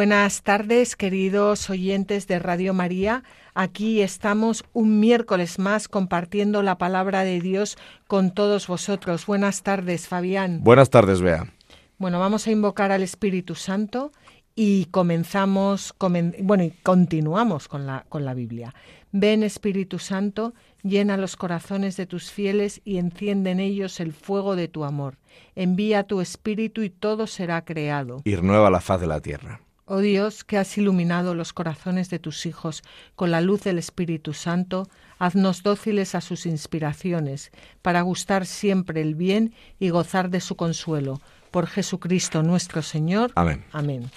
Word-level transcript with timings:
Buenas 0.00 0.42
tardes, 0.42 0.96
queridos 0.96 1.68
oyentes 1.68 2.26
de 2.26 2.38
Radio 2.38 2.72
María. 2.72 3.22
Aquí 3.52 4.00
estamos 4.00 4.64
un 4.72 4.98
miércoles 4.98 5.58
más 5.58 5.88
compartiendo 5.88 6.62
la 6.62 6.78
palabra 6.78 7.22
de 7.22 7.38
Dios 7.38 7.76
con 8.08 8.32
todos 8.32 8.66
vosotros. 8.66 9.26
Buenas 9.26 9.62
tardes, 9.62 10.08
Fabián. 10.08 10.60
Buenas 10.64 10.88
tardes, 10.88 11.20
Bea. 11.20 11.52
Bueno, 11.98 12.18
vamos 12.18 12.46
a 12.46 12.50
invocar 12.50 12.92
al 12.92 13.02
Espíritu 13.02 13.54
Santo 13.54 14.10
y 14.54 14.86
comenzamos, 14.86 15.94
bueno, 15.98 16.64
y 16.64 16.70
continuamos 16.82 17.68
con 17.68 17.84
la, 17.84 18.06
con 18.08 18.24
la 18.24 18.32
Biblia. 18.32 18.74
Ven, 19.12 19.42
Espíritu 19.42 19.98
Santo, 19.98 20.54
llena 20.82 21.18
los 21.18 21.36
corazones 21.36 21.98
de 21.98 22.06
tus 22.06 22.30
fieles 22.30 22.80
y 22.86 22.96
enciende 22.96 23.50
en 23.50 23.60
ellos 23.60 24.00
el 24.00 24.14
fuego 24.14 24.56
de 24.56 24.66
tu 24.66 24.84
amor. 24.84 25.18
Envía 25.54 26.04
tu 26.04 26.22
Espíritu 26.22 26.80
y 26.80 26.88
todo 26.88 27.26
será 27.26 27.66
creado. 27.66 28.22
Y 28.24 28.34
renueva 28.34 28.70
la 28.70 28.80
faz 28.80 28.98
de 28.98 29.06
la 29.06 29.20
tierra. 29.20 29.60
Oh 29.92 29.98
Dios, 29.98 30.44
que 30.44 30.56
has 30.56 30.78
iluminado 30.78 31.34
los 31.34 31.52
corazones 31.52 32.10
de 32.10 32.20
tus 32.20 32.46
hijos 32.46 32.84
con 33.16 33.32
la 33.32 33.40
luz 33.40 33.64
del 33.64 33.76
Espíritu 33.76 34.34
Santo, 34.34 34.88
haznos 35.18 35.64
dóciles 35.64 36.14
a 36.14 36.20
sus 36.20 36.46
inspiraciones, 36.46 37.50
para 37.82 38.00
gustar 38.02 38.46
siempre 38.46 39.00
el 39.00 39.16
bien 39.16 39.52
y 39.80 39.90
gozar 39.90 40.30
de 40.30 40.40
su 40.40 40.54
consuelo. 40.54 41.20
Por 41.50 41.66
Jesucristo 41.66 42.44
nuestro 42.44 42.82
Señor. 42.82 43.32
Amén. 43.34 43.64
Amén. 43.72 44.08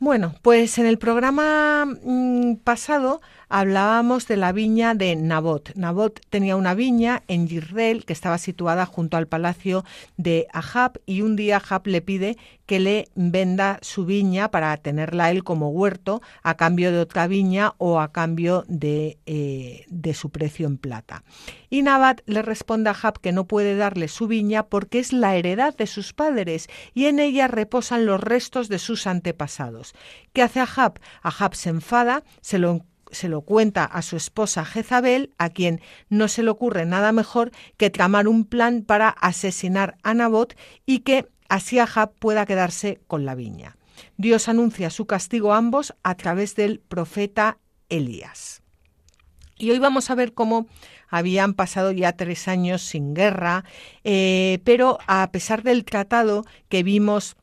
Bueno, 0.00 0.36
pues 0.42 0.78
en 0.78 0.86
el 0.86 0.96
programa 0.96 1.84
mm, 1.84 2.58
pasado 2.62 3.20
hablábamos 3.48 4.28
de 4.28 4.36
la 4.36 4.52
viña 4.52 4.94
de 4.94 5.16
Nabot. 5.16 5.74
Nabot 5.74 6.20
tenía 6.30 6.54
una 6.54 6.74
viña 6.74 7.24
en 7.26 7.48
Yisrael 7.48 8.04
que 8.04 8.12
estaba 8.12 8.38
situada 8.38 8.86
junto 8.86 9.16
al 9.16 9.26
palacio 9.26 9.84
de 10.16 10.46
Ahab 10.52 11.00
y 11.04 11.22
un 11.22 11.34
día 11.34 11.56
Ahab 11.56 11.88
le 11.88 12.00
pide 12.00 12.36
que 12.66 12.78
le 12.78 13.08
venda 13.16 13.80
su 13.82 14.04
viña 14.04 14.52
para 14.52 14.76
tenerla 14.76 15.32
él 15.32 15.42
como 15.42 15.70
huerto 15.70 16.22
a 16.44 16.56
cambio 16.56 16.92
de 16.92 17.00
otra 17.00 17.26
viña 17.26 17.74
o 17.78 17.98
a 17.98 18.12
cambio 18.12 18.64
de, 18.68 19.18
eh, 19.26 19.84
de 19.88 20.14
su 20.14 20.30
precio 20.30 20.68
en 20.68 20.78
plata. 20.78 21.24
Y 21.70 21.82
Nabat 21.82 22.20
le 22.26 22.42
responde 22.42 22.90
a 22.90 22.92
Ahab 22.92 23.20
que 23.20 23.32
no 23.32 23.46
puede 23.46 23.76
darle 23.76 24.08
su 24.08 24.26
viña 24.26 24.66
porque 24.66 24.98
es 24.98 25.12
la 25.12 25.36
heredad 25.36 25.76
de 25.76 25.86
sus 25.86 26.12
padres 26.12 26.68
y 26.94 27.06
en 27.06 27.18
ella 27.18 27.48
reposan 27.48 28.06
los 28.06 28.20
restos 28.20 28.68
de 28.68 28.78
sus 28.78 29.06
antepasados. 29.06 29.94
¿Qué 30.32 30.42
hace 30.42 30.60
Ahab? 30.60 31.00
Ahab 31.22 31.54
se 31.54 31.70
enfada, 31.70 32.22
se 32.40 32.58
lo 32.58 32.84
se 33.10 33.28
lo 33.28 33.40
cuenta 33.40 33.84
a 33.84 34.02
su 34.02 34.16
esposa 34.16 34.66
Jezabel, 34.66 35.32
a 35.38 35.48
quien 35.48 35.80
no 36.10 36.28
se 36.28 36.42
le 36.42 36.50
ocurre 36.50 36.84
nada 36.84 37.10
mejor 37.12 37.52
que 37.78 37.88
tramar 37.88 38.28
un 38.28 38.44
plan 38.44 38.82
para 38.82 39.08
asesinar 39.08 39.96
a 40.02 40.12
Nabot 40.12 40.54
y 40.84 40.98
que 40.98 41.26
así 41.48 41.78
Ahab 41.78 42.12
pueda 42.18 42.46
quedarse 42.46 43.00
con 43.06 43.24
la 43.24 43.34
viña. 43.34 43.76
Dios 44.16 44.48
anuncia 44.48 44.90
su 44.90 45.06
castigo 45.06 45.52
a 45.52 45.56
ambos 45.56 45.94
a 46.02 46.16
través 46.16 46.54
del 46.54 46.80
profeta 46.80 47.58
Elías. 47.88 48.62
Y 49.56 49.70
hoy 49.70 49.78
vamos 49.78 50.10
a 50.10 50.14
ver 50.14 50.34
cómo 50.34 50.68
habían 51.08 51.54
pasado 51.54 51.92
ya 51.92 52.12
tres 52.12 52.48
años 52.48 52.82
sin 52.82 53.14
guerra, 53.14 53.64
eh, 54.04 54.60
pero 54.64 54.98
a 55.06 55.30
pesar 55.30 55.62
del 55.62 55.84
tratado 55.84 56.44
que 56.68 56.82
vimos 56.82 57.36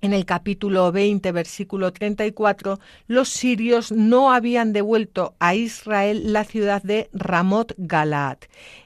en 0.00 0.12
el 0.12 0.24
capítulo 0.26 0.92
20, 0.92 1.32
versículo 1.32 1.92
34, 1.92 2.78
los 3.06 3.28
sirios 3.28 3.90
no 3.90 4.32
habían 4.32 4.72
devuelto 4.72 5.34
a 5.40 5.54
Israel 5.54 6.32
la 6.32 6.44
ciudad 6.44 6.82
de 6.82 7.10
Ramot 7.12 7.74
Galaad, 7.78 8.38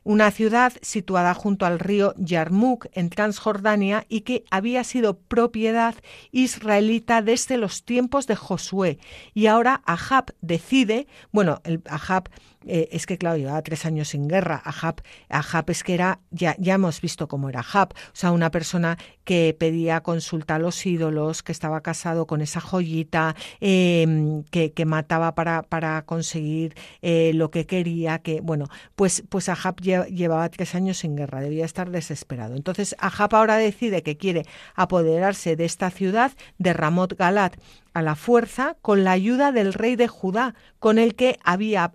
una 0.05 0.31
ciudad 0.31 0.73
situada 0.81 1.35
junto 1.35 1.67
al 1.67 1.79
río 1.79 2.15
Yarmuk 2.17 2.87
en 2.93 3.11
Transjordania 3.11 4.07
y 4.09 4.23
que 4.23 4.45
había 4.51 4.85
sido 4.85 5.19
propiedad 5.19 5.95
israelita 6.31 7.21
desde 7.21 7.59
los 7.59 7.85
tiempos 7.85 8.27
de 8.27 8.37
Josué. 8.37 8.99
Y 9.35 9.47
ahora 9.47 9.83
Ahab 9.85 10.33
decide, 10.41 11.07
bueno, 11.31 11.61
el 11.65 11.83
Ahab 11.87 12.31
eh, 12.67 12.89
es 12.93 13.07
que, 13.07 13.19
claro, 13.19 13.37
llevaba 13.37 13.63
tres 13.63 13.87
años 13.87 14.09
sin 14.09 14.29
guerra. 14.29 14.61
Ahab, 14.65 15.03
Ahab 15.29 15.71
es 15.71 15.83
que 15.83 15.95
era, 15.95 16.21
ya, 16.31 16.57
ya 16.59 16.75
hemos 16.75 17.01
visto 17.01 17.29
cómo 17.29 17.49
era 17.49 17.61
Ahab, 17.61 17.93
o 17.95 18.15
sea, 18.15 18.33
una 18.33 18.51
persona 18.51 18.99
que 19.25 19.57
pedía 19.59 20.03
consulta 20.03 20.57
a 20.57 20.59
los 20.59 20.85
ídolos, 20.85 21.43
que 21.43 21.53
estaba 21.53 21.81
casado 21.81 22.27
con 22.27 22.41
esa 22.41 22.61
joyita, 22.61 23.37
em, 23.61 24.43
que, 24.45 24.73
que, 24.73 24.85
mataba 24.85 25.35
para, 25.35 25.63
para 25.63 26.03
conseguir 26.03 26.75
eh, 27.03 27.33
lo 27.35 27.51
que 27.51 27.67
quería, 27.67 28.19
que, 28.19 28.41
bueno, 28.41 28.67
pues, 28.97 29.23
pues 29.29 29.49
Ahab 29.49 29.77
llevaba 29.81 30.49
tres 30.49 30.75
años 30.75 30.99
sin 30.99 31.17
guerra, 31.17 31.41
debía 31.41 31.65
estar 31.65 31.91
desesperado. 31.91 32.57
Entonces, 32.57 32.97
Ahab 32.99 33.35
ahora 33.35 33.57
decide 33.57 34.03
que 34.03 34.17
quiere 34.17 34.45
apoderarse 34.75 35.57
de 35.57 35.65
esta 35.65 35.91
ciudad, 35.91 36.33
de 36.59 36.73
Ramot 36.73 37.17
Galat, 37.17 37.57
a 37.95 38.03
la 38.03 38.15
fuerza 38.15 38.77
con 38.83 39.05
la 39.05 39.13
ayuda 39.13 39.53
del 39.53 39.73
rey 39.73 39.97
de 39.97 40.09
Judá, 40.09 40.55
con 40.79 40.99
el 40.99 41.15
que 41.15 41.39
había 41.45 41.95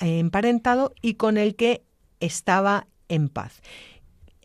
emparentado 0.00 0.94
y 1.02 1.14
con 1.14 1.36
el 1.36 1.56
que 1.56 1.84
estaba 2.20 2.86
en 3.08 3.28
paz. 3.28 3.62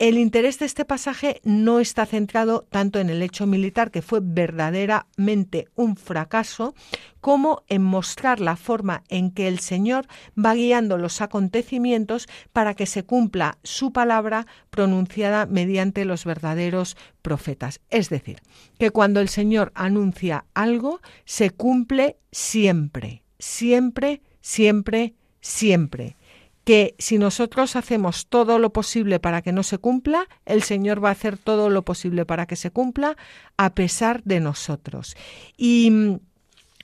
El 0.01 0.17
interés 0.17 0.57
de 0.57 0.65
este 0.65 0.83
pasaje 0.83 1.41
no 1.43 1.79
está 1.79 2.07
centrado 2.07 2.65
tanto 2.71 2.97
en 2.97 3.11
el 3.11 3.21
hecho 3.21 3.45
militar, 3.45 3.91
que 3.91 4.01
fue 4.01 4.19
verdaderamente 4.19 5.67
un 5.75 5.95
fracaso, 5.95 6.73
como 7.19 7.61
en 7.67 7.83
mostrar 7.83 8.39
la 8.39 8.55
forma 8.55 9.03
en 9.09 9.29
que 9.29 9.47
el 9.47 9.59
Señor 9.59 10.07
va 10.35 10.55
guiando 10.55 10.97
los 10.97 11.21
acontecimientos 11.21 12.27
para 12.51 12.73
que 12.73 12.87
se 12.87 13.03
cumpla 13.03 13.59
su 13.61 13.93
palabra 13.93 14.47
pronunciada 14.71 15.45
mediante 15.45 16.03
los 16.03 16.25
verdaderos 16.25 16.97
profetas. 17.21 17.79
Es 17.91 18.09
decir, 18.09 18.39
que 18.79 18.89
cuando 18.89 19.19
el 19.19 19.29
Señor 19.29 19.71
anuncia 19.75 20.45
algo, 20.55 20.99
se 21.25 21.51
cumple 21.51 22.17
siempre, 22.31 23.21
siempre, 23.37 24.23
siempre, 24.41 25.13
siempre 25.41 26.15
que 26.63 26.95
si 26.99 27.17
nosotros 27.17 27.75
hacemos 27.75 28.27
todo 28.27 28.59
lo 28.59 28.71
posible 28.71 29.19
para 29.19 29.41
que 29.41 29.51
no 29.51 29.63
se 29.63 29.77
cumpla, 29.77 30.27
el 30.45 30.63
Señor 30.63 31.03
va 31.03 31.09
a 31.09 31.13
hacer 31.13 31.37
todo 31.37 31.69
lo 31.69 31.83
posible 31.83 32.25
para 32.25 32.45
que 32.45 32.55
se 32.55 32.71
cumpla 32.71 33.17
a 33.57 33.73
pesar 33.73 34.21
de 34.23 34.39
nosotros. 34.39 35.15
Y 35.57 35.89
mm, 35.91 36.19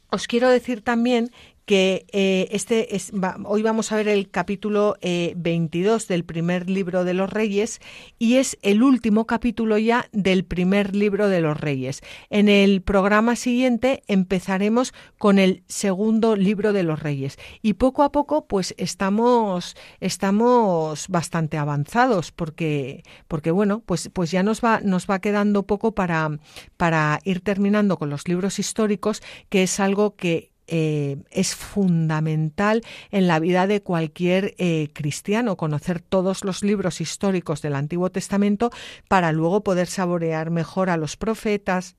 os 0.09 0.27
quiero 0.27 0.49
decir 0.49 0.81
también 0.81 1.31
que 1.67 2.05
eh, 2.13 2.47
este 2.51 2.95
es, 2.95 3.11
hoy 3.43 3.61
vamos 3.61 3.91
a 3.91 3.97
ver 3.97 4.07
el 4.07 4.31
capítulo 4.31 4.95
22 5.01 6.03
eh, 6.03 6.05
del 6.07 6.23
primer 6.23 6.69
libro 6.69 7.03
de 7.03 7.13
los 7.13 7.29
Reyes 7.29 7.81
y 8.17 8.35
es 8.35 8.57
el 8.61 8.81
último 8.81 9.27
capítulo 9.27 9.77
ya 9.77 10.07
del 10.13 10.45
primer 10.45 10.95
libro 10.95 11.27
de 11.27 11.41
los 11.41 11.59
Reyes. 11.59 12.01
En 12.29 12.47
el 12.47 12.81
programa 12.81 13.35
siguiente 13.35 14.01
empezaremos 14.07 14.93
con 15.17 15.39
el 15.39 15.63
segundo 15.67 16.37
libro 16.37 16.71
de 16.71 16.83
los 16.83 17.01
Reyes 17.01 17.37
y 17.61 17.73
poco 17.73 18.03
a 18.03 18.13
poco 18.13 18.47
pues 18.47 18.73
estamos 18.77 19.75
estamos 19.99 21.09
bastante 21.09 21.57
avanzados 21.57 22.31
porque 22.31 23.03
porque 23.27 23.51
bueno 23.51 23.83
pues 23.85 24.09
pues 24.13 24.31
ya 24.31 24.41
nos 24.41 24.61
va 24.61 24.79
nos 24.79 25.05
va 25.05 25.19
quedando 25.19 25.63
poco 25.63 25.91
para 25.91 26.29
para 26.77 27.19
ir 27.25 27.41
terminando 27.41 27.97
con 27.97 28.09
los 28.09 28.25
libros 28.29 28.57
históricos 28.57 29.21
que 29.49 29.63
es 29.63 29.81
algo 29.81 30.15
que 30.15 30.55
eh, 30.67 31.17
es 31.31 31.55
fundamental 31.55 32.83
en 33.11 33.27
la 33.27 33.39
vida 33.39 33.67
de 33.67 33.81
cualquier 33.81 34.53
eh, 34.57 34.89
cristiano, 34.93 35.55
conocer 35.55 36.01
todos 36.01 36.43
los 36.43 36.63
libros 36.63 36.99
históricos 37.01 37.61
del 37.61 37.75
Antiguo 37.75 38.09
Testamento 38.09 38.71
para 39.07 39.31
luego 39.31 39.63
poder 39.63 39.87
saborear 39.87 40.49
mejor 40.49 40.89
a 40.89 40.97
los 40.97 41.15
profetas, 41.15 41.95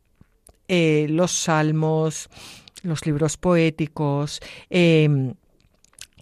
eh, 0.68 1.06
los 1.08 1.32
salmos, 1.32 2.28
los 2.82 3.06
libros 3.06 3.36
poéticos, 3.36 4.40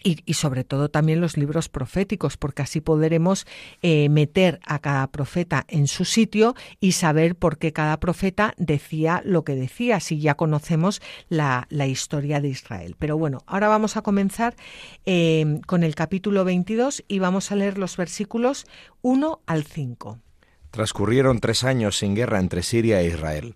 y, 0.03 0.35
sobre 0.35 0.65
todo 0.65 0.89
también 0.89 1.21
los 1.21 1.37
libros 1.37 1.69
proféticos, 1.69 2.37
porque 2.37 2.63
así 2.63 2.81
podremos 2.81 3.47
eh, 3.83 4.09
meter 4.09 4.61
a 4.65 4.79
cada 4.79 5.07
profeta 5.09 5.65
en 5.69 5.87
su 5.87 6.05
sitio 6.05 6.55
y 6.81 6.93
saber 6.93 7.37
por 7.37 7.59
qué 7.59 7.73
cada 7.73 7.99
profeta 7.99 8.55
decía 8.57 9.23
lo 9.25 9.45
que 9.45 9.55
decía, 9.55 10.01
si 10.01 10.21
ya 10.21 10.35
conocemos 10.35 11.01
la, 11.29 11.67
historia 11.87 12.41
de 12.41 12.49
Israel. 12.49 12.97
Pero 12.99 13.17
bueno, 13.17 13.43
ahora 13.47 13.69
vamos 13.69 13.97
a 13.97 14.03
comenzar 14.03 14.57
eh, 15.05 15.61
con 15.67 15.85
el 15.85 15.95
capítulo 15.95 16.45
22 16.45 17.05
y 17.07 17.21
vamos 17.21 17.53
a 17.53 17.57
leer 17.57 17.79
los 17.79 17.97
versículos 17.97 18.67
1 19.03 19.41
al 19.47 19.65
5. 19.65 20.19
Transcurrieron 20.73 21.39
tres 21.39 21.63
años 21.63 21.99
sin 21.99 22.15
guerra 22.15 22.41
entre 22.41 22.63
Siria 22.63 23.01
e 23.01 23.07
Israel. 23.07 23.55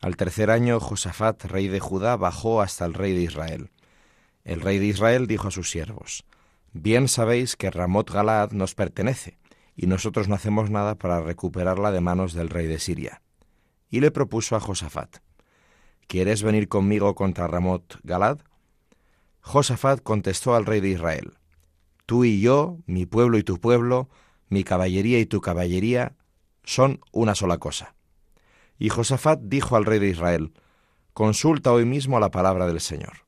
Al 0.00 0.16
tercer 0.16 0.50
año, 0.50 0.80
Josafat, 0.80 1.44
rey 1.44 1.68
de 1.68 1.80
Judá, 1.80 2.16
bajó 2.16 2.60
hasta 2.62 2.84
el 2.84 2.94
rey 2.94 3.12
de 3.14 3.22
Israel 3.22 3.70
El 4.44 4.60
rey 4.60 4.78
de 4.78 4.86
Israel 4.86 5.26
dijo 5.26 5.48
a 5.48 5.52
sus 5.52 5.70
siervos, 5.70 6.24
Bien 6.72 7.06
sabéis 7.08 7.54
que 7.54 7.70
Ramot 7.70 8.10
Galaad 8.10 8.52
nos 8.52 8.74
pertenece, 8.74 9.38
y 9.76 9.86
nosotros 9.86 10.28
no 10.28 10.34
hacemos 10.34 10.70
nada 10.70 10.96
para 10.96 11.20
recuperarla 11.20 11.92
de 11.92 12.00
manos 12.00 12.32
del 12.32 12.48
rey 12.48 12.66
de 12.66 12.78
Siria. 12.78 13.22
Y 13.88 14.00
le 14.00 14.10
propuso 14.10 14.56
a 14.56 14.60
Josafat, 14.60 15.18
¿Quieres 16.06 16.42
venir 16.42 16.68
conmigo 16.68 17.14
contra 17.14 17.46
Ramot 17.46 17.98
Galad? 18.02 18.40
Josafat 19.40 20.02
contestó 20.02 20.54
al 20.54 20.66
rey 20.66 20.80
de 20.80 20.88
Israel, 20.88 21.34
Tú 22.06 22.24
y 22.24 22.40
yo, 22.40 22.78
mi 22.86 23.06
pueblo 23.06 23.38
y 23.38 23.44
tu 23.44 23.60
pueblo, 23.60 24.08
mi 24.48 24.64
caballería 24.64 25.18
y 25.20 25.26
tu 25.26 25.40
caballería, 25.40 26.16
son 26.64 27.00
una 27.12 27.34
sola 27.34 27.58
cosa. 27.58 27.94
Y 28.78 28.88
Josafat 28.88 29.40
dijo 29.42 29.76
al 29.76 29.84
rey 29.84 29.98
de 29.98 30.08
Israel, 30.08 30.52
Consulta 31.14 31.72
hoy 31.72 31.84
mismo 31.84 32.18
la 32.20 32.30
palabra 32.30 32.66
del 32.66 32.80
Señor. 32.80 33.24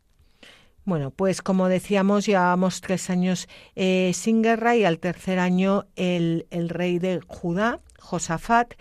Bueno, 0.85 1.11
pues 1.11 1.41
como 1.41 1.69
decíamos, 1.69 2.27
llevábamos 2.27 2.83
tres 2.83 3.09
años 3.09 3.49
eh, 3.75 4.13
sin 4.13 4.43
guerra 4.43 4.77
y 4.77 4.85
al 4.85 4.99
tercer 4.99 5.39
año 5.39 5.87
el, 5.97 6.47
rey 6.51 6.99
de 6.99 7.21
Judá, 7.27 7.81
Josafat, 7.99 8.75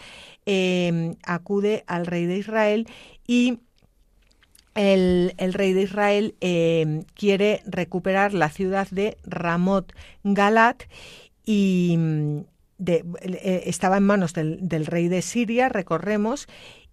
em, 0.46 1.16
acude 1.24 1.86
al 1.88 2.06
rey 2.06 2.26
de 2.26 2.38
Israel 2.38 2.88
y 3.26 3.60
el, 4.76 5.32
rey 5.54 5.72
de 5.72 5.84
Israel 5.84 6.36
em, 6.42 7.04
quiere 7.14 7.62
recuperar 7.66 8.34
la 8.34 8.50
ciudad 8.50 8.90
de 8.92 9.18
Ramot 9.24 9.94
Galat 10.26 10.84
y 11.46 11.96
mm, 11.98 12.40
eh, 12.86 13.64
estaba 13.66 13.96
en 13.96 14.04
manos 14.04 14.34
del, 14.34 14.86
rey 14.88 15.08
de 15.08 15.22
Siria, 15.22 15.70
recorremos, 15.70 16.48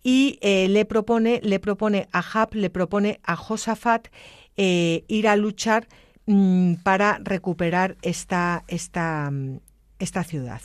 y 0.05 0.39
eh, 0.41 0.69
le 0.69 0.85
propone, 0.85 1.41
le 1.43 1.59
propone 1.59 2.09
a 2.13 2.23
Jab, 2.23 2.55
le 2.55 2.71
propone 2.71 3.21
a 3.25 3.35
Josafat 3.35 4.09
eh, 4.63 5.05
ir 5.09 5.27
a 5.27 5.37
luchar 5.37 5.89
mm, 6.27 6.75
para 6.83 7.19
recuperar 7.23 7.97
esta, 8.03 8.63
esta, 8.69 9.31
mm, 9.31 9.61
esta 9.99 10.23
ciudad. 10.23 10.61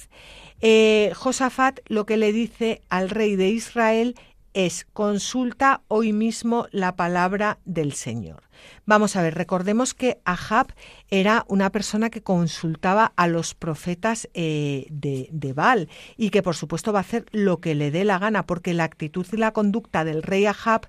Eh, 0.60 1.14
Josafat 1.16 1.80
lo 1.86 2.06
que 2.06 2.18
le 2.18 2.34
dice 2.34 2.82
al 2.90 3.10
rey 3.10 3.38
de 3.38 3.48
Israel 3.48 4.16
es 4.54 4.86
consulta 4.92 5.82
hoy 5.88 6.12
mismo 6.12 6.68
la 6.72 6.98
palabra 6.98 7.60
del 7.64 7.94
Señor. 7.94 8.44
Vamos 8.86 9.16
a 9.16 9.22
ver, 9.22 9.36
recordemos 9.36 9.94
que 9.94 10.20
Ahab 10.26 10.74
era 11.10 11.46
una 11.48 11.72
persona 11.72 12.10
que 12.10 12.22
consultaba 12.22 13.14
a 13.16 13.28
los 13.28 13.56
profetas 13.56 14.28
eh, 14.34 14.88
de, 14.90 15.30
de, 15.32 15.54
Baal 15.54 15.88
y 16.18 16.32
que 16.32 16.44
por 16.44 16.56
supuesto 16.56 16.92
va 16.92 17.00
a 17.00 17.02
hacer 17.02 17.26
lo 17.32 17.62
que 17.62 17.76
le 17.76 17.92
dé 17.92 18.04
la 18.04 18.20
gana, 18.20 18.46
porque 18.46 18.74
la 18.74 18.84
actitud 18.84 19.26
y 19.32 19.38
la 19.38 19.54
conducta 19.54 20.04
del 20.04 20.22
rey 20.22 20.46
Ahab 20.46 20.88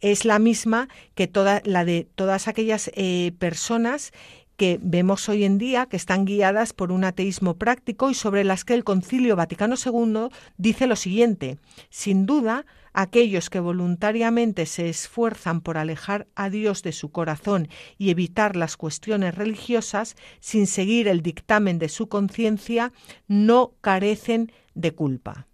es 0.00 0.24
la 0.24 0.38
misma 0.38 0.88
que 1.14 1.26
toda 1.26 1.62
la 1.64 1.84
de 1.84 2.06
todas 2.14 2.48
aquellas 2.48 2.90
eh, 2.94 3.32
personas 3.38 4.12
que 4.56 4.78
vemos 4.80 5.28
hoy 5.28 5.44
en 5.44 5.58
día 5.58 5.86
que 5.86 5.96
están 5.96 6.24
guiadas 6.24 6.72
por 6.72 6.90
un 6.90 7.04
ateísmo 7.04 7.54
práctico 7.56 8.10
y 8.10 8.14
sobre 8.14 8.44
las 8.44 8.64
que 8.64 8.74
el 8.74 8.84
Concilio 8.84 9.36
Vaticano 9.36 9.74
II 9.76 10.28
dice 10.56 10.86
lo 10.86 10.96
siguiente: 10.96 11.58
sin 11.90 12.26
duda, 12.26 12.64
aquellos 12.92 13.50
que 13.50 13.60
voluntariamente 13.60 14.64
se 14.64 14.88
esfuerzan 14.88 15.60
por 15.60 15.76
alejar 15.76 16.26
a 16.34 16.48
Dios 16.48 16.82
de 16.82 16.92
su 16.92 17.10
corazón 17.10 17.68
y 17.98 18.10
evitar 18.10 18.56
las 18.56 18.78
cuestiones 18.78 19.34
religiosas 19.34 20.16
sin 20.40 20.66
seguir 20.66 21.06
el 21.06 21.20
dictamen 21.20 21.78
de 21.78 21.90
su 21.90 22.08
conciencia, 22.08 22.92
no 23.28 23.74
carecen 23.82 24.50
de 24.74 24.92
culpa. 24.92 25.46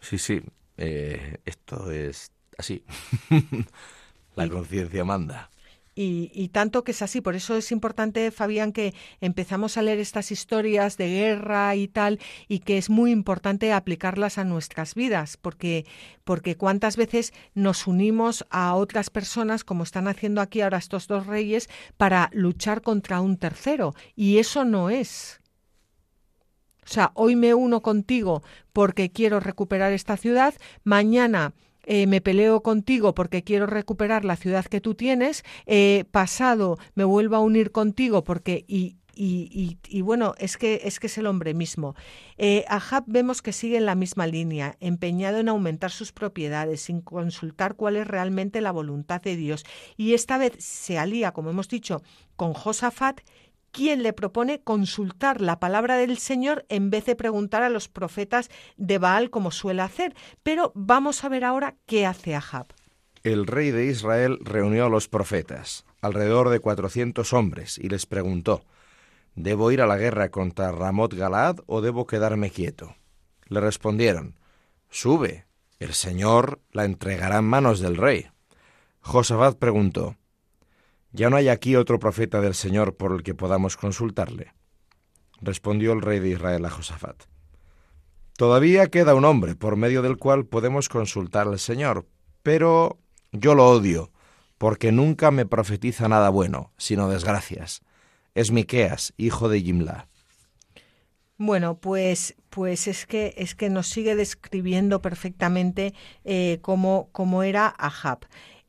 Sí, 0.00 0.18
sí, 0.18 0.40
eh, 0.76 1.38
esto 1.44 1.90
es 1.90 2.32
así. 2.58 2.84
La 4.36 4.48
conciencia 4.48 5.04
manda. 5.04 5.50
Y, 5.94 6.48
tanto 6.48 6.84
que 6.84 6.92
es 6.92 7.02
así, 7.02 7.20
por 7.20 7.34
eso 7.34 7.54
es 7.54 7.70
importante, 7.70 8.30
Fabián, 8.30 8.72
que 8.72 8.94
empezamos 9.20 9.76
a 9.76 9.82
leer 9.82 9.98
estas 9.98 10.32
historias 10.32 10.96
de 10.96 11.08
guerra 11.08 11.76
y 11.76 11.86
tal, 11.86 12.18
y 12.48 12.60
que 12.60 12.78
es 12.78 12.88
muy 12.88 13.10
importante 13.10 13.74
aplicarlas 13.74 14.38
a 14.38 14.44
nuestras 14.44 14.94
vidas, 14.94 15.36
porque, 15.36 15.84
porque 16.24 16.56
cuántas 16.56 16.96
veces 16.96 17.34
nos 17.54 17.86
unimos 17.86 18.46
a 18.48 18.74
otras 18.74 19.10
personas, 19.10 19.64
como 19.64 19.82
están 19.82 20.08
haciendo 20.08 20.40
aquí 20.40 20.62
ahora 20.62 20.78
estos 20.78 21.08
dos 21.08 21.26
reyes, 21.26 21.68
para 21.98 22.30
luchar 22.32 22.80
contra 22.80 23.20
un 23.20 23.36
tercero, 23.36 23.94
y 24.16 24.38
eso 24.38 24.64
no 24.64 24.88
es. 24.88 25.41
O 26.84 26.88
sea, 26.88 27.12
hoy 27.14 27.36
me 27.36 27.54
uno 27.54 27.80
contigo 27.80 28.42
porque 28.72 29.10
quiero 29.10 29.40
recuperar 29.40 29.92
esta 29.92 30.16
ciudad, 30.16 30.54
mañana 30.84 31.54
eh, 31.84 32.06
me 32.06 32.20
peleo 32.20 32.62
contigo 32.62 33.14
porque 33.14 33.42
quiero 33.42 33.66
recuperar 33.66 34.24
la 34.24 34.36
ciudad 34.36 34.64
que 34.64 34.80
tú 34.80 34.94
tienes, 34.94 35.44
eh, 35.66 36.04
pasado 36.10 36.78
me 36.94 37.04
vuelvo 37.04 37.36
a 37.36 37.40
unir 37.40 37.72
contigo 37.72 38.24
porque 38.24 38.64
y, 39.14 39.78
y, 39.88 40.00
bueno, 40.00 40.34
es 40.38 40.56
que, 40.56 40.80
es 40.84 40.98
que 40.98 41.06
es 41.06 41.18
el 41.18 41.26
hombre 41.26 41.52
mismo. 41.54 41.94
Eh, 42.38 42.64
Ahab 42.68 43.04
vemos 43.06 43.42
que 43.42 43.52
sigue 43.52 43.76
en 43.76 43.84
la 43.84 43.94
misma 43.94 44.26
línea, 44.26 44.76
empeñado 44.80 45.38
en 45.38 45.48
aumentar 45.48 45.90
sus 45.90 46.12
propiedades, 46.12 46.82
sin 46.82 47.02
consultar 47.02 47.74
cuál 47.74 47.96
es 47.96 48.06
realmente 48.06 48.60
la 48.60 48.72
voluntad 48.72 49.20
de 49.20 49.36
Dios. 49.36 49.64
Y 49.96 50.14
esta 50.14 50.38
vez 50.38 50.52
se 50.58 50.98
alía, 50.98 51.32
como 51.32 51.50
hemos 51.50 51.68
dicho, 51.68 52.02
con 52.36 52.54
Josafat, 52.54 53.20
quien 53.72 54.02
le 54.02 54.12
propone 54.12 54.60
consultar 54.60 55.40
la 55.40 55.58
palabra 55.58 55.96
del 55.96 56.18
Señor 56.18 56.64
en 56.68 56.90
vez 56.90 57.06
de 57.06 57.16
preguntar 57.16 57.62
a 57.62 57.70
los 57.70 57.88
profetas 57.88 58.50
de 58.76 58.98
Baal 58.98 59.30
como 59.30 59.50
suele 59.50 59.82
hacer. 59.82 60.14
Pero 60.42 60.72
vamos 60.74 61.24
a 61.24 61.28
ver 61.28 61.44
ahora 61.44 61.76
qué 61.86 62.06
hace 62.06 62.34
Ahab. 62.34 62.66
El 63.24 63.46
rey 63.46 63.70
de 63.70 63.86
Israel 63.86 64.38
reunió 64.42 64.86
a 64.86 64.88
los 64.88 65.08
profetas, 65.08 65.84
alrededor 66.00 66.48
de 66.48 66.60
cuatrocientos 66.60 67.32
hombres, 67.32 67.78
y 67.78 67.88
les 67.88 68.06
preguntó, 68.06 68.64
¿Debo 69.34 69.70
ir 69.70 69.80
a 69.80 69.86
la 69.86 69.96
guerra 69.96 70.30
contra 70.30 70.72
Ramot 70.72 71.14
Galad 71.14 71.56
o 71.66 71.80
debo 71.80 72.06
quedarme 72.06 72.50
quieto? 72.50 72.96
Le 73.46 73.60
respondieron, 73.60 74.36
Sube, 74.90 75.46
el 75.78 75.94
Señor 75.94 76.60
la 76.70 76.84
entregará 76.84 77.38
en 77.38 77.44
manos 77.44 77.80
del 77.80 77.96
rey. 77.96 78.26
Josafat 79.00 79.56
preguntó, 79.56 80.16
¿Ya 81.12 81.28
no 81.28 81.36
hay 81.36 81.48
aquí 81.48 81.76
otro 81.76 81.98
profeta 81.98 82.40
del 82.40 82.54
Señor 82.54 82.96
por 82.96 83.12
el 83.12 83.22
que 83.22 83.34
podamos 83.34 83.76
consultarle? 83.76 84.54
Respondió 85.42 85.92
el 85.92 86.00
rey 86.00 86.20
de 86.20 86.30
Israel 86.30 86.64
a 86.64 86.70
Josafat. 86.70 87.24
Todavía 88.38 88.88
queda 88.88 89.14
un 89.14 89.26
hombre 89.26 89.54
por 89.54 89.76
medio 89.76 90.00
del 90.00 90.16
cual 90.16 90.46
podemos 90.46 90.88
consultar 90.88 91.48
al 91.48 91.58
Señor, 91.58 92.06
pero 92.42 92.98
yo 93.30 93.54
lo 93.54 93.68
odio, 93.68 94.10
porque 94.56 94.90
nunca 94.90 95.30
me 95.30 95.44
profetiza 95.44 96.08
nada 96.08 96.30
bueno, 96.30 96.72
sino 96.78 97.10
desgracias. 97.10 97.82
Es 98.34 98.50
Miqueas, 98.50 99.12
hijo 99.18 99.50
de 99.50 99.60
Jimla. 99.60 100.08
Bueno, 101.36 101.78
pues, 101.78 102.36
pues 102.48 102.86
es 102.86 103.04
que 103.04 103.34
es 103.36 103.54
que 103.54 103.68
nos 103.68 103.88
sigue 103.88 104.16
describiendo 104.16 105.02
perfectamente 105.02 105.92
eh, 106.24 106.58
cómo, 106.62 107.10
cómo, 107.12 107.42
era 107.42 107.66
Ahab. 107.66 108.20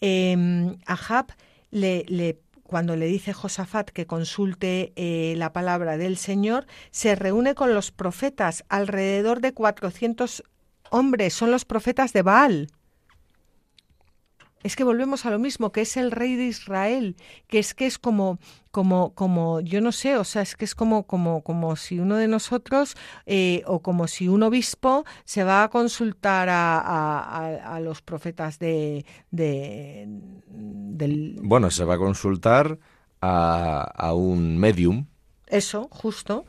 Eh, 0.01 0.75
Ahab 0.85 1.27
le, 1.73 2.39
cuando 2.63 2.95
le 2.95 3.07
dice 3.07 3.33
Josafat 3.33 3.89
que 3.89 4.05
consulte 4.05 4.93
eh, 4.95 5.35
la 5.37 5.51
palabra 5.53 5.97
del 5.97 6.17
Señor, 6.17 6.65
se 6.91 7.15
reúne 7.15 7.55
con 7.55 7.73
los 7.73 7.91
profetas, 7.91 8.63
alrededor 8.69 9.41
de 9.41 9.53
400 9.53 10.43
hombres, 10.89 11.33
son 11.33 11.51
los 11.51 11.65
profetas 11.65 12.13
de 12.13 12.21
Baal 12.21 12.67
es 14.63 14.75
que 14.75 14.83
volvemos 14.83 15.25
a 15.25 15.29
lo 15.29 15.39
mismo, 15.39 15.71
que 15.71 15.81
es 15.81 15.97
el 15.97 16.11
rey 16.11 16.35
de 16.35 16.45
Israel, 16.45 17.15
que 17.47 17.59
es 17.59 17.73
que 17.73 17.85
es 17.85 17.99
como, 17.99 18.39
como, 18.71 19.13
como, 19.13 19.59
yo 19.59 19.81
no 19.81 19.91
sé, 19.91 20.17
o 20.17 20.23
sea, 20.23 20.41
es 20.41 20.55
que 20.55 20.65
es 20.65 20.73
como, 20.73 21.05
como, 21.05 21.43
como 21.43 21.75
si 21.75 21.99
uno 21.99 22.15
de 22.15 22.27
nosotros, 22.27 22.95
eh, 23.25 23.63
o 23.67 23.81
como 23.81 24.07
si 24.07 24.27
un 24.27 24.41
obispo 24.43 25.05
se 25.25 25.43
va 25.43 25.63
a 25.63 25.69
consultar 25.69 26.47
a, 26.49 27.79
los 27.81 28.01
profetas 28.01 28.59
de, 28.59 29.05
de, 29.31 30.05
del... 30.47 31.39
Bueno, 31.43 31.69
se 31.69 31.83
va 31.83 31.95
a 31.95 31.97
consultar 31.97 32.79
a, 33.21 33.81
a 33.81 34.13
un 34.13 34.57
medium. 34.57 35.07
Eso, 35.47 35.87
justo. 35.91 36.45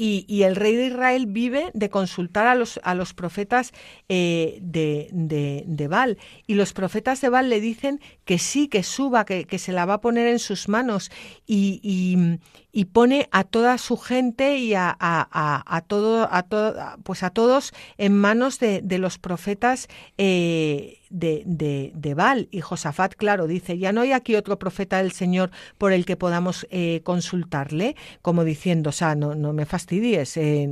Y, 0.00 0.42
el 0.44 0.54
rey 0.54 0.76
de 0.76 0.86
Israel 0.86 1.26
vive 1.26 1.70
de 1.74 1.90
consultar 1.90 2.46
a 2.46 2.54
los, 2.54 2.78
a 2.84 2.94
los 2.94 3.14
profetas 3.14 3.72
eh, 4.08 4.58
de, 4.62 5.08
de, 5.12 5.64
de, 5.66 5.88
Baal. 5.88 6.18
Y 6.46 6.54
los 6.54 6.72
profetas 6.72 7.20
de 7.20 7.28
Baal 7.28 7.50
le 7.50 7.60
dicen 7.60 8.00
que 8.24 8.38
sí, 8.38 8.68
que 8.68 8.84
suba, 8.84 9.24
que, 9.24 9.58
se 9.58 9.72
la 9.72 9.86
va 9.86 9.94
a 9.94 10.00
poner 10.00 10.28
en 10.28 10.38
sus 10.38 10.68
manos. 10.68 11.10
Y, 11.46 11.80
y 11.82 12.38
pone 12.86 13.28
a 13.32 13.44
toda 13.44 13.78
su 13.78 13.96
gente 13.96 14.58
y 14.58 14.74
a, 14.74 14.96
a, 14.98 15.84
todo, 15.86 16.28
a 16.30 16.42
todo, 16.42 16.74
pues 17.02 17.22
a 17.22 17.30
todos 17.30 17.72
en 17.96 18.16
manos 18.16 18.58
de, 18.58 18.80
de 18.82 18.98
los 18.98 19.18
profetas 19.18 19.88
eh, 20.16 20.98
de, 21.10 21.42
de, 21.46 21.92
de, 21.94 22.14
Baal. 22.14 22.48
Y 22.50 22.60
Josafat, 22.60 23.14
claro, 23.14 23.46
dice, 23.46 23.78
ya 23.78 23.92
no 23.92 24.02
hay 24.02 24.12
aquí 24.12 24.36
otro 24.36 24.58
profeta 24.58 24.98
del 24.98 25.12
Señor 25.12 25.50
por 25.78 25.92
el 25.92 26.04
que 26.04 26.16
podamos 26.16 26.66
eh, 26.70 27.00
consultarle, 27.04 27.96
como 28.22 28.44
diciendo, 28.44 28.90
o 28.90 28.92
sea, 28.92 29.14
no, 29.14 29.34
no 29.34 29.52
me 29.52 29.64
fastidies, 29.64 30.36
eh, 30.36 30.66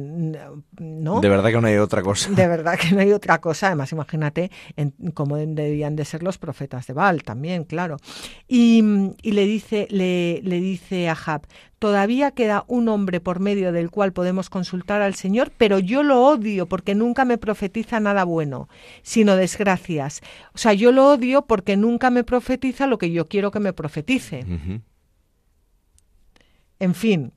¿no? 0.79 1.21
De 1.21 1.29
verdad 1.29 1.51
que 1.51 1.61
no 1.61 1.69
hay 1.69 1.77
otra 1.77 2.03
cosa. 2.03 2.31
De 2.31 2.47
verdad 2.47 2.79
que 2.79 2.93
no 2.95 3.01
hay 3.01 3.13
otra 3.13 3.41
cosa. 3.41 3.69
Además, 3.69 3.93
imagínate 3.93 4.51
en, 4.77 4.93
cómo 5.15 5.37
debían 5.37 5.97
de 5.97 6.05
ser 6.05 6.23
los 6.23 6.39
profetas 6.39 6.87
de 6.87 6.95
Baal 6.95 7.23
también, 7.23 7.65
claro. 7.65 7.97
Y, 8.47 8.83
y 9.23 9.33
le 9.33 9.47
dice, 9.47 9.87
le, 9.91 10.41
le 10.43 10.61
dice 10.61 11.09
a 11.09 11.15
Jab, 11.15 11.43
todavía 11.87 12.33
queda 12.33 12.65
un 12.67 12.89
hombre 12.89 13.21
por 13.21 13.39
medio 13.39 13.71
del 13.71 13.93
cual 13.93 14.13
podemos 14.13 14.51
consultar 14.51 15.03
al 15.03 15.15
Señor, 15.15 15.53
pero 15.57 15.79
yo 15.79 16.03
lo 16.03 16.21
odio 16.21 16.67
porque 16.67 16.97
nunca 16.97 17.25
me 17.25 17.39
profetiza 17.39 18.01
nada 18.01 18.25
bueno, 18.25 18.69
sino 19.05 19.37
desgracias. 19.37 20.21
O 20.53 20.59
sea, 20.59 20.73
yo 20.73 20.91
lo 20.91 21.09
odio 21.09 21.43
porque 21.43 21.77
nunca 21.77 22.11
me 22.11 22.25
profetiza 22.25 22.89
lo 22.89 22.99
que 22.99 23.13
yo 23.13 23.29
quiero 23.29 23.53
que 23.53 23.61
me 23.61 23.73
profetice. 23.73 24.45
En 26.81 26.95
fin. 26.97 27.33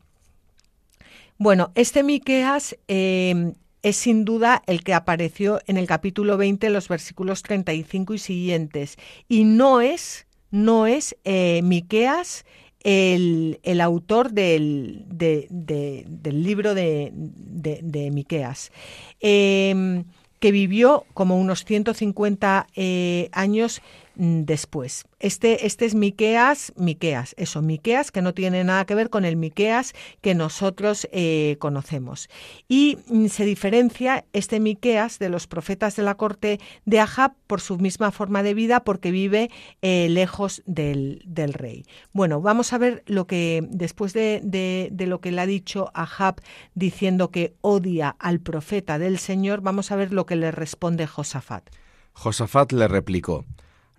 Bueno, 1.37 1.71
este 1.75 2.01
Miqueas 2.01 2.75
eh, 2.87 3.53
es 3.83 3.97
sin 3.97 4.25
duda 4.25 4.63
el 4.65 4.83
que 4.83 4.95
apareció 4.95 5.59
en 5.67 5.77
el 5.77 5.85
capítulo 5.85 6.37
20, 6.37 6.71
los 6.71 6.87
versículos 6.87 7.43
35 7.43 8.15
y 8.15 8.17
siguientes. 8.17 8.97
Y 9.27 9.43
no 9.43 9.79
es, 9.79 10.25
no 10.49 10.87
es 10.87 11.15
eh, 11.23 11.61
Miqueas 11.63 12.45
el, 12.83 13.59
el 13.63 13.81
autor 13.81 14.31
del, 14.31 15.05
del 15.09 16.43
libro 16.43 16.73
de, 16.73 17.11
de, 17.13 18.11
Miqueas, 18.11 18.71
em, 19.19 20.05
que 20.39 20.51
vivió 20.51 21.05
como 21.13 21.37
unos 21.37 21.65
150 21.65 22.67
eh, 22.75 23.29
años 23.33 23.81
después. 24.19 25.05
Este, 25.19 25.65
este 25.65 25.85
es 25.85 25.95
Miqueas, 25.95 26.73
Miqueas, 26.75 27.33
eso, 27.37 27.61
Miqueas, 27.61 28.11
que 28.11 28.21
no 28.21 28.33
tiene 28.33 28.65
nada 28.65 28.85
que 28.85 28.93
ver 28.93 29.09
con 29.09 29.23
el 29.23 29.37
Miqueas 29.37 29.93
que 30.19 30.35
nosotros 30.35 31.07
eh, 31.13 31.55
conocemos. 31.59 32.29
Y 32.67 32.97
mm, 33.07 33.27
se 33.27 33.45
diferencia 33.45 34.25
este 34.33 34.59
Miqueas 34.59 35.19
de 35.19 35.29
los 35.29 35.47
profetas 35.47 35.95
de 35.95 36.03
la 36.03 36.15
corte 36.15 36.59
de 36.85 36.99
Ahab 36.99 37.33
por 37.47 37.61
su 37.61 37.77
misma 37.77 38.11
forma 38.11 38.43
de 38.43 38.53
vida, 38.53 38.83
porque 38.83 39.11
vive 39.11 39.49
eh, 39.81 40.09
lejos 40.09 40.63
del, 40.65 41.21
del, 41.25 41.53
rey. 41.53 41.85
Bueno, 42.11 42.41
vamos 42.41 42.73
a 42.73 42.77
ver 42.77 43.03
lo 43.07 43.25
que, 43.25 43.65
después 43.69 44.11
de, 44.11 44.41
de, 44.43 44.89
de 44.91 45.07
lo 45.07 45.21
que 45.21 45.31
le 45.31 45.39
ha 45.41 45.45
dicho 45.45 45.91
Ahab 45.93 46.41
diciendo 46.75 47.31
que 47.31 47.53
odia 47.61 48.17
al 48.19 48.41
profeta 48.41 48.99
del 48.99 49.17
Señor, 49.17 49.61
vamos 49.61 49.91
a 49.91 49.95
ver 49.95 50.11
lo 50.11 50.25
que 50.25 50.35
le 50.35 50.51
responde 50.51 51.07
Josafat. 51.07 51.69
Josafat 52.11 52.73
le 52.73 52.89
replicó, 52.89 53.45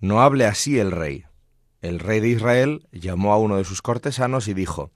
no 0.01 0.23
hable 0.23 0.47
así 0.47 0.79
el 0.79 0.91
rey. 0.91 1.25
El 1.83 1.99
rey 1.99 2.21
de 2.21 2.29
Israel 2.29 2.87
llamó 2.93 3.33
a 3.33 3.39
uno 3.39 3.57
de 3.57 3.65
sus 3.65 3.83
cortesanos 3.83 4.49
y 4.49 4.55
dijo, 4.55 4.91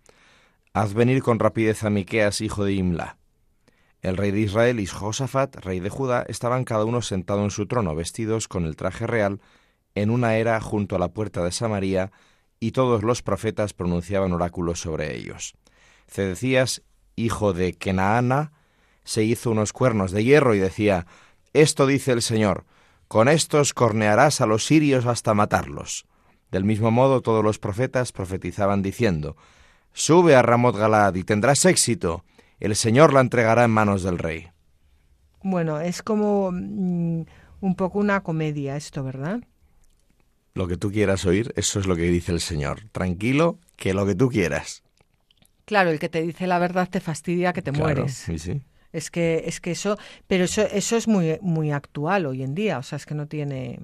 Haz 0.72 0.94
venir 0.94 1.22
con 1.22 1.38
rapidez 1.38 1.84
a 1.84 1.90
Miqueas, 1.90 2.40
hijo 2.40 2.64
de 2.64 2.72
Imla. 2.72 3.18
El 4.02 4.16
rey 4.16 4.32
de 4.32 4.40
Israel 4.40 4.80
y 4.80 4.86
Josafat, 4.86 5.56
rey 5.64 5.80
de 5.80 5.88
Judá, 5.88 6.24
estaban 6.28 6.64
cada 6.64 6.84
uno 6.84 7.00
sentado 7.00 7.44
en 7.44 7.50
su 7.50 7.66
trono, 7.66 7.94
vestidos 7.94 8.48
con 8.48 8.66
el 8.66 8.76
traje 8.76 9.06
real, 9.06 9.40
en 9.94 10.10
una 10.10 10.36
era 10.36 10.60
junto 10.60 10.96
a 10.96 10.98
la 10.98 11.08
puerta 11.08 11.44
de 11.44 11.52
Samaria, 11.52 12.10
y 12.60 12.72
todos 12.72 13.02
los 13.02 13.22
profetas 13.22 13.72
pronunciaban 13.72 14.32
oráculos 14.32 14.80
sobre 14.80 15.16
ellos. 15.16 15.54
Cedecías, 16.06 16.82
hijo 17.16 17.52
de 17.52 17.74
Kenaana, 17.74 18.52
se 19.04 19.22
hizo 19.22 19.50
unos 19.50 19.72
cuernos 19.72 20.12
de 20.12 20.24
hierro 20.24 20.54
y 20.54 20.58
decía, 20.58 21.06
Esto 21.52 21.86
dice 21.86 22.12
el 22.12 22.22
Señor, 22.22 22.64
con 23.14 23.28
estos 23.28 23.74
cornearás 23.74 24.40
a 24.40 24.46
los 24.46 24.66
sirios 24.66 25.06
hasta 25.06 25.34
matarlos. 25.34 26.04
Del 26.50 26.64
mismo 26.64 26.90
modo 26.90 27.20
todos 27.20 27.44
los 27.44 27.60
profetas 27.60 28.10
profetizaban 28.10 28.82
diciendo, 28.82 29.36
Sube 29.92 30.34
a 30.34 30.42
Ramot 30.42 30.76
Galad 30.76 31.14
y 31.14 31.22
tendrás 31.22 31.64
éxito, 31.64 32.24
el 32.58 32.74
Señor 32.74 33.12
la 33.12 33.20
entregará 33.20 33.62
en 33.62 33.70
manos 33.70 34.02
del 34.02 34.18
rey. 34.18 34.48
Bueno, 35.44 35.78
es 35.78 36.02
como 36.02 36.50
mm, 36.50 37.22
un 37.60 37.74
poco 37.76 38.00
una 38.00 38.24
comedia 38.24 38.76
esto, 38.76 39.04
¿verdad? 39.04 39.44
Lo 40.54 40.66
que 40.66 40.76
tú 40.76 40.90
quieras 40.90 41.24
oír, 41.24 41.52
eso 41.54 41.78
es 41.78 41.86
lo 41.86 41.94
que 41.94 42.10
dice 42.10 42.32
el 42.32 42.40
Señor. 42.40 42.80
Tranquilo, 42.90 43.60
que 43.76 43.94
lo 43.94 44.06
que 44.06 44.16
tú 44.16 44.28
quieras. 44.28 44.82
Claro, 45.66 45.90
el 45.90 46.00
que 46.00 46.08
te 46.08 46.20
dice 46.20 46.48
la 46.48 46.58
verdad 46.58 46.88
te 46.90 46.98
fastidia 46.98 47.52
que 47.52 47.62
te 47.62 47.70
mueres. 47.70 48.12
Sí, 48.12 48.40
sí. 48.40 48.60
Es 48.94 49.10
que, 49.10 49.42
es 49.46 49.60
que 49.60 49.72
eso, 49.72 49.98
pero 50.28 50.44
eso, 50.44 50.62
eso 50.62 50.96
es 50.96 51.08
muy, 51.08 51.36
muy 51.42 51.72
actual 51.72 52.26
hoy 52.26 52.44
en 52.44 52.54
día, 52.54 52.78
o 52.78 52.82
sea, 52.84 52.94
es 52.94 53.06
que 53.06 53.16
no 53.16 53.26
tiene... 53.26 53.80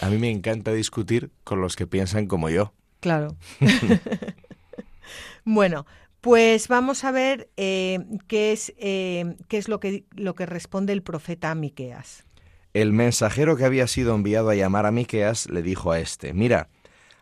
A 0.00 0.08
mí 0.08 0.16
me 0.16 0.30
encanta 0.30 0.72
discutir 0.72 1.30
con 1.44 1.60
los 1.60 1.76
que 1.76 1.86
piensan 1.86 2.26
como 2.26 2.48
yo. 2.48 2.72
Claro. 3.00 3.36
bueno, 5.44 5.84
pues 6.22 6.66
vamos 6.68 7.04
a 7.04 7.10
ver 7.10 7.50
eh, 7.58 7.98
qué 8.26 8.52
es, 8.52 8.72
eh, 8.78 9.36
qué 9.48 9.58
es 9.58 9.68
lo, 9.68 9.80
que, 9.80 10.04
lo 10.16 10.34
que 10.34 10.46
responde 10.46 10.94
el 10.94 11.02
profeta 11.02 11.50
a 11.50 11.54
Miqueas. 11.54 12.24
El 12.72 12.94
mensajero 12.94 13.54
que 13.54 13.66
había 13.66 13.86
sido 13.86 14.14
enviado 14.14 14.48
a 14.48 14.54
llamar 14.54 14.86
a 14.86 14.92
Miqueas 14.92 15.50
le 15.50 15.60
dijo 15.60 15.92
a 15.92 16.00
este: 16.00 16.32
Mira, 16.32 16.70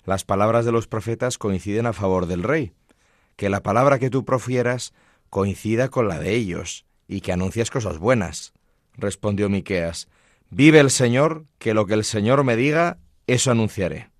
las 0.04 0.24
palabras 0.24 0.64
de 0.64 0.70
los 0.70 0.86
profetas 0.86 1.38
coinciden 1.38 1.86
a 1.86 1.92
favor 1.92 2.26
del 2.26 2.44
rey. 2.44 2.72
Que 3.34 3.50
la 3.50 3.64
palabra 3.64 3.98
que 3.98 4.10
tú 4.10 4.24
profieras 4.24 4.94
coincida 5.28 5.88
con 5.88 6.06
la 6.06 6.20
de 6.20 6.34
ellos 6.34 6.85
y 7.08 7.20
que 7.20 7.32
anuncias 7.32 7.70
cosas 7.70 7.98
buenas. 7.98 8.52
Respondió 8.94 9.48
Miqueas, 9.48 10.08
Vive 10.50 10.78
el 10.78 10.90
Señor, 10.90 11.46
que 11.58 11.74
lo 11.74 11.86
que 11.86 11.94
el 11.94 12.04
Señor 12.04 12.44
me 12.44 12.56
diga, 12.56 12.98
eso 13.26 13.50
anunciaré. 13.50 14.10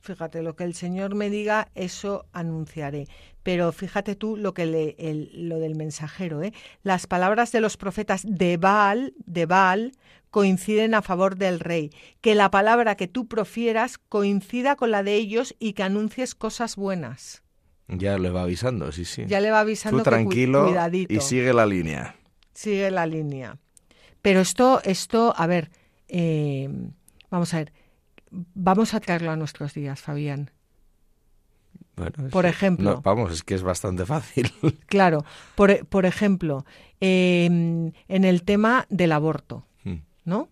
Fíjate, 0.00 0.42
lo 0.42 0.56
que 0.56 0.64
el 0.64 0.74
Señor 0.74 1.14
me 1.14 1.28
diga, 1.30 1.68
eso 1.74 2.26
anunciaré. 2.32 3.08
Pero 3.42 3.72
fíjate 3.72 4.14
tú 4.14 4.36
lo 4.36 4.54
que 4.54 4.64
le, 4.66 4.96
lo 5.32 5.58
del 5.58 5.74
mensajero, 5.74 6.42
¿eh? 6.42 6.52
Las 6.82 7.06
palabras 7.06 7.52
de 7.52 7.60
los 7.60 7.76
profetas 7.76 8.22
de 8.24 8.56
Baal, 8.56 9.14
de 9.26 9.46
Baal, 9.46 9.92
coinciden 10.30 10.94
a 10.94 11.02
favor 11.02 11.36
del 11.36 11.60
rey. 11.60 11.90
Que 12.20 12.34
la 12.34 12.50
palabra 12.50 12.96
que 12.96 13.08
tú 13.08 13.26
profieras 13.26 13.98
coincida 13.98 14.76
con 14.76 14.90
la 14.90 15.02
de 15.02 15.14
ellos 15.14 15.54
y 15.58 15.74
que 15.74 15.82
anuncies 15.82 16.34
cosas 16.34 16.76
buenas. 16.76 17.42
Ya 17.88 18.18
le 18.18 18.30
va 18.30 18.42
avisando, 18.42 18.90
sí, 18.92 19.04
sí. 19.04 19.24
Ya 19.26 19.40
le 19.40 19.50
va 19.50 19.60
avisando. 19.60 19.98
Tú 19.98 20.04
tranquilo 20.04 20.74
y 21.08 21.20
sigue 21.20 21.52
la 21.52 21.66
línea 21.66 22.16
sigue 22.56 22.90
la 22.90 23.06
línea. 23.06 23.58
Pero 24.22 24.40
esto, 24.40 24.80
esto, 24.82 25.34
a 25.36 25.46
ver, 25.46 25.70
eh, 26.08 26.68
vamos 27.30 27.54
a 27.54 27.58
ver, 27.58 27.72
vamos 28.30 28.94
a 28.94 29.00
traerlo 29.00 29.30
a 29.30 29.36
nuestros 29.36 29.74
días, 29.74 30.00
Fabián. 30.00 30.50
por 32.30 32.46
ejemplo. 32.46 33.00
vamos, 33.02 33.32
es 33.32 33.42
que 33.42 33.54
es 33.54 33.62
bastante 33.62 34.04
fácil. 34.04 34.52
Claro, 34.86 35.24
por, 35.54 35.86
por 35.86 36.06
ejemplo, 36.06 36.64
em, 37.00 37.92
en 38.08 38.24
el 38.24 38.42
tema 38.42 38.86
del 38.90 39.12
aborto, 39.12 39.66
hmm. 39.84 40.00
¿no? 40.24 40.48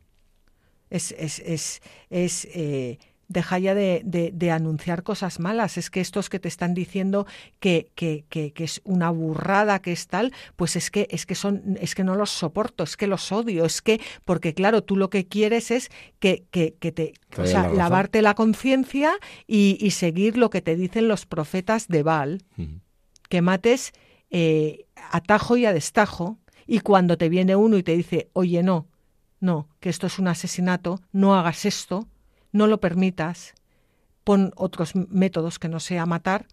Es, 0.91 1.13
es, 1.13 1.41
es, 1.41 1.83
es 2.11 2.47
eh, 2.53 2.99
deja 3.29 3.59
ya 3.59 3.75
de, 3.75 4.03
de, 4.05 4.51
anunciar 4.51 5.03
cosas 5.03 5.41
malas. 5.41 5.79
Es 5.79 5.91
que 5.91 6.01
estos 6.01 6.29
que 6.29 6.39
te 6.39 6.49
están 6.49 6.75
diciendo 6.75 7.27
que, 7.61 7.91
que, 7.95 8.25
que, 8.29 8.53
es 8.57 8.81
una 8.85 9.11
burrada, 9.11 9.81
que 9.81 9.93
es 9.93 10.07
tal, 10.07 10.33
pues 10.57 10.77
es 10.77 10.91
que, 10.91 11.07
es 11.11 11.27
que 11.27 11.35
son, 11.35 11.77
es 11.81 11.95
que 11.95 12.05
no 12.05 12.15
los 12.15 12.31
soporto, 12.31 12.85
es 12.85 12.97
que 12.97 13.07
los 13.07 13.33
odio, 13.33 13.65
es 13.65 13.83
que, 13.83 14.01
porque 14.25 14.55
claro, 14.55 14.83
tú 14.83 14.97
lo 14.97 15.11
que 15.11 15.27
quieres 15.27 15.71
es 15.71 15.91
que, 16.19 16.45
que, 16.51 16.75
que 16.79 16.93
te, 16.93 17.15
o 17.37 17.47
sea, 17.47 17.69
lavarte 17.69 18.23
la 18.23 18.35
conciencia 18.35 19.13
y, 19.47 19.77
y, 19.81 19.91
seguir 19.91 20.37
lo 20.37 20.51
que 20.51 20.63
te 20.63 20.77
dicen 20.77 21.09
los 21.09 21.27
profetas 21.27 21.89
de 21.89 22.03
Baal, 22.03 22.43
que 23.29 23.43
mates 23.43 23.93
eh, 24.31 24.87
atajo 25.11 25.57
y 25.57 25.67
a 25.67 25.73
destajo, 25.73 26.39
y 26.67 26.81
cuando 26.81 27.19
te 27.19 27.29
viene 27.29 27.57
uno 27.57 27.77
y 27.77 27.83
te 27.83 27.97
dice, 27.97 28.31
oye, 28.33 28.63
no, 28.63 28.89
no, 29.41 29.69
que 29.81 29.91
esto 29.91 30.07
es 30.07 30.19
un 30.19 30.29
asesinato, 30.29 31.01
no 31.13 31.35
hagas 31.35 31.67
esto, 31.67 32.09
no 32.55 32.69
lo 32.69 32.79
permitas, 32.79 33.53
pon 34.23 34.53
otros 34.55 34.95
métodos 34.95 35.59
que 35.59 35.69
no 35.69 35.81
sea 35.81 36.07
matar, 36.07 36.47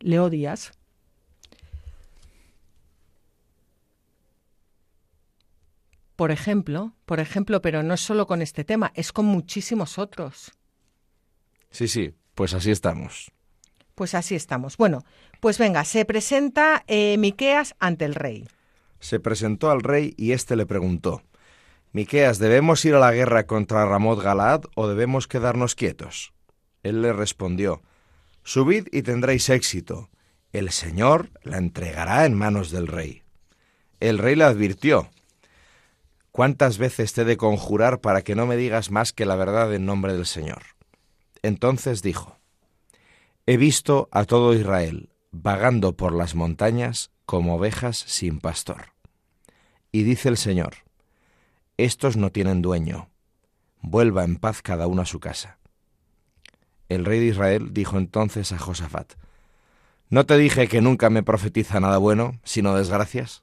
le 0.00 0.18
odias. 0.18 0.72
Por 6.16 6.30
ejemplo, 6.30 6.94
por 7.04 7.20
ejemplo, 7.20 7.60
pero 7.60 7.82
no 7.82 7.92
es 7.92 8.00
solo 8.00 8.26
con 8.26 8.40
este 8.40 8.64
tema, 8.64 8.92
es 8.94 9.12
con 9.12 9.26
muchísimos 9.26 9.98
otros. 9.98 10.52
Sí, 11.70 11.86
sí, 11.86 12.14
pues 12.34 12.54
así 12.54 12.70
estamos. 12.70 13.30
Pues 13.94 14.14
así 14.14 14.34
estamos. 14.34 14.78
Bueno, 14.78 15.04
pues 15.40 15.58
venga, 15.58 15.84
se 15.84 16.06
presenta 16.06 16.82
eh, 16.86 17.18
Miqueas 17.18 17.76
ante 17.78 18.06
el 18.06 18.14
rey. 18.14 18.48
Se 19.00 19.20
presentó 19.20 19.70
al 19.70 19.82
rey 19.82 20.14
y 20.16 20.32
éste 20.32 20.56
le 20.56 20.64
preguntó: 20.64 21.22
Miqueas, 21.96 22.38
¿debemos 22.38 22.84
ir 22.84 22.94
a 22.94 22.98
la 22.98 23.10
guerra 23.10 23.46
contra 23.46 23.86
Ramot 23.86 24.20
Galad 24.20 24.64
o 24.74 24.86
debemos 24.86 25.26
quedarnos 25.26 25.74
quietos? 25.74 26.34
Él 26.82 27.00
le 27.00 27.14
respondió, 27.14 27.80
Subid 28.42 28.88
y 28.92 29.00
tendréis 29.00 29.48
éxito, 29.48 30.10
el 30.52 30.72
Señor 30.72 31.30
la 31.42 31.56
entregará 31.56 32.26
en 32.26 32.34
manos 32.34 32.70
del 32.70 32.86
rey. 32.86 33.22
El 33.98 34.18
rey 34.18 34.36
le 34.36 34.44
advirtió, 34.44 35.08
¿cuántas 36.32 36.76
veces 36.76 37.14
te 37.14 37.22
he 37.22 37.24
de 37.24 37.38
conjurar 37.38 38.02
para 38.02 38.20
que 38.20 38.34
no 38.34 38.44
me 38.44 38.58
digas 38.58 38.90
más 38.90 39.14
que 39.14 39.24
la 39.24 39.36
verdad 39.36 39.72
en 39.72 39.86
nombre 39.86 40.12
del 40.12 40.26
Señor? 40.26 40.64
Entonces 41.40 42.02
dijo, 42.02 42.36
He 43.46 43.56
visto 43.56 44.10
a 44.12 44.26
todo 44.26 44.52
Israel 44.52 45.08
vagando 45.30 45.96
por 45.96 46.12
las 46.12 46.34
montañas 46.34 47.10
como 47.24 47.54
ovejas 47.54 47.96
sin 47.96 48.38
pastor. 48.38 48.92
Y 49.92 50.02
dice 50.02 50.28
el 50.28 50.36
Señor, 50.36 50.85
Estos 51.78 52.16
no 52.16 52.32
tienen 52.32 52.62
dueño, 52.62 53.10
vuelva 53.82 54.24
en 54.24 54.36
paz 54.36 54.62
cada 54.62 54.86
uno 54.86 55.02
a 55.02 55.06
su 55.06 55.20
casa. 55.20 55.58
El 56.88 57.04
rey 57.04 57.20
de 57.20 57.26
Israel 57.26 57.72
dijo 57.72 57.98
entonces 57.98 58.52
a 58.52 58.58
Josafat, 58.58 59.14
¿No 60.08 60.24
te 60.24 60.38
dije 60.38 60.68
que 60.68 60.80
nunca 60.80 61.10
me 61.10 61.22
profetiza 61.22 61.80
nada 61.80 61.98
bueno, 61.98 62.38
sino 62.44 62.76
desgracias? 62.76 63.42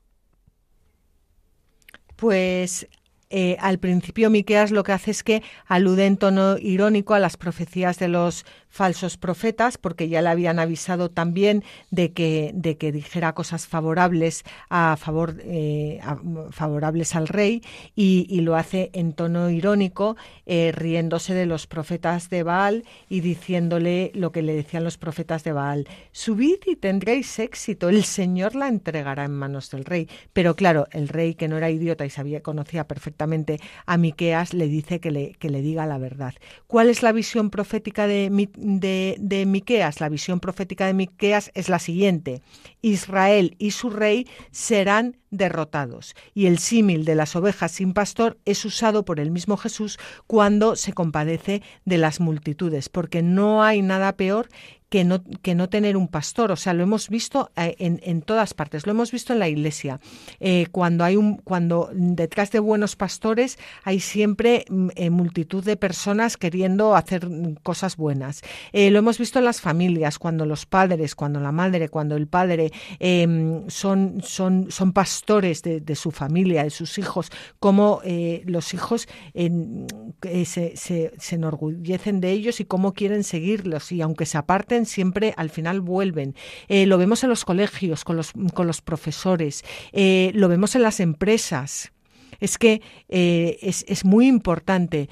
Pues 2.16 2.88
eh, 3.30 3.58
al 3.60 3.80
principio 3.80 4.30
Miqueas 4.30 4.72
lo 4.72 4.84
que 4.84 4.94
hace 4.94 5.12
es 5.12 5.24
que 5.24 5.44
alude 5.66 6.06
en 6.06 6.18
tono 6.18 6.58
irónico 6.58 7.16
a 7.16 7.20
las 7.20 7.36
profecías 7.36 8.00
de 8.00 8.08
los 8.08 8.46
falsos 8.74 9.18
profetas, 9.18 9.78
porque 9.78 10.10
ya 10.10 10.24
le 10.24 10.30
habían 10.30 10.58
avisado 10.58 11.12
también 11.12 11.64
de 11.92 12.12
que, 12.12 12.50
de 12.56 12.76
que 12.76 12.92
dijera 12.92 13.34
cosas 13.34 13.68
favorables 13.68 14.44
a 14.68 14.98
favor 14.98 15.36
eh, 15.44 16.02
favorables 16.50 17.16
al 17.16 17.28
rey, 17.28 17.62
y, 17.96 18.42
lo 18.42 18.56
hace 18.56 18.90
en 18.94 19.14
tono 19.14 19.52
irónico, 19.52 20.18
eh, 20.48 20.72
riéndose 20.74 21.36
de 21.36 21.46
los 21.46 21.68
profetas 21.68 22.30
de 22.32 22.42
Baal 22.42 22.84
y 23.08 23.22
diciéndole 23.22 24.12
lo 24.16 24.32
que 24.32 24.42
le 24.42 24.56
decían 24.56 24.84
los 24.84 24.98
profetas 24.98 25.44
de 25.44 25.52
Baal: 25.54 25.88
subid 26.12 26.58
y 26.66 26.76
tendréis 26.76 27.38
éxito, 27.38 27.90
el 27.90 28.04
Señor 28.04 28.56
la 28.56 28.68
entregará 28.68 29.26
en 29.26 29.34
manos 29.34 29.70
del 29.70 29.86
rey. 29.86 30.10
Pero 30.34 30.56
claro, 30.56 30.88
el 30.92 31.10
rey 31.10 31.36
que 31.36 31.48
no 31.48 31.58
era 31.58 31.70
idiota 31.70 32.08
y 32.08 32.10
sabía, 32.10 32.42
conocía 32.42 32.88
perfectamente 32.88 33.60
a 33.86 33.98
Miqueas, 33.98 34.56
le 34.56 34.68
dice 34.68 35.00
que 35.00 35.12
le, 35.12 35.34
que 35.34 35.52
le 35.52 35.62
diga 35.62 35.86
la 35.86 36.00
verdad. 36.00 36.34
¿Cuál 36.66 36.90
es 36.90 37.04
la 37.04 37.12
visión 37.12 37.52
profética 37.52 38.08
de, 38.08 38.30
de, 38.64 39.44
Miqueas, 39.46 40.00
la 40.00 40.10
visión 40.10 40.40
profética 40.40 40.88
de 40.88 40.94
Miqueas 40.94 41.52
es 41.54 41.70
la 41.70 41.80
siguiente: 41.80 42.42
Israel 42.82 43.56
y 43.60 43.72
su 43.72 43.90
rey 43.90 44.28
serán 44.52 45.18
derrotados. 45.30 46.16
Y 46.34 46.46
el 46.46 46.60
símil 46.60 47.06
de 47.06 47.16
las 47.16 47.36
ovejas 47.36 47.72
sin 47.72 47.94
pastor 47.94 48.38
es 48.46 48.64
usado 48.66 49.06
por 49.06 49.20
el 49.20 49.32
mismo 49.32 49.58
Jesús 49.58 50.00
cuando 50.28 50.76
se 50.76 50.94
compadece 50.94 51.62
de 51.86 51.98
las 51.98 52.20
multitudes, 52.20 52.90
porque 52.90 53.22
no 53.22 53.64
hay 53.64 53.82
nada 53.82 54.16
peor 54.16 54.50
que 54.94 55.04
no, 55.04 55.24
que 55.42 55.56
no 55.56 55.70
tener 55.70 55.98
un 55.98 56.08
pastor. 56.08 56.52
O 56.52 56.56
sea, 56.56 56.76
lo 56.76 56.84
hemos 56.84 57.10
visto 57.10 57.50
eh, 57.56 57.76
en, 57.80 58.00
en 58.04 58.22
todas 58.22 58.54
partes, 58.54 58.86
lo 58.86 58.92
hemos 58.92 59.12
visto 59.12 59.34
en 59.34 59.40
la 59.40 59.50
iglesia. 59.50 60.00
Eh, 60.40 60.68
cuando 60.70 61.04
hay 61.04 61.16
un, 61.16 61.38
cuando 61.38 61.90
detrás 61.92 62.52
de 62.52 62.60
buenos 62.60 62.96
pastores 62.96 63.58
hay 63.84 64.00
siempre 64.00 64.66
mm, 64.70 64.90
eh, 64.96 65.10
multitud 65.10 65.64
de 65.64 65.78
personas 65.78 66.38
queriendo 66.38 66.96
hacer 66.96 67.28
cosas 67.64 67.98
buenas. 67.98 68.42
lo 68.72 69.00
hemos 69.00 69.18
visto 69.18 69.40
en 69.40 69.46
las 69.46 69.62
familias, 69.62 70.20
cuando 70.20 70.46
los 70.46 70.68
padres, 70.68 71.16
cuando 71.16 71.40
la 71.40 71.52
madre, 71.52 71.90
cuando 71.90 72.16
el 72.16 72.28
padre 72.28 72.72
em, 73.00 73.68
son, 73.70 74.22
son, 74.24 74.70
son 74.70 74.94
pastores 74.94 75.64
de, 75.64 75.96
su 75.96 76.12
familia, 76.12 76.66
de 76.66 76.70
sus 76.70 77.00
hijos, 77.00 77.32
como 77.60 78.02
los 78.46 78.76
hijos 78.76 79.08
se, 79.34 80.78
se, 80.78 81.14
se 81.18 81.36
enorgullecen 81.36 82.22
de 82.22 82.30
ellos 82.30 82.60
y 82.60 82.66
cómo 82.66 82.94
quieren 82.94 83.24
seguirlos. 83.24 83.92
Y 83.92 84.04
aunque 84.04 84.28
se 84.28 84.38
aparten, 84.38 84.83
siempre 84.86 85.34
al 85.38 85.50
final 85.50 85.82
vuelven. 85.82 86.36
Eh, 86.68 86.86
lo 86.86 86.98
vemos 86.98 87.24
en 87.24 87.30
los 87.30 87.46
colegios, 87.46 88.04
con 88.04 88.18
los, 88.18 88.34
con 88.54 88.68
los 88.68 88.82
profesores, 88.82 89.64
eh, 89.92 90.32
lo 90.36 90.48
vemos 90.48 90.76
en 90.76 90.84
las 90.84 91.00
empresas. 91.00 91.92
Es 92.40 92.58
que 92.58 92.82
eh, 93.08 93.58
es, 93.62 94.04
muy 94.04 94.28
importante 94.28 95.08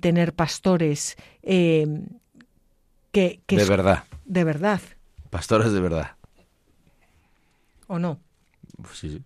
tener 0.00 0.34
pastores 0.34 1.16
que, 1.42 3.40
De 3.46 3.64
verdad. 3.64 4.04
De 4.24 4.42
verdad. 4.42 4.80
Pastores 5.30 5.72
de 5.72 5.80
verdad. 5.80 6.16
¿O 7.86 7.98
no? 7.98 8.18
Sí, 8.92 9.10
sí. 9.10 9.22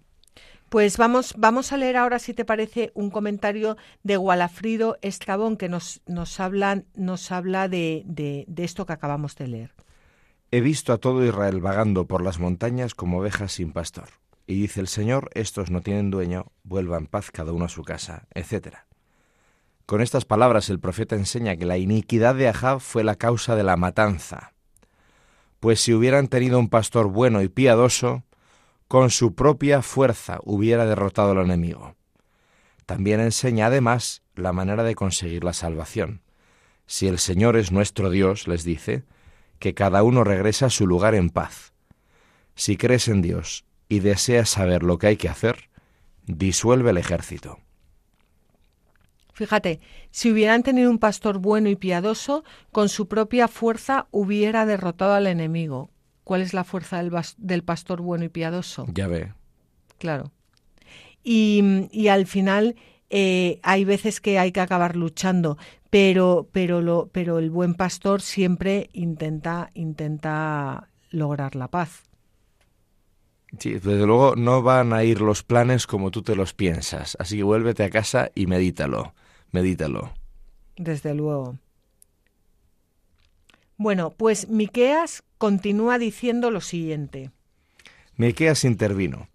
Pues 0.68 0.96
vamos, 0.98 1.34
vamos 1.38 1.72
a 1.72 1.76
leer 1.76 1.96
ahora, 1.96 2.18
si 2.18 2.34
te 2.34 2.44
parece, 2.44 2.90
un 2.94 3.10
comentario 3.10 3.76
de 4.02 4.16
Gualafrido 4.16 4.98
Estrabón 5.00 5.56
que 5.56 5.68
nos, 5.68 6.02
nos, 6.06 6.38
nos 6.96 7.32
habla 7.32 7.68
de, 7.68 8.02
de 8.04 8.64
esto 8.64 8.84
que 8.84 8.92
acabamos 8.92 9.36
de 9.36 9.46
leer. 9.46 9.74
He 10.52 10.60
visto 10.60 10.92
a 10.92 10.98
todo 10.98 11.24
Israel 11.24 11.60
vagando 11.60 12.06
por 12.06 12.22
las 12.22 12.38
montañas 12.38 12.94
como 12.94 13.18
ovejas 13.18 13.52
sin 13.52 13.72
pastor. 13.72 14.08
Y 14.46 14.60
dice 14.60 14.80
el 14.80 14.86
Señor, 14.86 15.28
estos 15.34 15.70
no 15.70 15.80
tienen 15.80 16.10
dueño, 16.10 16.52
vuelva 16.62 16.98
en 16.98 17.06
paz 17.06 17.32
cada 17.32 17.52
uno 17.52 17.64
a 17.64 17.68
su 17.68 17.82
casa, 17.82 18.28
etc. 18.32 18.76
Con 19.86 20.00
estas 20.00 20.24
palabras 20.24 20.70
el 20.70 20.78
profeta 20.78 21.16
enseña 21.16 21.56
que 21.56 21.66
la 21.66 21.78
iniquidad 21.78 22.36
de 22.36 22.48
Ahab 22.48 22.80
fue 22.80 23.02
la 23.02 23.16
causa 23.16 23.56
de 23.56 23.64
la 23.64 23.76
matanza. 23.76 24.52
Pues 25.58 25.80
si 25.80 25.92
hubieran 25.92 26.28
tenido 26.28 26.60
un 26.60 26.68
pastor 26.68 27.08
bueno 27.08 27.42
y 27.42 27.48
piadoso, 27.48 28.22
con 28.86 29.10
su 29.10 29.34
propia 29.34 29.82
fuerza 29.82 30.38
hubiera 30.44 30.86
derrotado 30.86 31.32
al 31.32 31.44
enemigo. 31.44 31.96
También 32.84 33.18
enseña 33.18 33.66
además 33.66 34.22
la 34.36 34.52
manera 34.52 34.84
de 34.84 34.94
conseguir 34.94 35.42
la 35.42 35.52
salvación. 35.52 36.22
Si 36.86 37.08
el 37.08 37.18
Señor 37.18 37.56
es 37.56 37.72
nuestro 37.72 38.10
Dios, 38.10 38.46
les 38.46 38.62
dice, 38.62 39.02
que 39.58 39.74
cada 39.74 40.02
uno 40.02 40.24
regrese 40.24 40.64
a 40.64 40.70
su 40.70 40.86
lugar 40.86 41.14
en 41.14 41.30
paz. 41.30 41.72
Si 42.54 42.76
crees 42.76 43.08
en 43.08 43.22
Dios 43.22 43.64
y 43.88 44.00
deseas 44.00 44.48
saber 44.48 44.82
lo 44.82 44.98
que 44.98 45.08
hay 45.08 45.16
que 45.16 45.28
hacer, 45.28 45.68
disuelve 46.26 46.90
el 46.90 46.98
ejército. 46.98 47.58
Fíjate, 49.32 49.80
si 50.10 50.32
hubieran 50.32 50.62
tenido 50.62 50.90
un 50.90 50.98
pastor 50.98 51.38
bueno 51.38 51.68
y 51.68 51.76
piadoso, 51.76 52.42
con 52.72 52.88
su 52.88 53.06
propia 53.06 53.48
fuerza 53.48 54.06
hubiera 54.10 54.64
derrotado 54.64 55.12
al 55.12 55.26
enemigo. 55.26 55.90
¿Cuál 56.24 56.40
es 56.40 56.54
la 56.54 56.64
fuerza 56.64 57.02
del, 57.36 57.62
pastor 57.62 58.00
bueno 58.00 58.24
y 58.24 58.28
piadoso? 58.30 58.86
Ya 58.92 59.06
ve. 59.06 59.34
Claro. 59.98 60.32
Y, 61.22 61.86
y 61.92 62.08
al 62.08 62.26
final 62.26 62.76
eh, 63.10 63.60
hay 63.62 63.84
veces 63.84 64.20
que 64.20 64.38
hay 64.38 64.52
que 64.52 64.60
acabar 64.60 64.96
luchando, 64.96 65.58
pero, 65.90 66.48
pero, 66.52 66.80
lo, 66.82 67.08
pero 67.12 67.38
el 67.38 67.50
buen 67.50 67.74
pastor 67.74 68.20
siempre 68.20 68.90
intenta, 68.92 69.70
intenta 69.74 70.88
lograr 71.10 71.54
la 71.54 71.68
paz. 71.68 72.02
Sí, 73.58 73.74
desde 73.74 74.06
luego 74.06 74.34
no 74.36 74.62
van 74.62 74.92
a 74.92 75.04
ir 75.04 75.20
los 75.20 75.42
planes 75.42 75.86
como 75.86 76.10
tú 76.10 76.22
te 76.22 76.34
los 76.34 76.52
piensas, 76.52 77.16
así 77.20 77.36
que 77.36 77.42
vuélvete 77.42 77.84
a 77.84 77.90
casa 77.90 78.30
y 78.34 78.46
medítalo, 78.46 79.14
medítalo. 79.52 80.12
Desde 80.76 81.14
luego. 81.14 81.56
Bueno, 83.78 84.10
pues 84.10 84.48
Miqueas 84.48 85.22
continúa 85.38 85.98
diciendo 85.98 86.50
lo 86.50 86.60
siguiente. 86.60 87.30
Miqueas 88.16 88.64
intervino. 88.64 89.28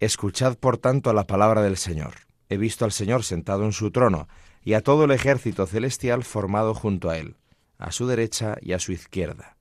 Escuchad 0.00 0.56
por 0.56 0.78
tanto 0.78 1.12
la 1.12 1.24
palabra 1.24 1.62
del 1.62 1.76
Señor. 1.76 2.27
He 2.48 2.56
visto 2.56 2.84
al 2.84 2.92
Señor 2.92 3.24
sentado 3.24 3.64
en 3.64 3.72
su 3.72 3.90
trono 3.90 4.28
y 4.62 4.74
a 4.74 4.82
todo 4.82 5.04
el 5.04 5.10
ejército 5.10 5.66
celestial 5.66 6.24
formado 6.24 6.74
junto 6.74 7.10
a 7.10 7.18
él, 7.18 7.36
a 7.78 7.92
su 7.92 8.06
derecha 8.06 8.56
y 8.60 8.72
a 8.72 8.78
su 8.78 8.92
izquierda. 8.92 9.56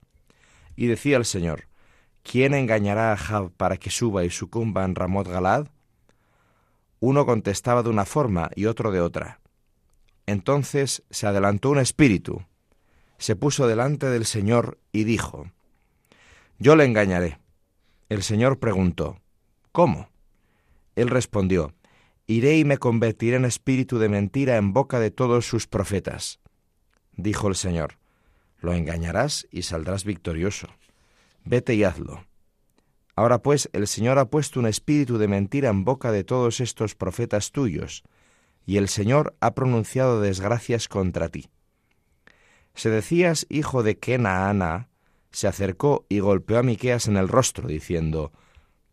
Y 0.75 0.87
decía 0.87 1.17
el 1.17 1.25
Señor, 1.25 1.67
¿quién 2.23 2.53
engañará 2.53 3.11
a 3.11 3.17
Jab 3.17 3.51
para 3.51 3.77
que 3.77 3.89
suba 3.89 4.23
y 4.23 4.29
sucumba 4.29 4.85
en 4.85 4.95
Ramot 4.95 5.27
Galad? 5.27 5.67
Uno 6.99 7.25
contestaba 7.25 7.83
de 7.83 7.89
una 7.89 8.05
forma 8.05 8.49
y 8.55 8.65
otro 8.65 8.91
de 8.91 9.01
otra. 9.01 9.39
Entonces 10.25 11.03
se 11.09 11.27
adelantó 11.27 11.69
un 11.69 11.79
espíritu, 11.79 12.43
se 13.17 13.35
puso 13.35 13.67
delante 13.67 14.07
del 14.07 14.25
Señor 14.25 14.79
y 14.91 15.03
dijo, 15.03 15.51
Yo 16.59 16.75
le 16.75 16.85
engañaré. 16.85 17.39
El 18.09 18.23
Señor 18.23 18.59
preguntó, 18.59 19.19
¿Cómo? 19.71 20.09
Él 20.95 21.09
respondió, 21.09 21.73
Iré 22.27 22.57
y 22.57 22.65
me 22.65 22.77
convertiré 22.77 23.37
en 23.37 23.45
espíritu 23.45 23.99
de 23.99 24.09
mentira 24.09 24.57
en 24.57 24.73
boca 24.73 24.99
de 24.99 25.11
todos 25.11 25.47
sus 25.47 25.65
profetas. 25.65 26.39
Dijo 27.13 27.47
el 27.47 27.55
Señor, 27.55 27.97
lo 28.59 28.73
engañarás 28.73 29.47
y 29.49 29.61
saldrás 29.61 30.03
victorioso. 30.03 30.67
Vete 31.45 31.73
y 31.75 31.85
hazlo. 31.85 32.25
Ahora 33.15 33.41
pues 33.41 33.69
el 33.71 33.87
Señor 33.87 34.19
ha 34.19 34.29
puesto 34.29 34.59
un 34.59 34.67
espíritu 34.67 35.17
de 35.17 35.29
mentira 35.29 35.69
en 35.69 35.85
boca 35.85 36.11
de 36.11 36.25
todos 36.25 36.59
estos 36.59 36.95
profetas 36.95 37.51
tuyos, 37.51 38.03
y 38.65 38.75
el 38.75 38.89
Señor 38.89 39.35
ha 39.39 39.55
pronunciado 39.55 40.19
desgracias 40.19 40.89
contra 40.89 41.29
ti. 41.29 41.49
Se 42.75 42.89
decías 42.89 43.47
hijo 43.49 43.83
de 43.83 43.97
Kenaana, 43.97 44.89
se 45.31 45.47
acercó 45.47 46.05
y 46.09 46.19
golpeó 46.19 46.59
a 46.59 46.63
Miqueas 46.63 47.07
en 47.07 47.15
el 47.15 47.29
rostro, 47.29 47.69
diciendo, 47.69 48.33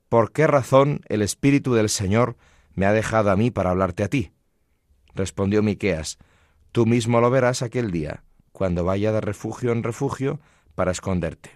¿Por 0.08 0.30
qué 0.30 0.46
razón 0.46 1.00
el 1.08 1.20
espíritu 1.20 1.74
del 1.74 1.88
Señor 1.88 2.36
me 2.74 2.86
ha 2.86 2.92
dejado 2.92 3.30
a 3.30 3.36
mí 3.36 3.50
para 3.50 3.70
hablarte 3.70 4.02
a 4.02 4.08
ti. 4.08 4.32
Respondió 5.14 5.62
Miqueas, 5.62 6.18
tú 6.72 6.86
mismo 6.86 7.20
lo 7.20 7.30
verás 7.30 7.62
aquel 7.62 7.90
día, 7.90 8.24
cuando 8.52 8.84
vaya 8.84 9.12
de 9.12 9.20
refugio 9.20 9.72
en 9.72 9.82
refugio 9.82 10.40
para 10.74 10.90
esconderte. 10.90 11.50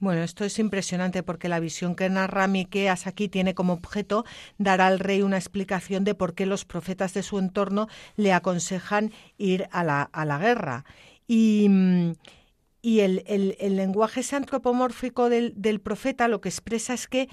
Bueno, 0.00 0.22
esto 0.22 0.46
es 0.46 0.58
impresionante 0.58 1.22
porque 1.22 1.50
la 1.50 1.60
visión 1.60 1.94
que 1.94 2.08
narra 2.08 2.46
Miqueas 2.46 3.06
aquí 3.06 3.28
tiene 3.28 3.54
como 3.54 3.74
objeto 3.74 4.24
dar 4.56 4.80
al 4.80 4.98
rey 4.98 5.20
una 5.20 5.36
explicación 5.36 6.04
de 6.04 6.14
por 6.14 6.34
qué 6.34 6.46
los 6.46 6.64
profetas 6.64 7.12
de 7.12 7.22
su 7.22 7.38
entorno 7.38 7.86
le 8.16 8.32
aconsejan 8.32 9.12
ir 9.36 9.68
a 9.72 9.84
la, 9.84 10.02
a 10.04 10.24
la 10.24 10.38
guerra. 10.38 10.86
Y, 11.28 11.68
y 12.80 13.00
el, 13.00 13.22
el, 13.26 13.56
el, 13.60 13.76
lenguaje 13.76 14.22
antropomórfico 14.34 15.28
del, 15.28 15.52
del 15.54 15.80
profeta 15.80 16.28
lo 16.28 16.40
que 16.40 16.48
expresa 16.48 16.94
es 16.94 17.06
que 17.06 17.28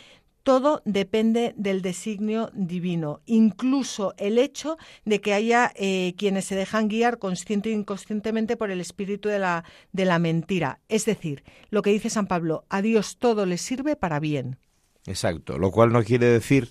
todo 0.48 0.82
depende 0.86 1.54
del 1.58 1.82
designio 1.82 2.52
divino, 2.54 3.20
incluso 3.26 4.14
el 4.18 4.38
hecho 4.38 4.78
de 5.04 5.20
que 5.20 5.34
haya 5.34 5.74
eh, 5.76 6.14
quienes 6.18 6.46
se 6.46 6.56
dejan 6.56 6.88
guiar 6.88 7.20
consciente 7.20 7.68
e 7.68 7.74
inconscientemente 7.74 8.56
por 8.56 8.72
el 8.72 8.80
espíritu 8.80 9.28
de 9.28 9.40
la, 9.40 9.66
de 9.92 10.06
la 10.06 10.20
mentira. 10.20 10.80
Es 10.88 11.04
decir, 11.04 11.44
lo 11.70 11.82
que 11.82 11.90
dice 11.90 12.10
San 12.10 12.28
Pablo, 12.28 12.64
a 12.70 12.82
Dios 12.82 13.18
todo 13.18 13.46
le 13.46 13.58
sirve 13.58 13.98
para 13.98 14.22
bien. 14.22 14.58
Exacto, 15.06 15.58
lo 15.58 15.70
cual 15.70 15.92
no 15.92 16.02
quiere 16.02 16.28
decir, 16.28 16.70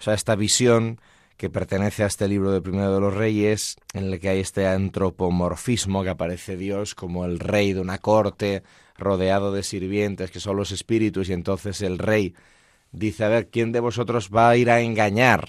o 0.00 0.02
sea, 0.02 0.14
esta 0.14 0.34
visión 0.34 1.00
que 1.36 1.48
pertenece 1.48 2.02
a 2.02 2.06
este 2.06 2.26
libro 2.26 2.50
de 2.50 2.60
Primero 2.60 2.92
de 2.92 3.00
los 3.00 3.14
Reyes, 3.14 3.76
en 3.94 4.06
el 4.06 4.18
que 4.18 4.30
hay 4.30 4.40
este 4.40 4.66
antropomorfismo 4.66 6.02
que 6.02 6.10
aparece 6.10 6.56
Dios 6.56 6.96
como 6.96 7.24
el 7.24 7.38
rey 7.38 7.72
de 7.72 7.82
una 7.82 7.98
corte 7.98 8.64
rodeado 8.98 9.52
de 9.52 9.62
sirvientes 9.62 10.32
que 10.32 10.40
son 10.40 10.56
los 10.56 10.72
espíritus 10.72 11.28
y 11.28 11.34
entonces 11.34 11.82
el 11.82 11.98
rey 11.98 12.34
dice, 12.96 13.24
a 13.24 13.28
ver, 13.28 13.48
¿quién 13.50 13.72
de 13.72 13.80
vosotros 13.80 14.30
va 14.34 14.48
a 14.48 14.56
ir 14.56 14.70
a 14.70 14.80
engañar? 14.80 15.48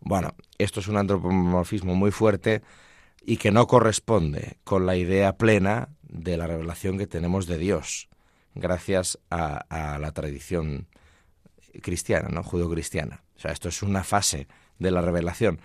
Bueno, 0.00 0.34
esto 0.58 0.80
es 0.80 0.88
un 0.88 0.98
antropomorfismo 0.98 1.94
muy 1.94 2.10
fuerte 2.10 2.62
y 3.22 3.38
que 3.38 3.50
no 3.50 3.66
corresponde 3.66 4.58
con 4.62 4.86
la 4.86 4.96
idea 4.96 5.36
plena 5.36 5.88
de 6.02 6.36
la 6.36 6.46
revelación 6.46 6.98
que 6.98 7.06
tenemos 7.06 7.46
de 7.46 7.58
Dios, 7.58 8.08
gracias 8.54 9.18
a, 9.30 9.98
la 9.98 10.12
tradición 10.12 10.86
cristiana, 11.82 12.28
¿no? 12.28 12.42
Judio-cristiana. 12.42 13.24
O 13.36 13.40
sea, 13.40 13.52
esto 13.52 13.68
es 13.68 13.82
una 13.82 14.04
fase 14.04 14.46
de 14.78 14.90
la 14.90 15.00
revelación. 15.00 15.60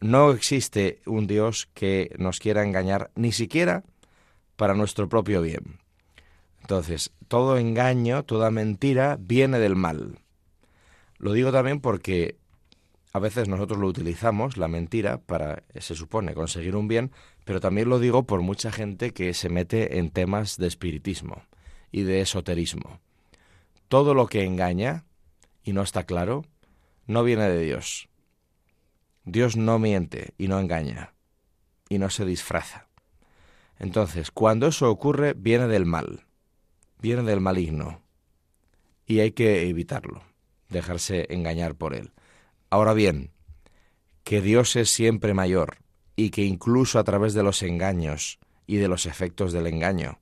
No 0.00 0.30
existe 0.30 1.02
un 1.06 1.26
Dios 1.26 1.68
que 1.74 2.14
nos 2.18 2.38
quiera 2.38 2.64
engañar, 2.64 3.10
ni 3.16 3.32
siquiera 3.32 3.84
para 4.56 4.74
nuestro 4.74 5.08
propio 5.08 5.42
bien. 5.42 5.83
Entonces, 6.64 7.12
todo 7.28 7.58
engaño, 7.58 8.22
toda 8.22 8.50
mentira 8.50 9.18
viene 9.20 9.58
del 9.58 9.76
mal. 9.76 10.18
Lo 11.18 11.34
digo 11.34 11.52
también 11.52 11.78
porque 11.78 12.38
a 13.12 13.18
veces 13.18 13.48
nosotros 13.48 13.78
lo 13.78 13.86
utilizamos, 13.86 14.56
la 14.56 14.66
mentira, 14.66 15.18
para, 15.18 15.62
se 15.78 15.94
supone, 15.94 16.32
conseguir 16.32 16.74
un 16.74 16.88
bien, 16.88 17.12
pero 17.44 17.60
también 17.60 17.90
lo 17.90 17.98
digo 17.98 18.22
por 18.22 18.40
mucha 18.40 18.72
gente 18.72 19.12
que 19.12 19.34
se 19.34 19.50
mete 19.50 19.98
en 19.98 20.08
temas 20.08 20.56
de 20.56 20.66
espiritismo 20.66 21.42
y 21.92 22.04
de 22.04 22.22
esoterismo. 22.22 22.98
Todo 23.88 24.14
lo 24.14 24.26
que 24.26 24.44
engaña, 24.44 25.04
y 25.64 25.74
no 25.74 25.82
está 25.82 26.04
claro, 26.04 26.46
no 27.06 27.24
viene 27.24 27.46
de 27.46 27.60
Dios. 27.60 28.08
Dios 29.26 29.54
no 29.58 29.78
miente 29.78 30.32
y 30.38 30.48
no 30.48 30.58
engaña, 30.58 31.12
y 31.90 31.98
no 31.98 32.08
se 32.08 32.24
disfraza. 32.24 32.88
Entonces, 33.78 34.30
cuando 34.30 34.66
eso 34.66 34.90
ocurre, 34.90 35.34
viene 35.34 35.66
del 35.66 35.84
mal 35.84 36.24
viene 37.04 37.22
del 37.22 37.42
maligno 37.42 38.00
y 39.04 39.20
hay 39.20 39.32
que 39.32 39.68
evitarlo, 39.68 40.22
dejarse 40.70 41.26
engañar 41.28 41.74
por 41.74 41.94
él. 41.94 42.12
Ahora 42.70 42.94
bien, 42.94 43.30
que 44.22 44.40
Dios 44.40 44.74
es 44.74 44.88
siempre 44.88 45.34
mayor 45.34 45.76
y 46.16 46.30
que 46.30 46.44
incluso 46.44 46.98
a 46.98 47.04
través 47.04 47.34
de 47.34 47.42
los 47.42 47.62
engaños 47.62 48.38
y 48.66 48.76
de 48.76 48.88
los 48.88 49.04
efectos 49.04 49.52
del 49.52 49.66
engaño, 49.66 50.18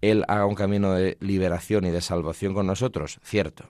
Él 0.00 0.24
haga 0.26 0.46
un 0.46 0.56
camino 0.56 0.94
de 0.94 1.16
liberación 1.20 1.84
y 1.84 1.90
de 1.90 2.00
salvación 2.00 2.54
con 2.54 2.66
nosotros, 2.66 3.20
cierto, 3.22 3.68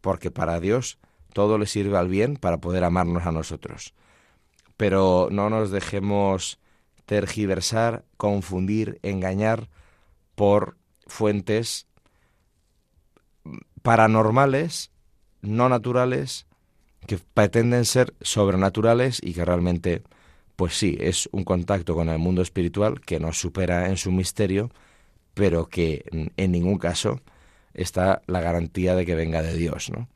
porque 0.00 0.32
para 0.32 0.58
Dios 0.58 0.98
todo 1.32 1.58
le 1.58 1.66
sirve 1.66 1.96
al 1.96 2.08
bien 2.08 2.38
para 2.38 2.58
poder 2.58 2.82
amarnos 2.82 3.24
a 3.24 3.30
nosotros. 3.30 3.94
Pero 4.76 5.28
no 5.30 5.48
nos 5.48 5.70
dejemos 5.70 6.58
tergiversar, 7.06 8.04
confundir, 8.16 8.98
engañar 9.04 9.68
por 10.34 10.77
fuentes 11.08 11.86
paranormales, 13.82 14.90
no 15.42 15.68
naturales, 15.68 16.46
que 17.06 17.18
pretenden 17.18 17.84
ser 17.84 18.14
sobrenaturales 18.20 19.20
y 19.22 19.32
que 19.32 19.44
realmente, 19.44 20.02
pues 20.56 20.76
sí, 20.76 20.96
es 21.00 21.28
un 21.32 21.44
contacto 21.44 21.94
con 21.94 22.08
el 22.08 22.18
mundo 22.18 22.42
espiritual 22.42 23.00
que 23.00 23.18
nos 23.18 23.38
supera 23.40 23.88
en 23.88 23.96
su 23.96 24.12
misterio, 24.12 24.70
pero 25.34 25.68
que 25.68 26.04
en 26.36 26.52
ningún 26.52 26.78
caso 26.78 27.20
está 27.74 28.22
la 28.26 28.40
garantía 28.40 28.94
de 28.94 29.06
que 29.06 29.14
venga 29.14 29.42
de 29.42 29.56
Dios, 29.56 29.90
¿no? 29.90 30.08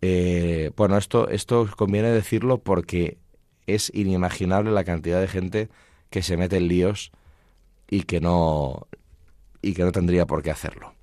Eh, 0.00 0.70
bueno, 0.76 0.96
esto, 0.96 1.28
esto 1.28 1.68
conviene 1.76 2.10
decirlo 2.10 2.58
porque 2.58 3.18
es 3.66 3.90
inimaginable 3.94 4.70
la 4.70 4.84
cantidad 4.84 5.20
de 5.20 5.28
gente 5.28 5.68
que 6.10 6.22
se 6.22 6.36
mete 6.36 6.58
en 6.58 6.68
líos 6.68 7.10
y 7.90 8.02
que 8.02 8.20
no, 8.20 8.86
y 9.62 9.74
que 9.74 9.82
no 9.82 9.92
tendría 9.92 10.26
por 10.26 10.42
qué 10.42 10.50
hacerlo. 10.50 10.94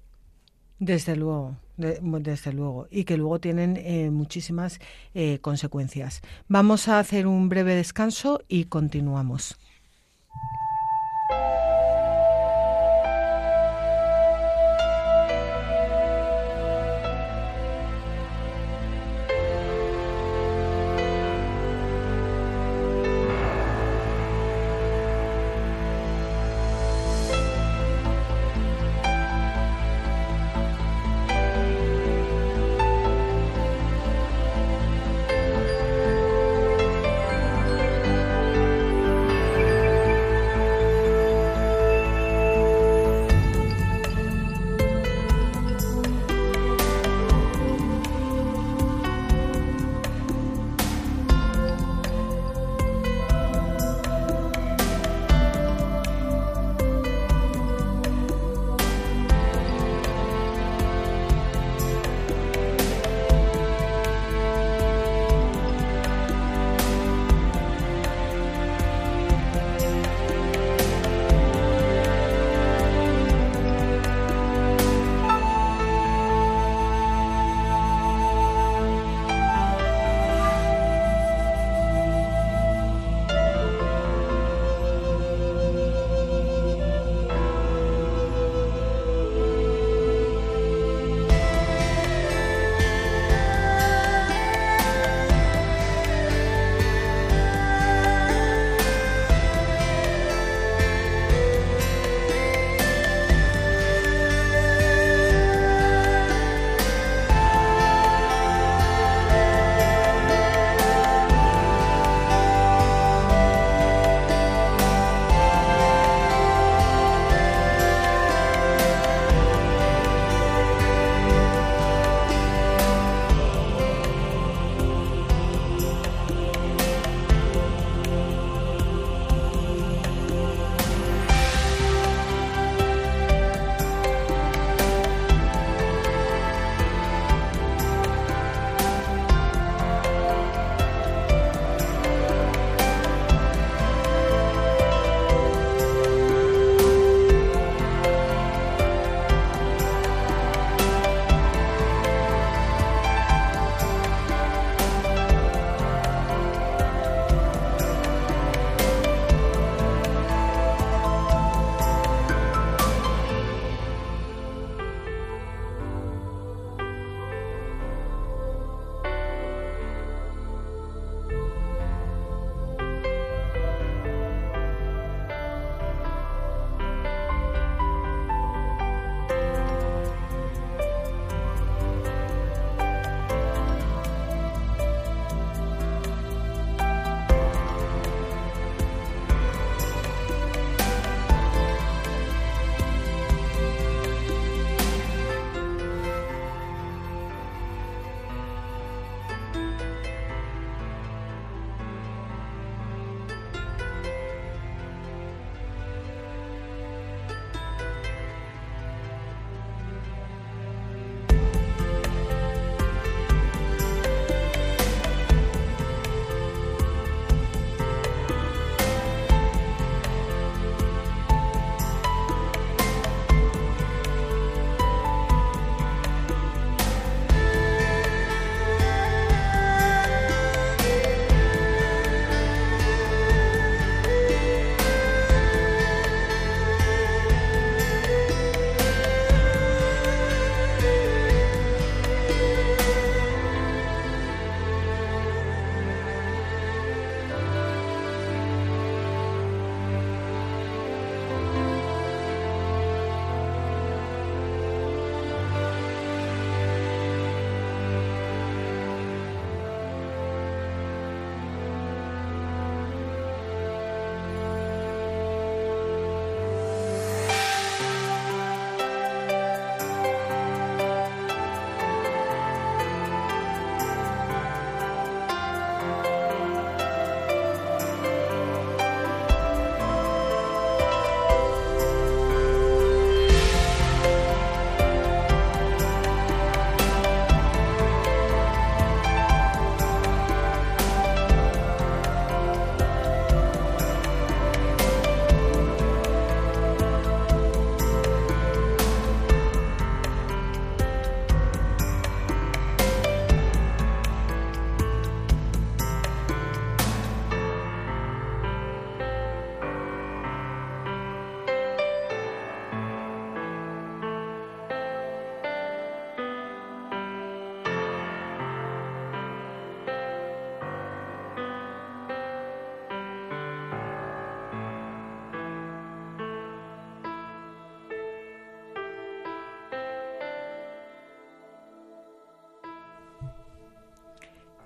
Desde 0.79 1.15
luego, 1.15 1.55
desde 1.77 2.53
luego, 2.53 2.87
y 2.91 3.05
que 3.05 3.17
luego 3.17 3.39
tienen 3.39 3.77
eh, 3.77 4.09
muchísimas 4.11 4.79
eh, 5.13 5.39
consecuencias. 5.39 6.21
Vamos 6.47 6.87
a 6.87 6.99
hacer 6.99 7.27
un 7.27 7.47
breve 7.47 7.75
descanso 7.75 8.41
y 8.47 8.65
continuamos. 8.65 9.57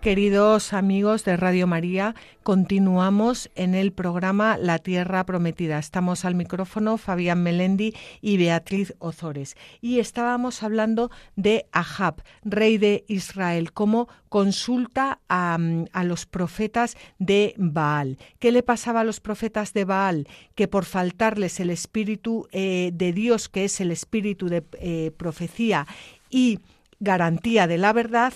Queridos 0.09 0.73
amigos 0.73 1.23
de 1.23 1.37
Radio 1.37 1.67
María, 1.67 2.15
continuamos 2.41 3.51
en 3.53 3.75
el 3.75 3.91
programa 3.91 4.57
La 4.57 4.79
Tierra 4.79 5.23
Prometida. 5.23 5.77
Estamos 5.77 6.25
al 6.25 6.33
micrófono 6.33 6.97
Fabián 6.97 7.43
Melendi 7.43 7.93
y 8.19 8.37
Beatriz 8.37 8.95
Ozores. 8.97 9.55
Y 9.81 9.99
estábamos 9.99 10.63
hablando 10.63 11.11
de 11.35 11.67
Ahab, 11.71 12.23
rey 12.41 12.79
de 12.79 13.05
Israel, 13.07 13.71
cómo 13.71 14.09
consulta 14.29 15.19
a, 15.29 15.59
los 16.03 16.25
profetas 16.25 16.97
de 17.19 17.53
Baal. 17.57 18.17
¿Qué 18.39 18.51
le 18.51 18.63
pasaba 18.63 19.01
a 19.01 19.03
los 19.03 19.19
profetas 19.19 19.73
de 19.73 19.85
Baal? 19.85 20.27
Que 20.55 20.67
por 20.67 20.85
faltarles 20.85 21.59
el 21.59 21.69
espíritu 21.69 22.47
eh, 22.51 22.89
de 22.95 23.13
Dios, 23.13 23.47
que 23.47 23.65
es 23.65 23.79
el 23.79 23.91
espíritu 23.91 24.47
de 24.49 24.63
eh, 24.79 25.11
profecía 25.15 25.85
y 26.31 26.57
garantía 26.99 27.67
de 27.67 27.77
la 27.77 27.93
verdad, 27.93 28.33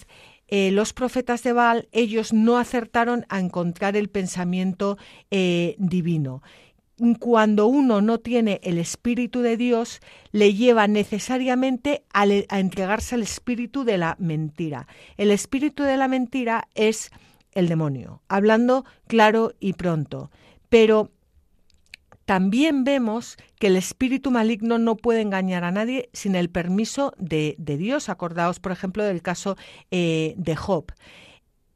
eh, 0.55 0.69
los 0.69 0.93
profetas 0.93 1.41
de 1.41 1.51
Baal, 1.51 1.89
ellos 1.91 2.31
no 2.31 2.59
acertaron 2.59 3.25
a 3.27 3.39
encontrar 3.39 3.97
el 3.97 4.07
pensamiento 4.07 4.99
eh, 5.31 5.73
divino. 5.79 6.43
Cuando 7.19 7.65
uno 7.65 8.01
no 8.01 8.19
tiene 8.19 8.61
el 8.61 8.77
Espíritu 8.77 9.39
de 9.39 9.57
Dios, 9.57 9.99
le 10.31 10.53
lleva 10.53 10.87
necesariamente 10.87 12.03
a, 12.13 12.25
a 12.49 12.59
entregarse 12.59 13.15
al 13.15 13.23
Espíritu 13.23 13.83
de 13.83 13.97
la 13.97 14.15
mentira. 14.19 14.87
El 15.17 15.31
Espíritu 15.31 15.81
de 15.81 15.97
la 15.97 16.07
mentira 16.07 16.67
es 16.75 17.09
el 17.53 17.67
demonio, 17.67 18.21
hablando 18.27 18.85
claro 19.07 19.53
y 19.59 19.73
pronto. 19.73 20.29
Pero 20.69 21.09
también 22.25 22.83
vemos 22.83 23.37
que 23.59 23.67
el 23.67 23.75
espíritu 23.75 24.31
maligno 24.31 24.77
no 24.77 24.95
puede 24.95 25.21
engañar 25.21 25.63
a 25.63 25.71
nadie 25.71 26.09
sin 26.13 26.35
el 26.35 26.49
permiso 26.49 27.13
de, 27.17 27.55
Dios. 27.57 28.09
Acordaos, 28.09 28.59
por 28.59 28.71
ejemplo, 28.71 29.03
del 29.03 29.21
caso 29.21 29.57
eh, 29.91 30.33
de 30.37 30.55
Job. 30.55 30.93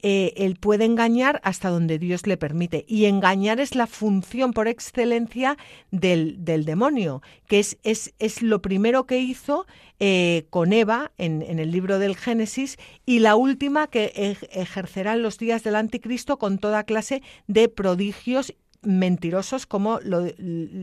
Eh, 0.04 0.34
él 0.38 0.58
puede 0.58 0.86
engañar 0.86 1.42
hasta 1.44 1.70
donde 1.70 1.98
Dios 1.98 2.28
le 2.28 2.38
permite. 2.38 2.86
Y 2.88 3.06
engañar 3.06 3.60
es 3.60 3.76
la 3.76 3.88
función 3.88 4.54
por 4.54 4.68
excelencia 4.68 5.58
del, 5.92 6.38
demonio, 6.46 7.22
que 7.48 7.60
es, 7.60 7.78
es, 7.84 8.14
es, 8.20 8.44
lo 8.44 8.62
primero 8.62 9.08
que 9.08 9.18
hizo 9.20 9.66
eh, 10.00 10.46
con 10.52 10.72
Eva 10.72 11.12
en, 11.18 11.42
en, 11.42 11.58
el 11.58 11.72
libro 11.72 11.98
del 11.98 12.16
Génesis 12.16 12.78
y 13.06 13.20
la 13.20 13.36
última 13.36 13.88
que 13.88 14.38
ejercerá 14.52 15.14
en 15.14 15.24
los 15.24 15.40
días 15.40 15.64
del 15.64 15.76
anticristo 15.76 16.38
con 16.38 16.60
toda 16.60 16.84
clase 16.84 17.24
de 17.48 17.68
prodigios 17.68 18.54
mentirosos, 18.82 19.66
como 19.66 20.00
lo, 20.02 20.26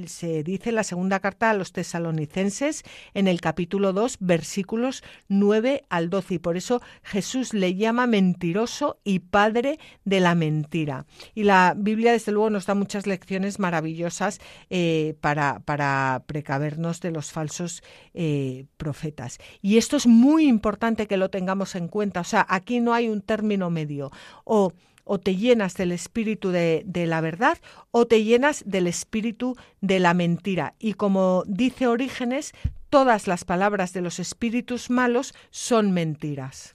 se 0.07 0.43
dice 0.43 0.71
en 0.71 0.75
la 0.75 0.85
segunda 0.85 1.21
carta 1.21 1.51
a 1.51 1.55
los 1.55 1.73
tesalonicenses 1.73 2.83
en 3.15 3.29
el 3.29 3.41
capítulo 3.41 3.93
2, 3.93 4.19
versículos 4.21 5.03
9 5.29 5.85
al 5.89 6.11
12. 6.11 6.35
Y 6.35 6.39
por 6.39 6.57
eso 6.57 6.83
Jesús 7.03 7.55
le 7.55 7.75
llama 7.75 8.07
mentiroso 8.07 8.99
y 9.05 9.21
padre 9.21 9.79
de 10.05 10.21
la 10.21 10.35
mentira. 10.35 11.07
Y 11.35 11.45
la 11.45 11.75
Biblia, 11.77 12.13
desde 12.13 12.33
luego, 12.33 12.51
nos 12.51 12.67
da 12.67 12.75
muchas 12.75 13.07
lecciones 13.07 13.59
maravillosas 13.59 14.41
eh, 14.71 15.17
para, 15.21 15.61
para, 15.61 16.25
precavernos 16.27 17.01
de 17.01 17.11
los 17.11 17.33
falsos 17.33 17.83
eh, 18.13 18.67
profetas. 18.77 19.39
Y 19.63 19.79
esto 19.79 19.97
es 19.97 20.07
muy 20.07 20.47
importante 20.47 21.07
que 21.07 21.17
lo 21.17 21.31
tengamos 21.31 21.75
en 21.75 21.89
cuenta. 21.89 22.21
O 22.21 22.25
sea, 22.25 22.47
aquí 22.49 22.81
no 22.81 22.95
hay 22.95 23.09
un 23.09 23.21
término 23.23 23.71
medio. 23.71 24.11
O 24.45 24.73
o 25.05 25.19
te 25.19 25.37
llenas 25.37 25.75
del 25.75 25.93
espíritu 25.93 26.51
de, 26.51 26.85
la 27.07 27.21
verdad 27.21 27.59
o 27.91 28.07
te 28.07 28.25
llenas 28.25 28.65
del 28.67 28.87
espíritu 28.87 29.57
de 29.81 30.01
la 30.01 30.15
mentira. 30.15 30.75
Y 30.79 30.95
como 30.95 31.45
dice 31.47 31.87
Orígenes, 31.87 32.53
todas 32.91 33.27
las 33.27 33.45
palabras 33.45 33.93
de 33.93 34.01
los 34.01 34.19
espíritus 34.19 34.91
malos 34.91 35.35
son 35.51 35.93
mentiras. 35.93 36.75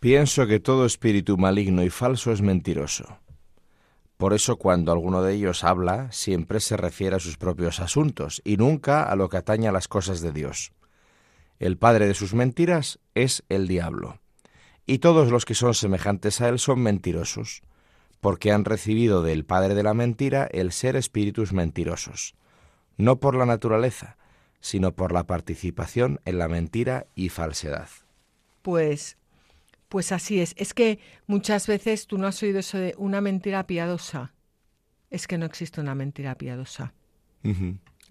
Pienso 0.00 0.46
que 0.46 0.60
todo 0.60 0.86
espíritu 0.86 1.36
maligno 1.36 1.82
y 1.82 1.90
falso 1.90 2.32
es 2.32 2.42
mentiroso. 2.42 3.18
Por 4.16 4.32
eso 4.32 4.56
cuando 4.56 4.92
alguno 4.92 5.22
de 5.22 5.34
ellos 5.34 5.62
habla, 5.62 6.10
siempre 6.10 6.60
se 6.60 6.76
refiere 6.76 7.16
a 7.16 7.20
sus 7.20 7.36
propios 7.36 7.80
asuntos 7.80 8.40
y 8.44 8.56
nunca 8.56 9.02
a 9.02 9.14
lo 9.14 9.28
que 9.28 9.36
atañe 9.36 9.68
a 9.68 9.72
las 9.72 9.88
cosas 9.88 10.22
de 10.22 10.32
Dios. 10.32 10.72
El 11.58 11.76
padre 11.76 12.06
de 12.06 12.14
sus 12.14 12.32
mentiras 12.32 12.98
es 13.14 13.42
el 13.48 13.68
diablo 13.68 14.20
y 14.86 14.98
todos 14.98 15.30
los 15.30 15.44
que 15.44 15.54
son 15.54 15.74
semejantes 15.74 16.40
a 16.40 16.48
él 16.48 16.58
son 16.58 16.80
mentirosos, 16.80 17.62
porque 18.20 18.52
han 18.52 18.64
recibido 18.64 19.22
del 19.22 19.44
Padre 19.44 19.74
de 19.74 19.82
la 19.82 19.94
mentira 19.94 20.48
el 20.50 20.72
ser 20.72 20.96
espíritus 20.96 21.52
mentirosos, 21.52 22.34
no 22.96 23.20
por 23.20 23.34
la 23.34 23.46
naturaleza, 23.46 24.16
sino 24.60 24.92
por 24.92 25.12
la 25.12 25.26
participación 25.26 26.20
en 26.24 26.38
la 26.38 26.48
mentira 26.48 27.06
y 27.14 27.28
falsedad. 27.28 27.88
Pues 28.62 29.16
pues 29.88 30.12
así 30.12 30.40
es. 30.40 30.54
Es 30.56 30.74
que 30.74 30.98
muchas 31.26 31.66
veces 31.66 32.06
tú 32.06 32.18
no 32.18 32.26
has 32.26 32.42
oído 32.42 32.58
eso 32.58 32.78
de 32.78 32.94
una 32.98 33.20
mentira 33.20 33.66
piadosa. 33.66 34.32
Es 35.10 35.26
que 35.26 35.38
no 35.38 35.46
existe 35.46 35.80
una 35.80 35.94
mentira 35.94 36.34
piadosa. 36.34 36.92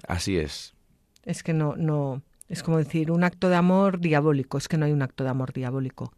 Así 0.07 0.37
es. 0.37 0.73
Es 1.23 1.43
que 1.43 1.53
no, 1.53 1.75
no, 1.75 2.21
es 2.47 2.63
como 2.63 2.77
decir 2.77 3.11
un 3.11 3.23
acto 3.23 3.49
de 3.49 3.55
amor 3.55 3.99
diabólico. 3.99 4.57
Es 4.57 4.67
que 4.67 4.77
no 4.77 4.85
hay 4.85 4.93
un 4.93 5.01
acto 5.01 5.23
de 5.23 5.29
amor 5.29 5.51
diabólico. 5.51 6.13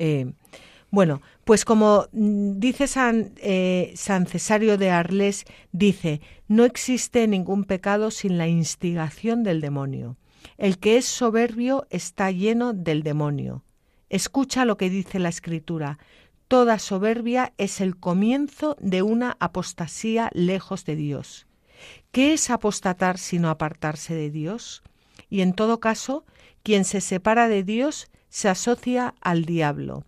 Eh, 0.00 0.32
bueno, 0.90 1.20
pues 1.44 1.64
como 1.64 2.06
mm, 2.12 2.58
dice 2.58 2.86
San, 2.86 3.34
eh, 3.36 3.92
San 3.94 4.26
Cesario 4.26 4.78
de 4.78 4.90
Arles, 4.90 5.44
dice, 5.72 6.22
no 6.48 6.64
existe 6.64 7.28
ningún 7.28 7.64
pecado 7.64 8.10
sin 8.10 8.38
la 8.38 8.48
instigación 8.48 9.44
del 9.44 9.60
demonio. 9.60 10.16
El 10.56 10.78
que 10.78 10.96
es 10.96 11.04
soberbio 11.04 11.86
está 11.90 12.30
lleno 12.30 12.72
del 12.72 13.02
demonio. 13.02 13.62
Escucha 14.08 14.64
lo 14.64 14.78
que 14.78 14.88
dice 14.88 15.18
la 15.18 15.28
Escritura. 15.28 15.98
Toda 16.48 16.78
soberbia 16.78 17.52
es 17.58 17.80
el 17.80 17.96
comienzo 17.96 18.76
de 18.80 19.02
una 19.02 19.36
apostasía 19.38 20.30
lejos 20.32 20.86
de 20.86 20.96
Dios. 20.96 21.46
¿Qué 22.10 22.32
es 22.32 22.50
apostatar 22.50 23.18
sino 23.18 23.50
apartarse 23.50 24.14
de 24.14 24.30
Dios? 24.30 24.82
Y 25.28 25.42
en 25.42 25.52
todo 25.52 25.78
caso, 25.78 26.24
quien 26.62 26.84
se 26.84 27.00
separa 27.00 27.48
de 27.48 27.62
Dios 27.62 28.10
se 28.30 28.48
asocia 28.48 29.14
al 29.20 29.44
diablo. 29.44 30.04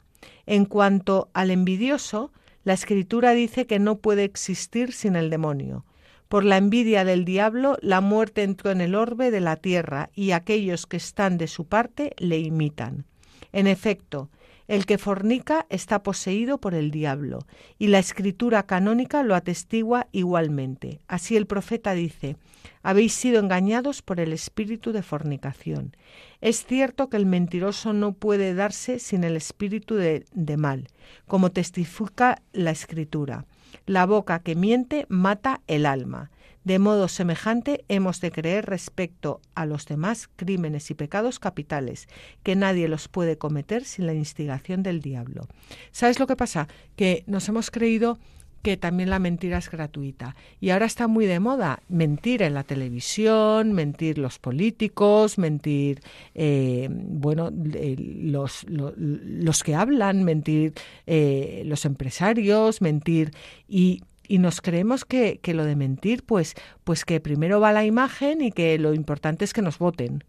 En 0.46 0.64
cuanto 0.64 1.28
al 1.34 1.50
envidioso, 1.50 2.32
la 2.64 2.72
escritura 2.72 3.32
dice 3.32 3.66
que 3.66 3.78
no 3.78 3.98
puede 3.98 4.24
existir 4.24 4.92
sin 4.92 5.16
el 5.16 5.28
demonio. 5.28 5.84
Por 6.28 6.44
la 6.44 6.56
envidia 6.56 7.04
del 7.04 7.26
diablo, 7.26 7.76
la 7.82 8.00
muerte 8.00 8.42
entró 8.42 8.70
en 8.70 8.80
el 8.80 8.94
orbe 8.94 9.30
de 9.30 9.40
la 9.40 9.56
tierra 9.56 10.08
y 10.14 10.30
aquellos 10.30 10.86
que 10.86 10.96
están 10.96 11.36
de 11.36 11.46
su 11.46 11.66
parte 11.66 12.14
le 12.16 12.38
imitan. 12.38 13.04
En 13.52 13.66
efecto, 13.66 14.30
el 14.72 14.86
que 14.86 14.96
fornica 14.96 15.66
está 15.68 16.02
poseído 16.02 16.56
por 16.56 16.72
el 16.72 16.90
diablo, 16.90 17.40
y 17.78 17.88
la 17.88 17.98
escritura 17.98 18.62
canónica 18.62 19.22
lo 19.22 19.34
atestigua 19.34 20.08
igualmente. 20.12 21.02
Así 21.08 21.36
el 21.36 21.44
profeta 21.44 21.92
dice, 21.92 22.36
habéis 22.82 23.12
sido 23.12 23.38
engañados 23.38 24.00
por 24.00 24.18
el 24.18 24.32
espíritu 24.32 24.92
de 24.92 25.02
fornicación. 25.02 25.94
Es 26.40 26.64
cierto 26.64 27.10
que 27.10 27.18
el 27.18 27.26
mentiroso 27.26 27.92
no 27.92 28.14
puede 28.14 28.54
darse 28.54 28.98
sin 28.98 29.24
el 29.24 29.36
espíritu 29.36 29.96
de, 29.96 30.24
de 30.32 30.56
mal, 30.56 30.88
como 31.26 31.52
testifica 31.52 32.40
la 32.54 32.70
escritura. 32.70 33.44
La 33.84 34.06
boca 34.06 34.38
que 34.38 34.54
miente 34.54 35.04
mata 35.10 35.60
el 35.66 35.84
alma. 35.84 36.30
De 36.64 36.78
modo 36.78 37.08
semejante 37.08 37.84
hemos 37.88 38.20
de 38.20 38.30
creer 38.30 38.66
respecto 38.66 39.40
a 39.54 39.66
los 39.66 39.86
demás 39.86 40.28
crímenes 40.36 40.90
y 40.90 40.94
pecados 40.94 41.38
capitales, 41.38 42.08
que 42.42 42.54
nadie 42.54 42.88
los 42.88 43.08
puede 43.08 43.36
cometer 43.36 43.84
sin 43.84 44.06
la 44.06 44.14
instigación 44.14 44.82
del 44.82 45.00
diablo. 45.00 45.48
¿Sabes 45.90 46.20
lo 46.20 46.26
que 46.26 46.36
pasa? 46.36 46.68
Que 46.96 47.24
nos 47.26 47.48
hemos 47.48 47.70
creído 47.70 48.18
que 48.62 48.76
también 48.76 49.10
la 49.10 49.18
mentira 49.18 49.58
es 49.58 49.68
gratuita. 49.68 50.36
Y 50.60 50.70
ahora 50.70 50.86
está 50.86 51.08
muy 51.08 51.26
de 51.26 51.40
moda 51.40 51.82
mentir 51.88 52.42
en 52.42 52.54
la 52.54 52.62
televisión, 52.62 53.72
mentir 53.72 54.18
los 54.18 54.38
políticos, 54.38 55.36
mentir, 55.36 56.00
eh, 56.34 56.88
bueno, 56.90 57.50
los, 57.52 58.64
los, 58.68 59.62
que 59.64 59.74
hablan, 59.74 60.22
mentir 60.22 60.74
eh, 61.06 61.64
los 61.66 61.84
empresarios, 61.84 62.80
mentir 62.80 63.32
y 63.68 64.02
y 64.32 64.38
nos 64.38 64.62
creemos 64.62 65.04
que, 65.04 65.40
que, 65.42 65.52
lo 65.52 65.66
de 65.66 65.76
mentir, 65.76 66.24
pues, 66.24 66.54
pues 66.84 67.04
que 67.04 67.20
primero 67.20 67.60
va 67.60 67.70
la 67.70 67.84
imagen 67.84 68.40
y 68.40 68.50
que 68.50 68.78
lo 68.78 68.94
importante 68.94 69.44
es 69.44 69.52
que 69.52 69.60
nos 69.60 69.78
voten. 69.78 70.24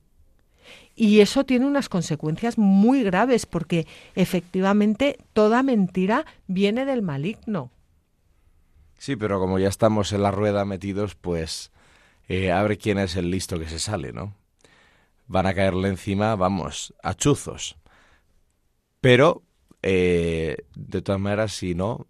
Y 0.93 1.21
eso 1.21 1.45
tiene 1.45 1.65
unas 1.65 1.87
consecuencias 1.87 2.57
muy 2.57 3.01
graves 3.03 3.45
porque 3.45 3.87
efectivamente 4.13 5.19
toda 5.31 5.63
mentira 5.63 6.25
viene 6.47 6.83
del 6.83 7.01
maligno. 7.01 7.71
Sí, 8.97 9.15
pero 9.15 9.39
como 9.39 9.57
ya 9.57 9.69
estamos 9.69 10.11
en 10.11 10.23
la 10.23 10.31
rueda 10.31 10.65
metidos, 10.65 11.15
pues 11.15 11.71
eh, 12.27 12.51
abre 12.51 12.77
quién 12.77 12.97
es 12.97 13.15
el 13.15 13.31
listo 13.31 13.57
que 13.57 13.69
se 13.69 13.79
sale, 13.79 14.11
¿no? 14.11 14.35
Van 15.27 15.45
a 15.45 15.53
caerle 15.53 15.87
encima, 15.87 16.35
vamos, 16.35 16.93
a 17.01 17.13
chuzos. 17.13 17.77
Pero, 18.99 19.43
eh, 19.81 20.57
de 20.75 21.01
todas 21.01 21.21
maneras, 21.21 21.53
si 21.53 21.73
no, 21.73 22.07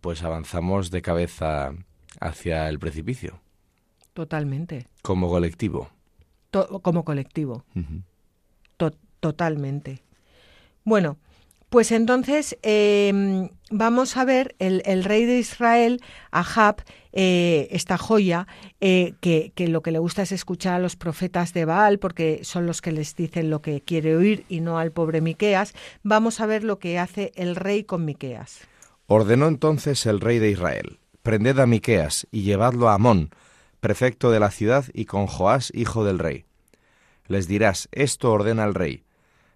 pues 0.00 0.22
avanzamos 0.22 0.90
de 0.90 1.02
cabeza 1.02 1.72
hacia 2.20 2.68
el 2.68 2.78
precipicio. 2.78 3.40
Totalmente. 4.12 4.88
Como 5.02 5.28
colectivo. 5.28 5.90
como 6.82 7.04
colectivo. 7.04 7.64
totalmente. 9.20 10.02
Bueno, 10.84 11.18
Pues 11.68 11.90
entonces 11.90 12.56
em, 12.62 13.50
vamos 13.70 14.16
a 14.16 14.24
ver 14.24 14.54
el, 14.60 15.02
rey 15.02 15.24
de 15.24 15.38
Israel, 15.38 16.00
Ahab, 16.30 16.76
eh, 17.12 17.66
esta 17.72 17.98
joya, 17.98 18.46
eh, 18.80 19.14
que, 19.20 19.50
que, 19.56 19.66
lo 19.66 19.82
que 19.82 19.90
le 19.90 19.98
gusta 19.98 20.22
es 20.22 20.30
escuchar 20.30 20.74
a 20.74 20.78
los 20.78 20.94
profetas 20.94 21.52
de 21.52 21.64
Baal, 21.64 21.98
porque 21.98 22.40
son 22.44 22.66
los 22.66 22.80
que 22.80 22.92
les 22.92 23.16
dicen 23.16 23.50
lo 23.50 23.62
que 23.62 23.80
quiere 23.80 24.16
oír 24.16 24.44
y 24.48 24.60
no 24.60 24.78
al 24.78 24.92
pobre 24.92 25.20
Miqueas. 25.20 25.74
Vamos 26.04 26.40
a 26.40 26.46
ver 26.46 26.62
lo 26.62 26.78
que 26.78 27.00
hace 27.00 27.32
el 27.34 27.56
rey 27.56 27.82
con 27.82 28.04
Miqueas. 28.04 28.60
Ordenó 29.06 29.46
entonces 29.46 30.04
el 30.06 30.20
rey 30.20 30.38
de 30.38 30.50
Israel: 30.50 30.98
Prended 31.22 31.58
a 31.58 31.66
Miqueas 31.66 32.26
y 32.30 32.42
llevadlo 32.42 32.88
a 32.88 32.94
Amón, 32.94 33.30
prefecto 33.80 34.30
de 34.30 34.40
la 34.40 34.50
ciudad, 34.50 34.84
y 34.92 35.04
con 35.04 35.26
Joás, 35.26 35.70
hijo 35.74 36.04
del 36.04 36.18
rey. 36.18 36.44
Les 37.26 37.46
dirás: 37.46 37.88
Esto 37.92 38.32
ordena 38.32 38.64
el 38.64 38.74
rey. 38.74 39.04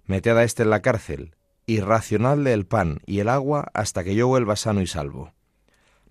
Meted 0.07 0.37
a 0.37 0.45
éste 0.45 0.63
en 0.63 0.71
la 0.71 0.83
cárcel 0.83 1.35
y 1.67 1.81
racionadle 1.81 2.53
el 2.53 2.67
pan 2.67 3.01
y 3.07 3.21
el 3.21 3.29
agua 3.29 3.71
hasta 3.75 4.03
que 4.03 4.15
yo 4.17 4.27
vuelva 4.27 4.57
sano 4.57 4.81
y 4.81 4.89
salvo. 4.89 5.33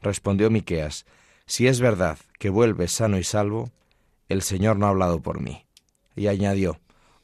Respondió 0.02 0.50
Miqueas, 0.50 1.06
si 1.46 1.68
es 1.68 1.82
verdad 1.82 2.18
que 2.38 2.50
vuelves 2.50 2.94
sano 2.94 3.18
y 3.18 3.24
salvo, 3.24 3.72
el 4.30 4.42
Señor 4.42 4.78
no 4.78 4.86
ha 4.86 4.90
hablado 4.90 5.22
por 5.22 5.42
mí. 5.42 5.66
Y 6.16 6.28
añadió, 6.28 6.80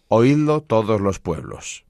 oídlo 0.09 0.61
todos 0.61 0.99
los 0.99 1.19
pueblos. 1.19 1.84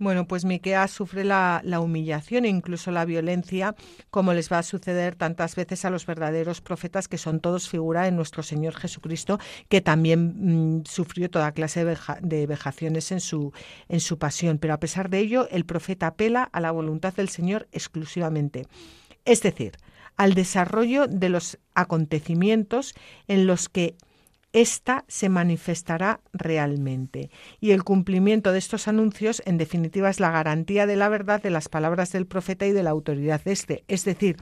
Bueno, 0.00 0.26
pues 0.26 0.46
Miqueas 0.46 0.90
sufre 0.92 1.24
la, 1.24 1.60
humillación 1.78 2.46
e 2.46 2.48
incluso 2.48 2.90
la 2.90 3.04
violencia, 3.04 3.74
como 4.08 4.32
les 4.32 4.50
va 4.50 4.56
a 4.56 4.62
suceder 4.62 5.14
tantas 5.14 5.54
veces 5.56 5.84
a 5.84 5.90
los 5.90 6.06
verdaderos 6.06 6.62
profetas, 6.62 7.06
que 7.06 7.18
son 7.18 7.38
todos 7.38 7.68
figura 7.68 8.04
de 8.04 8.10
nuestro 8.10 8.42
Señor 8.42 8.74
Jesucristo, 8.74 9.38
que 9.68 9.82
también 9.82 10.78
mm, 10.78 10.84
sufrió 10.86 11.28
toda 11.28 11.52
clase 11.52 11.84
de, 11.84 12.46
vejaciones 12.46 13.12
en 13.12 13.20
su, 13.20 13.52
en 13.90 14.00
su 14.00 14.16
pasión. 14.18 14.56
Pero 14.56 14.72
a 14.72 14.80
pesar 14.80 15.10
de 15.10 15.18
ello, 15.18 15.46
el 15.50 15.66
profeta 15.66 16.06
apela 16.06 16.44
a 16.44 16.60
la 16.60 16.70
voluntad 16.70 17.12
del 17.12 17.28
Señor 17.28 17.68
exclusivamente. 17.70 18.66
Es 19.26 19.42
decir, 19.42 19.72
al 20.16 20.32
desarrollo 20.32 21.08
de 21.08 21.28
los 21.28 21.58
acontecimientos 21.74 22.94
en 23.28 23.46
los 23.46 23.68
que 23.68 23.96
esta 24.52 25.04
se 25.08 25.28
manifestará 25.28 26.20
realmente. 26.32 27.30
Y 27.60 27.70
el 27.70 27.84
cumplimiento 27.84 28.52
de 28.52 28.58
estos 28.58 28.88
anuncios, 28.88 29.42
en 29.46 29.58
definitiva, 29.58 30.10
es 30.10 30.20
la 30.20 30.30
garantía 30.30 30.86
de 30.86 30.96
la 30.96 31.08
verdad 31.08 31.42
de 31.42 31.50
las 31.50 31.68
palabras 31.68 32.12
del 32.12 32.26
profeta 32.26 32.66
y 32.66 32.72
de 32.72 32.82
la 32.82 32.90
autoridad 32.90 33.42
de 33.42 33.52
este. 33.52 33.84
Es 33.88 34.04
decir, 34.04 34.36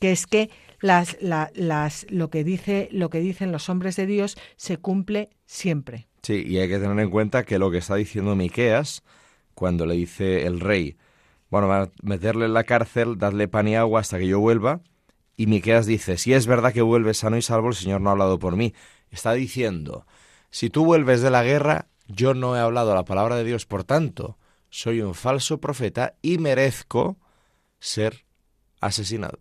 que 0.00 0.12
es 0.12 0.26
que 0.26 0.50
las, 0.80 1.16
las, 1.20 2.06
lo, 2.10 2.28
que 2.28 2.44
dice, 2.44 2.88
lo 2.92 3.08
que 3.08 3.20
dicen 3.20 3.52
los 3.52 3.68
hombres 3.68 3.96
de 3.96 4.06
Dios 4.06 4.36
se 4.56 4.76
cumple 4.76 5.30
siempre. 5.46 6.08
Sí, 6.22 6.44
y 6.46 6.58
hay 6.58 6.68
que 6.68 6.78
tener 6.78 6.98
en 6.98 7.10
cuenta 7.10 7.44
que 7.44 7.58
lo 7.58 7.70
que 7.70 7.78
está 7.78 7.94
diciendo 7.96 8.36
Miqueas, 8.36 9.02
cuando 9.54 9.86
le 9.86 9.94
dice 9.94 10.46
el 10.46 10.60
rey, 10.60 10.96
bueno, 11.50 11.68
va 11.68 11.82
a 11.82 11.90
meterle 12.02 12.46
en 12.46 12.54
la 12.54 12.64
cárcel, 12.64 13.16
dadle 13.18 13.48
pan 13.48 13.68
y 13.68 13.76
agua 13.76 14.00
hasta 14.00 14.18
que 14.18 14.26
yo 14.26 14.40
vuelva, 14.40 14.80
y 15.36 15.46
Miqueas 15.46 15.86
dice, 15.86 16.16
si 16.16 16.32
es 16.32 16.46
verdad 16.46 16.72
que 16.72 16.82
vuelve 16.82 17.12
sano 17.12 17.36
y 17.36 17.42
salvo, 17.42 17.68
el 17.68 17.74
Señor 17.74 18.00
no 18.00 18.10
ha 18.10 18.12
hablado 18.12 18.38
por 18.38 18.56
mí 18.56 18.72
está 19.14 19.32
diciendo, 19.32 20.06
si 20.50 20.70
tú 20.70 20.84
vuelves 20.84 21.20
de 21.20 21.30
la 21.30 21.42
guerra, 21.42 21.86
yo 22.06 22.34
no 22.34 22.56
he 22.56 22.60
hablado 22.60 22.94
la 22.94 23.04
palabra 23.04 23.36
de 23.36 23.44
Dios, 23.44 23.66
por 23.66 23.84
tanto, 23.84 24.36
soy 24.70 25.00
un 25.00 25.14
falso 25.14 25.58
profeta 25.58 26.14
y 26.20 26.38
merezco 26.38 27.16
ser 27.78 28.24
asesinado, 28.80 29.38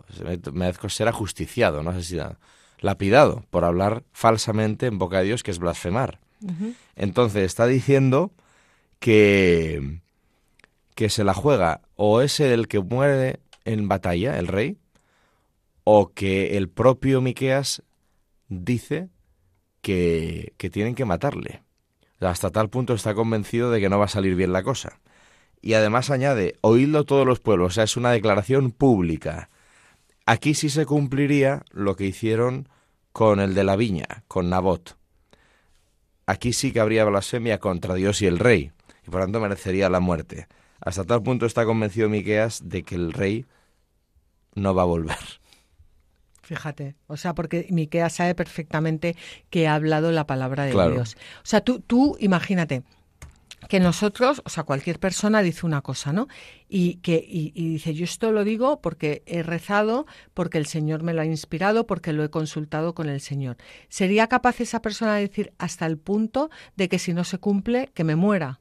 merezco 0.53 0.89
ser 0.89 1.07
ajusticiado, 1.07 1.83
no 1.83 1.89
asesinado, 1.89 2.37
lapidado 2.79 3.45
por 3.49 3.65
hablar 3.65 4.03
falsamente 4.11 4.85
en 4.85 4.99
boca 4.99 5.19
de 5.19 5.25
Dios, 5.25 5.43
que 5.43 5.51
es 5.51 5.59
blasfemar. 5.59 6.19
Entonces 6.95 7.43
está 7.43 7.65
diciendo 7.67 8.31
que, 8.99 10.01
que 10.93 11.09
se 11.09 11.23
la 11.23 11.33
juega 11.33 11.81
o 11.95 12.21
es 12.21 12.39
el 12.39 12.67
que 12.67 12.79
muere 12.79 13.39
en 13.65 13.87
batalla, 13.87 14.37
el 14.37 14.47
rey, 14.47 14.77
o 15.83 16.13
que 16.13 16.57
el 16.57 16.69
propio 16.69 17.21
Miqueas 17.21 17.81
dice 18.49 19.09
que, 19.83 20.53
tienen 20.71 20.95
que 20.95 21.05
matarle. 21.05 21.61
Hasta 22.19 22.49
tal 22.49 22.69
punto 22.69 22.93
está 22.93 23.13
convencido 23.13 23.69
de 23.69 23.81
que 23.81 23.89
no 23.89 23.99
va 23.99 24.05
a 24.05 24.07
salir 24.07 24.35
bien 24.35 24.53
la 24.53 24.63
cosa. 24.63 24.99
Y 25.61 25.73
además 25.75 26.09
añade, 26.09 26.57
oídlo 26.61 27.03
todos 27.03 27.27
los 27.27 27.39
pueblos, 27.39 27.67
o 27.67 27.75
sea, 27.75 27.83
es 27.83 27.97
una 27.97 28.11
declaración 28.11 28.71
pública. 28.71 29.49
Aquí 30.25 30.55
sí 30.55 30.69
se 30.69 30.85
cumpliría 30.85 31.63
lo 31.71 31.95
que 31.95 32.05
hicieron 32.05 32.69
con 33.11 33.39
el 33.39 33.53
de 33.53 33.65
la 33.65 33.75
viña, 33.75 34.23
con 34.27 34.49
Nabot. 34.49 34.97
Aquí 36.25 36.53
sí 36.53 36.71
que 36.71 36.79
habría 36.79 37.05
blasfemia 37.05 37.59
contra 37.59 37.93
Dios 37.93 38.21
y 38.21 38.25
el 38.25 38.39
rey, 38.39 38.71
y 39.05 39.11
por 39.11 39.21
tanto 39.21 39.41
merecería 39.41 39.89
la 39.89 39.99
muerte. 39.99 40.47
Hasta 40.79 41.03
tal 41.03 41.21
punto 41.23 41.45
está 41.45 41.65
convencido 41.65 42.09
Miqueas 42.09 42.69
de 42.69 42.83
que 42.83 42.95
el 42.95 43.11
rey 43.11 43.45
no 44.55 44.73
va 44.73 44.83
a 44.83 44.85
volver. 44.85 45.42
Fíjate, 46.43 46.95
o 47.07 47.15
sea, 47.15 47.33
porque 47.33 47.67
Miquea 47.69 48.09
sabe 48.09 48.35
perfectamente 48.35 49.15
que 49.49 49.67
ha 49.67 49.75
hablado 49.75 50.11
la 50.11 50.27
palabra 50.27 50.65
de 50.65 50.71
Dios. 50.71 51.15
O 51.37 51.45
sea, 51.45 51.61
tú, 51.61 51.79
tú 51.79 52.17
imagínate 52.19 52.83
que 53.69 53.79
nosotros, 53.79 54.41
o 54.45 54.49
sea, 54.49 54.63
cualquier 54.63 54.99
persona 54.99 55.41
dice 55.41 55.65
una 55.65 55.81
cosa, 55.81 56.11
¿no? 56.11 56.27
Y 56.67 56.95
que 56.95 57.23
y, 57.25 57.51
dice, 57.51 57.93
yo 57.93 58.03
esto 58.03 58.33
lo 58.33 58.43
digo 58.43 58.81
porque 58.81 59.23
he 59.25 59.41
rezado, 59.41 60.05
porque 60.33 60.57
el 60.57 60.65
Señor 60.65 61.01
me 61.01 61.13
lo 61.13 61.21
ha 61.21 61.25
inspirado, 61.25 61.87
porque 61.87 62.11
lo 62.11 62.25
he 62.25 62.29
consultado 62.29 62.93
con 62.93 63.07
el 63.07 63.21
Señor. 63.21 63.55
¿Sería 63.87 64.27
capaz 64.27 64.59
esa 64.59 64.81
persona 64.81 65.15
de 65.15 65.27
decir 65.27 65.53
hasta 65.57 65.85
el 65.85 65.97
punto 65.97 66.49
de 66.75 66.89
que 66.89 66.99
si 66.99 67.13
no 67.13 67.23
se 67.23 67.37
cumple, 67.37 67.89
que 67.93 68.03
me 68.03 68.17
muera? 68.17 68.59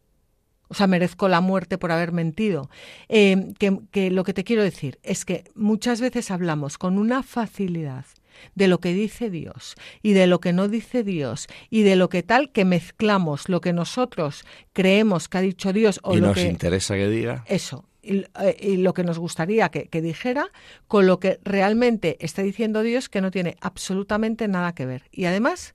O 0.72 0.74
sea, 0.74 0.86
merezco 0.86 1.28
la 1.28 1.42
muerte 1.42 1.76
por 1.76 1.92
haber 1.92 2.12
mentido. 2.12 2.70
Eh, 3.10 3.52
que, 3.58 4.10
lo 4.10 4.24
que 4.24 4.32
te 4.32 4.42
quiero 4.42 4.62
decir 4.62 4.98
es 5.02 5.26
que 5.26 5.44
muchas 5.54 6.00
veces 6.00 6.30
hablamos 6.30 6.78
con 6.78 6.96
una 6.96 7.22
facilidad 7.22 8.06
de 8.54 8.68
lo 8.68 8.80
que 8.80 8.94
dice 8.94 9.28
Dios 9.28 9.74
y 10.00 10.14
de 10.14 10.26
lo 10.26 10.40
que 10.40 10.54
no 10.54 10.68
dice 10.68 11.04
Dios 11.04 11.46
y 11.68 11.82
de 11.82 11.96
lo 11.96 12.08
que 12.08 12.22
tal 12.22 12.52
que 12.52 12.64
mezclamos 12.64 13.50
lo 13.50 13.60
que 13.60 13.74
nosotros 13.74 14.46
creemos 14.72 15.28
que 15.28 15.38
ha 15.38 15.42
dicho 15.42 15.74
Dios 15.74 16.00
o 16.02 16.16
y 16.16 16.20
lo 16.20 16.28
nos 16.28 16.38
interesa 16.38 16.94
que 16.94 17.08
diga 17.08 17.44
eso 17.46 17.84
y, 18.02 18.24
eh, 18.40 18.78
lo 18.78 18.94
que 18.94 19.04
nos 19.04 19.18
gustaría 19.18 19.68
que, 19.68 19.88
que, 19.88 20.00
dijera 20.00 20.46
con 20.88 21.06
lo 21.06 21.20
que 21.20 21.38
realmente 21.44 22.16
está 22.20 22.42
diciendo 22.42 22.80
Dios 22.82 23.10
que 23.10 23.20
no 23.20 23.30
tiene 23.30 23.58
absolutamente 23.60 24.48
nada 24.48 24.74
que 24.74 24.86
ver 24.86 25.04
y 25.12 25.26
además 25.26 25.74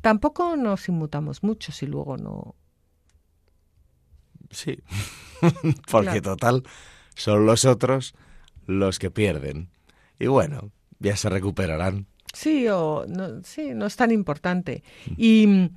tampoco 0.00 0.56
nos 0.56 0.88
inmutamos 0.88 1.42
mucho 1.42 1.70
si 1.70 1.86
luego 1.86 2.16
no 2.16 2.56
Sí, 4.50 4.78
porque 5.90 6.20
total 6.20 6.64
son 7.14 7.46
los 7.46 7.64
otros 7.64 8.14
los 8.66 8.98
que 8.98 9.10
pierden. 9.10 9.68
Y 10.18 10.26
bueno, 10.26 10.70
ya 10.98 11.16
se 11.16 11.28
recuperarán. 11.28 12.06
Sí, 12.32 12.68
o 12.68 13.04
no, 13.08 13.42
sí, 13.42 13.72
no 13.74 13.86
es 13.86 13.96
tan 13.96 14.10
importante. 14.10 14.82
Y, 15.16 15.70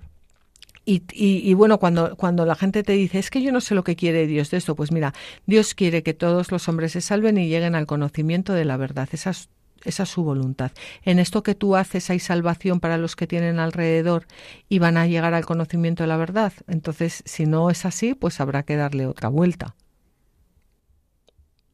y, 0.85 1.03
y, 1.13 1.53
bueno, 1.53 1.79
cuando, 1.79 2.15
cuando 2.15 2.45
la 2.45 2.55
gente 2.55 2.83
te 2.83 2.93
dice, 2.93 3.19
es 3.19 3.29
que 3.29 3.41
yo 3.41 3.51
no 3.51 3.61
sé 3.61 3.73
lo 3.73 3.83
que 3.83 3.95
quiere 3.95 4.27
Dios 4.27 4.51
de 4.51 4.57
esto, 4.57 4.75
pues 4.75 4.91
mira, 4.91 5.13
Dios 5.45 5.73
quiere 5.73 6.03
que 6.03 6.13
todos 6.13 6.51
los 6.51 6.67
hombres 6.67 6.91
se 6.91 7.01
salven 7.01 7.37
y 7.37 7.47
lleguen 7.47 7.73
al 7.73 7.87
conocimiento 7.87 8.53
de 8.53 8.65
la 8.65 8.77
verdad. 8.77 9.09
Esa 9.11 9.31
es 9.31 9.49
esa 9.85 10.03
es 10.03 10.09
su 10.09 10.23
voluntad. 10.23 10.71
En 11.03 11.19
esto 11.19 11.43
que 11.43 11.55
tú 11.55 11.75
haces 11.75 12.09
hay 12.09 12.19
salvación 12.19 12.79
para 12.79 12.97
los 12.97 13.15
que 13.15 13.27
tienen 13.27 13.59
alrededor 13.59 14.27
y 14.69 14.79
van 14.79 14.97
a 14.97 15.07
llegar 15.07 15.33
al 15.33 15.45
conocimiento 15.45 16.03
de 16.03 16.07
la 16.07 16.17
verdad. 16.17 16.53
Entonces, 16.67 17.23
si 17.25 17.45
no 17.45 17.69
es 17.69 17.85
así, 17.85 18.13
pues 18.13 18.39
habrá 18.39 18.63
que 18.63 18.75
darle 18.75 19.07
otra 19.07 19.29
vuelta. 19.29 19.75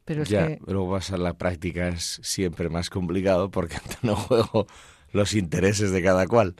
Pero 0.05 0.24
es 0.24 0.30
ya, 0.30 0.57
luego 0.66 0.89
vas 0.89 1.12
a 1.12 1.18
la 1.18 1.36
práctica 1.36 1.88
es 1.88 2.20
siempre 2.24 2.70
más 2.70 2.89
complicado 2.89 3.51
porque 3.51 3.78
no 4.01 4.16
juego 4.16 4.66
los 5.12 5.34
intereses 5.36 5.91
de 5.91 6.01
cada 6.01 6.26
cual. 6.26 6.55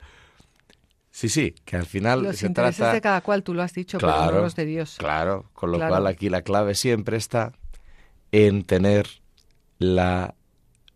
Sí, 1.12 1.28
sí, 1.30 1.56
que 1.66 1.76
al 1.76 1.88
final 1.88 2.22
los 2.22 2.43
intereses 2.43 2.93
de 2.93 3.02
cada 3.02 3.22
cual, 3.22 3.43
tú 3.43 3.54
lo 3.54 3.64
has 3.64 3.74
dicho, 3.74 3.97
pero 3.97 4.32
no 4.32 4.41
los 4.41 4.56
de 4.56 4.66
Dios. 4.66 4.95
Claro, 5.00 5.50
con 5.54 5.72
lo 5.72 5.80
cual 5.80 6.06
aquí 6.06 6.30
la 6.30 6.43
clave 6.43 6.76
siempre 6.76 7.18
está 7.18 7.54
en 8.32 8.64
tener 8.64 9.08
la 9.80 10.36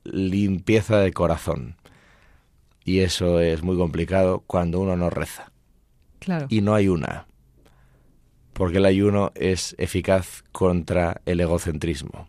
limpieza 0.03 0.99
de 0.99 1.13
corazón. 1.13 1.75
Y 2.85 2.99
eso 2.99 3.39
es 3.39 3.63
muy 3.63 3.77
complicado 3.77 4.43
cuando 4.45 4.79
uno 4.79 4.95
no 4.97 5.09
reza. 5.09 5.51
Claro. 6.19 6.47
Y 6.49 6.61
no 6.61 6.75
hay 6.75 6.87
una. 6.87 7.27
Porque 8.53 8.77
el 8.77 8.85
ayuno 8.85 9.31
es 9.35 9.75
eficaz 9.77 10.43
contra 10.51 11.21
el 11.25 11.39
egocentrismo. 11.39 12.27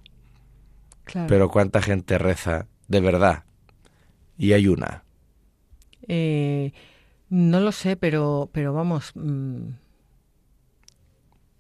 Claro. 1.05 1.27
Pero 1.29 1.49
¿cuánta 1.51 1.83
gente 1.83 2.19
reza 2.19 2.67
de 2.89 3.01
verdad? 3.01 3.45
Y 4.39 4.53
ayuna. 4.53 5.05
Eh, 6.09 6.73
no 7.29 7.61
lo 7.61 7.73
sé, 7.73 7.97
pero, 7.97 8.49
pero 8.53 8.73
vamos. 8.73 9.13
Mm. 9.15 9.71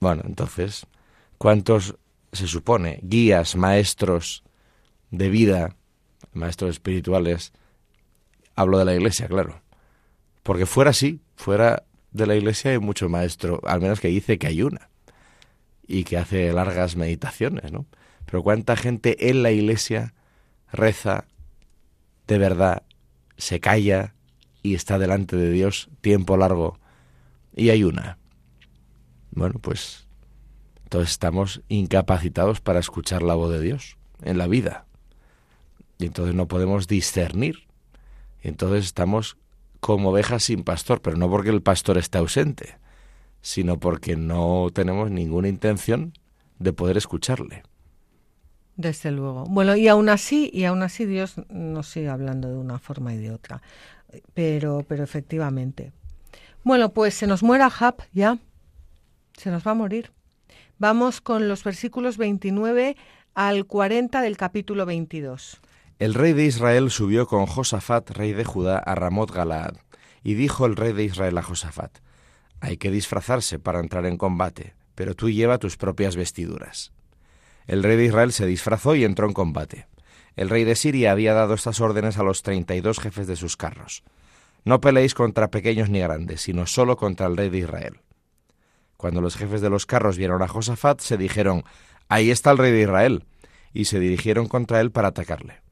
Bueno, 0.00 0.22
entonces, 0.26 0.86
¿cuántos 1.38 1.96
se 2.32 2.46
supone 2.46 3.00
guías, 3.02 3.56
maestros 3.56 4.44
de 5.10 5.30
vida 5.30 5.76
maestros 6.34 6.70
espirituales, 6.70 7.52
hablo 8.54 8.78
de 8.78 8.84
la 8.84 8.94
iglesia, 8.94 9.28
claro. 9.28 9.60
Porque 10.42 10.66
fuera 10.66 10.90
así, 10.90 11.20
fuera 11.36 11.84
de 12.12 12.26
la 12.26 12.36
iglesia 12.36 12.72
hay 12.72 12.78
mucho 12.78 13.08
maestro, 13.08 13.60
al 13.64 13.80
menos 13.80 14.00
que 14.00 14.08
dice 14.08 14.38
que 14.38 14.46
hay 14.46 14.62
una 14.62 14.90
y 15.86 16.04
que 16.04 16.16
hace 16.16 16.52
largas 16.52 16.96
meditaciones, 16.96 17.72
¿no? 17.72 17.86
Pero 18.26 18.42
cuánta 18.42 18.76
gente 18.76 19.30
en 19.30 19.42
la 19.42 19.50
iglesia 19.50 20.14
reza 20.72 21.26
de 22.26 22.38
verdad, 22.38 22.82
se 23.36 23.60
calla 23.60 24.14
y 24.62 24.74
está 24.74 24.98
delante 24.98 25.36
de 25.36 25.50
Dios 25.50 25.90
tiempo 26.00 26.36
largo 26.36 26.78
y 27.54 27.70
hay 27.70 27.84
una. 27.84 28.18
Bueno, 29.30 29.58
pues 29.60 30.06
entonces 30.84 31.10
estamos 31.10 31.62
incapacitados 31.68 32.60
para 32.60 32.80
escuchar 32.80 33.22
la 33.22 33.34
voz 33.34 33.52
de 33.52 33.60
Dios 33.60 33.96
en 34.22 34.38
la 34.38 34.46
vida. 34.46 34.86
Y 35.98 36.06
entonces 36.06 36.34
no 36.34 36.48
podemos 36.48 36.86
discernir. 36.86 37.66
Y 38.42 38.48
entonces 38.48 38.84
estamos 38.86 39.36
como 39.80 40.10
ovejas 40.10 40.44
sin 40.44 40.64
pastor, 40.64 41.02
pero 41.02 41.16
no 41.16 41.28
porque 41.28 41.50
el 41.50 41.62
pastor 41.62 41.98
esté 41.98 42.18
ausente, 42.18 42.78
sino 43.42 43.78
porque 43.78 44.16
no 44.16 44.68
tenemos 44.72 45.10
ninguna 45.10 45.48
intención 45.48 46.14
de 46.58 46.72
poder 46.72 46.96
escucharle. 46.96 47.62
Desde 48.76 49.10
luego. 49.10 49.44
Bueno, 49.44 49.76
y 49.76 49.86
aún 49.88 50.08
así, 50.08 50.50
y 50.52 50.64
aún 50.64 50.82
así 50.82 51.04
Dios 51.04 51.36
nos 51.48 51.86
sigue 51.86 52.08
hablando 52.08 52.48
de 52.48 52.56
una 52.56 52.78
forma 52.78 53.14
y 53.14 53.18
de 53.18 53.30
otra. 53.30 53.62
Pero, 54.32 54.84
pero 54.88 55.04
efectivamente. 55.04 55.92
Bueno, 56.64 56.92
pues 56.92 57.14
se 57.14 57.26
nos 57.26 57.42
muera 57.42 57.70
Jab 57.70 57.96
ya. 58.12 58.38
Se 59.36 59.50
nos 59.50 59.66
va 59.66 59.72
a 59.72 59.74
morir. 59.74 60.12
Vamos 60.78 61.20
con 61.20 61.48
los 61.48 61.62
versículos 61.62 62.16
29 62.16 62.96
al 63.34 63.66
40 63.66 64.22
del 64.22 64.36
capítulo 64.36 64.86
22. 64.86 65.60
El 66.00 66.14
rey 66.14 66.32
de 66.32 66.44
Israel 66.44 66.90
subió 66.90 67.28
con 67.28 67.46
Josafat, 67.46 68.10
rey 68.10 68.32
de 68.32 68.44
Judá, 68.44 68.78
a 68.78 68.96
Ramot 68.96 69.30
Galaad, 69.30 69.76
y 70.24 70.34
dijo 70.34 70.66
el 70.66 70.74
rey 70.74 70.92
de 70.92 71.04
Israel 71.04 71.38
a 71.38 71.42
Josafat, 71.42 71.98
hay 72.60 72.78
que 72.78 72.90
disfrazarse 72.90 73.60
para 73.60 73.78
entrar 73.78 74.04
en 74.06 74.16
combate, 74.16 74.74
pero 74.96 75.14
tú 75.14 75.30
lleva 75.30 75.58
tus 75.58 75.76
propias 75.76 76.16
vestiduras. 76.16 76.92
El 77.66 77.84
rey 77.84 77.96
de 77.96 78.06
Israel 78.06 78.32
se 78.32 78.46
disfrazó 78.46 78.96
y 78.96 79.04
entró 79.04 79.26
en 79.28 79.34
combate. 79.34 79.86
El 80.34 80.50
rey 80.50 80.64
de 80.64 80.74
Siria 80.74 81.12
había 81.12 81.32
dado 81.32 81.54
estas 81.54 81.80
órdenes 81.80 82.18
a 82.18 82.24
los 82.24 82.42
treinta 82.42 82.74
y 82.74 82.80
dos 82.80 82.98
jefes 82.98 83.28
de 83.28 83.36
sus 83.36 83.56
carros. 83.56 84.02
No 84.64 84.80
peleéis 84.80 85.14
contra 85.14 85.50
pequeños 85.50 85.90
ni 85.90 86.00
grandes, 86.00 86.40
sino 86.40 86.66
solo 86.66 86.96
contra 86.96 87.26
el 87.26 87.36
rey 87.36 87.50
de 87.50 87.58
Israel. 87.58 88.00
Cuando 88.96 89.20
los 89.20 89.36
jefes 89.36 89.60
de 89.60 89.70
los 89.70 89.86
carros 89.86 90.16
vieron 90.16 90.42
a 90.42 90.48
Josafat, 90.48 91.00
se 91.00 91.16
dijeron, 91.16 91.64
Ahí 92.08 92.30
está 92.30 92.50
el 92.50 92.58
rey 92.58 92.72
de 92.72 92.82
Israel, 92.82 93.26
y 93.72 93.84
se 93.84 94.00
dirigieron 94.00 94.48
contra 94.48 94.80
él 94.80 94.90
para 94.90 95.08
atacarle. 95.08 95.63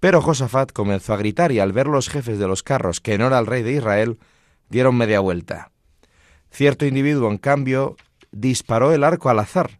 Pero 0.00 0.22
Josafat 0.22 0.72
comenzó 0.72 1.12
a 1.12 1.18
gritar 1.18 1.52
y 1.52 1.60
al 1.60 1.72
ver 1.72 1.86
los 1.86 2.08
jefes 2.08 2.38
de 2.38 2.48
los 2.48 2.62
carros 2.62 3.00
que 3.00 3.18
no 3.18 3.26
era 3.26 3.38
el 3.38 3.46
rey 3.46 3.62
de 3.62 3.72
Israel, 3.72 4.18
dieron 4.70 4.96
media 4.96 5.20
vuelta. 5.20 5.70
Cierto 6.50 6.86
individuo, 6.86 7.30
en 7.30 7.36
cambio, 7.36 7.96
disparó 8.32 8.92
el 8.92 9.04
arco 9.04 9.28
al 9.28 9.38
azar 9.38 9.78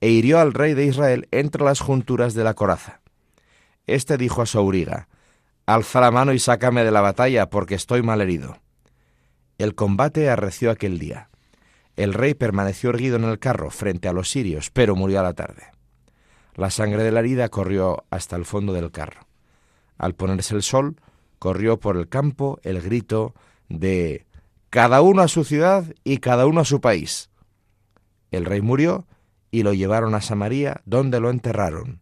e 0.00 0.08
hirió 0.08 0.40
al 0.40 0.54
rey 0.54 0.74
de 0.74 0.86
Israel 0.86 1.28
entre 1.30 1.64
las 1.64 1.80
junturas 1.80 2.34
de 2.34 2.42
la 2.42 2.54
coraza. 2.54 3.00
Este 3.86 4.16
dijo 4.16 4.42
a 4.42 4.46
su 4.46 4.58
auriga, 4.58 5.08
Alza 5.66 6.00
la 6.00 6.10
mano 6.10 6.32
y 6.32 6.40
sácame 6.40 6.84
de 6.84 6.90
la 6.90 7.00
batalla, 7.00 7.48
porque 7.48 7.76
estoy 7.76 8.02
mal 8.02 8.20
herido. 8.20 8.58
El 9.58 9.74
combate 9.74 10.28
arreció 10.28 10.70
aquel 10.70 10.98
día. 10.98 11.28
El 11.96 12.14
rey 12.14 12.34
permaneció 12.34 12.90
erguido 12.90 13.16
en 13.16 13.24
el 13.24 13.38
carro 13.38 13.70
frente 13.70 14.08
a 14.08 14.12
los 14.12 14.30
sirios, 14.30 14.70
pero 14.70 14.96
murió 14.96 15.20
a 15.20 15.22
la 15.22 15.34
tarde. 15.34 15.64
La 16.56 16.70
sangre 16.70 17.04
de 17.04 17.12
la 17.12 17.20
herida 17.20 17.48
corrió 17.50 18.04
hasta 18.10 18.36
el 18.36 18.46
fondo 18.46 18.72
del 18.72 18.90
carro. 18.90 19.29
Al 20.00 20.14
ponerse 20.14 20.54
el 20.54 20.62
sol, 20.62 20.96
corrió 21.38 21.78
por 21.78 21.98
el 21.98 22.08
campo 22.08 22.58
el 22.62 22.80
grito 22.80 23.34
de 23.68 24.24
cada 24.70 25.02
uno 25.02 25.20
a 25.20 25.28
su 25.28 25.44
ciudad 25.44 25.84
y 26.04 26.18
cada 26.18 26.46
uno 26.46 26.62
a 26.62 26.64
su 26.64 26.80
país. 26.80 27.28
El 28.30 28.46
rey 28.46 28.62
murió 28.62 29.06
y 29.50 29.62
lo 29.62 29.74
llevaron 29.74 30.14
a 30.14 30.22
Samaria, 30.22 30.80
donde 30.86 31.20
lo 31.20 31.28
enterraron. 31.28 32.00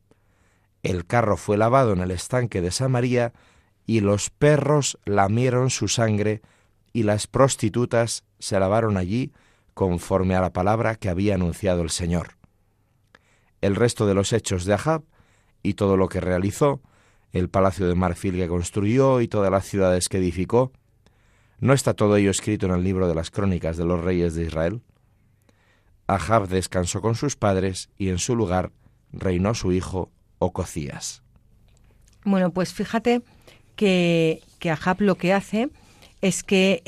El 0.84 1.06
carro 1.06 1.36
fue 1.36 1.56
lavado 1.56 1.92
en 1.92 1.98
el 1.98 2.12
estanque 2.12 2.60
de 2.60 2.70
Samaria, 2.70 3.32
y 3.84 3.98
los 3.98 4.30
perros 4.30 4.96
lamieron 5.04 5.68
su 5.68 5.88
sangre, 5.88 6.40
y 6.92 7.02
las 7.02 7.26
prostitutas 7.26 8.22
se 8.38 8.60
lavaron 8.60 8.96
allí, 8.96 9.32
conforme 9.74 10.36
a 10.36 10.40
la 10.40 10.52
palabra 10.52 10.94
que 10.94 11.08
había 11.08 11.34
anunciado 11.34 11.82
el 11.82 11.90
Señor. 11.90 12.36
El 13.60 13.74
resto 13.74 14.06
de 14.06 14.14
los 14.14 14.32
hechos 14.32 14.66
de 14.66 14.74
Ahab 14.74 15.02
y 15.64 15.74
todo 15.74 15.96
lo 15.96 16.08
que 16.08 16.20
realizó, 16.20 16.80
el 17.32 17.48
palacio 17.48 17.86
de 17.86 17.94
marfil 17.94 18.36
que 18.36 18.48
construyó 18.48 19.20
y 19.20 19.28
todas 19.28 19.50
las 19.50 19.66
ciudades 19.66 20.08
que 20.08 20.18
edificó, 20.18 20.72
¿no 21.60 21.72
está 21.72 21.94
todo 21.94 22.16
ello 22.16 22.30
escrito 22.30 22.66
en 22.66 22.72
el 22.72 22.84
libro 22.84 23.08
de 23.08 23.14
las 23.14 23.30
crónicas 23.30 23.76
de 23.76 23.84
los 23.84 24.00
reyes 24.00 24.34
de 24.34 24.44
Israel? 24.44 24.80
Ahab 26.06 26.48
descansó 26.48 27.00
con 27.00 27.14
sus 27.14 27.36
padres 27.36 27.90
y 27.98 28.08
en 28.08 28.18
su 28.18 28.34
lugar 28.34 28.72
reinó 29.12 29.54
su 29.54 29.72
hijo 29.72 30.10
Ococías. 30.38 31.22
Bueno, 32.24 32.50
pues 32.50 32.72
fíjate 32.72 33.22
que, 33.76 34.42
que 34.58 34.70
Ahab 34.70 35.00
lo 35.00 35.16
que 35.16 35.32
hace 35.32 35.68
es 36.20 36.42
que 36.42 36.82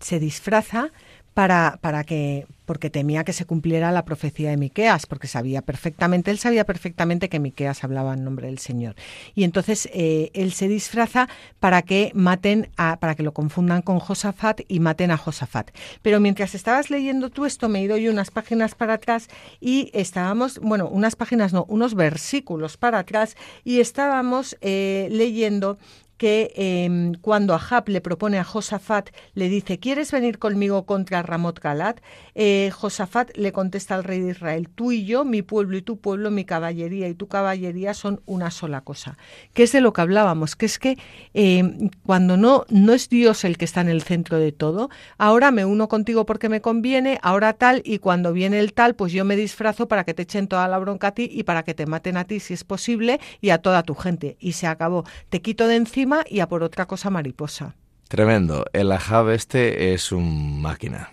se 0.00 0.18
disfraza 0.20 0.90
para, 1.34 1.78
para 1.80 2.04
que, 2.04 2.46
porque 2.66 2.90
temía 2.90 3.24
que 3.24 3.32
se 3.32 3.44
cumpliera 3.44 3.90
la 3.90 4.04
profecía 4.04 4.50
de 4.50 4.56
Miqueas, 4.56 5.06
porque 5.06 5.26
sabía 5.26 5.62
perfectamente, 5.62 6.30
él 6.30 6.38
sabía 6.38 6.64
perfectamente 6.64 7.28
que 7.28 7.40
Miqueas 7.40 7.84
hablaba 7.84 8.14
en 8.14 8.24
nombre 8.24 8.46
del 8.48 8.58
Señor. 8.58 8.94
Y 9.34 9.44
entonces 9.44 9.88
eh, 9.92 10.30
él 10.34 10.52
se 10.52 10.68
disfraza 10.68 11.28
para 11.58 11.82
que 11.82 12.12
maten, 12.14 12.68
a, 12.76 12.98
para 12.98 13.14
que 13.14 13.22
lo 13.22 13.32
confundan 13.32 13.82
con 13.82 13.98
Josafat 13.98 14.60
y 14.68 14.80
maten 14.80 15.10
a 15.10 15.16
Josafat. 15.16 15.70
Pero 16.02 16.20
mientras 16.20 16.54
estabas 16.54 16.90
leyendo 16.90 17.30
tú 17.30 17.46
esto, 17.46 17.68
me 17.68 17.80
he 17.80 17.84
ido 17.84 17.96
yo 17.96 18.10
unas 18.10 18.30
páginas 18.30 18.74
para 18.74 18.94
atrás 18.94 19.28
y 19.60 19.90
estábamos, 19.94 20.58
bueno, 20.58 20.88
unas 20.88 21.16
páginas 21.16 21.52
no, 21.52 21.64
unos 21.68 21.94
versículos 21.94 22.76
para 22.76 23.00
atrás 23.00 23.36
y 23.64 23.80
estábamos 23.80 24.56
eh, 24.60 25.08
leyendo 25.10 25.78
que 26.22 26.52
eh, 26.54 27.12
cuando 27.20 27.52
Ahab 27.52 27.88
le 27.88 28.00
propone 28.00 28.38
a 28.38 28.44
Josafat, 28.44 29.10
le 29.34 29.48
dice, 29.48 29.80
¿quieres 29.80 30.12
venir 30.12 30.38
conmigo 30.38 30.86
contra 30.86 31.20
Ramot 31.20 31.58
Galat? 31.58 32.00
Eh, 32.34 32.70
Josafat 32.72 33.36
le 33.36 33.52
contesta 33.52 33.94
al 33.94 34.04
rey 34.04 34.20
de 34.20 34.30
Israel, 34.30 34.68
tú 34.68 34.92
y 34.92 35.04
yo, 35.04 35.24
mi 35.24 35.42
pueblo 35.42 35.76
y 35.76 35.82
tu 35.82 35.98
pueblo, 35.98 36.30
mi 36.30 36.44
caballería 36.44 37.08
y 37.08 37.14
tu 37.14 37.28
caballería 37.28 37.94
son 37.94 38.20
una 38.26 38.50
sola 38.50 38.80
cosa. 38.80 39.16
Que 39.52 39.64
es 39.64 39.72
de 39.72 39.80
lo 39.80 39.92
que 39.92 40.00
hablábamos, 40.00 40.56
que 40.56 40.66
es 40.66 40.78
que 40.78 40.98
eh, 41.34 41.90
cuando 42.04 42.36
no, 42.36 42.64
no 42.68 42.92
es 42.92 43.08
Dios 43.08 43.44
el 43.44 43.58
que 43.58 43.64
está 43.64 43.80
en 43.80 43.88
el 43.88 44.02
centro 44.02 44.38
de 44.38 44.52
todo, 44.52 44.90
ahora 45.18 45.50
me 45.50 45.64
uno 45.64 45.88
contigo 45.88 46.26
porque 46.26 46.48
me 46.48 46.60
conviene, 46.60 47.18
ahora 47.22 47.52
tal, 47.52 47.82
y 47.84 47.98
cuando 47.98 48.32
viene 48.32 48.58
el 48.58 48.72
tal, 48.72 48.94
pues 48.94 49.12
yo 49.12 49.24
me 49.24 49.36
disfrazo 49.36 49.88
para 49.88 50.04
que 50.04 50.14
te 50.14 50.22
echen 50.22 50.48
toda 50.48 50.68
la 50.68 50.78
bronca 50.78 51.08
a 51.08 51.14
ti 51.14 51.28
y 51.30 51.42
para 51.42 51.62
que 51.62 51.74
te 51.74 51.86
maten 51.86 52.16
a 52.16 52.24
ti 52.24 52.40
si 52.40 52.54
es 52.54 52.64
posible 52.64 53.20
y 53.40 53.50
a 53.50 53.58
toda 53.58 53.82
tu 53.82 53.94
gente. 53.94 54.36
Y 54.40 54.52
se 54.52 54.66
acabó. 54.66 55.04
Te 55.28 55.42
quito 55.42 55.66
de 55.66 55.76
encima 55.76 56.24
y 56.28 56.40
a 56.40 56.48
por 56.48 56.62
otra 56.62 56.86
cosa 56.86 57.10
mariposa. 57.10 57.76
Tremendo. 58.08 58.66
El 58.72 58.92
Ahab 58.92 59.30
este 59.30 59.94
es 59.94 60.12
un 60.12 60.60
máquina. 60.60 61.10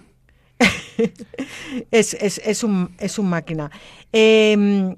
Es, 1.91 2.14
es, 2.14 2.41
es, 2.43 2.64
un, 2.64 2.95
es 3.00 3.20
un 3.20 3.30
máquina. 3.30 3.72
Eh, 4.12 4.95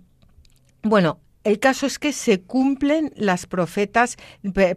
bueno, 0.84 1.20
el 1.44 1.60
caso 1.60 1.88
es 1.88 1.98
que 1.98 2.14
se 2.14 2.42
cumplen 2.42 3.12
las 3.16 3.48
profetas, 3.48 4.18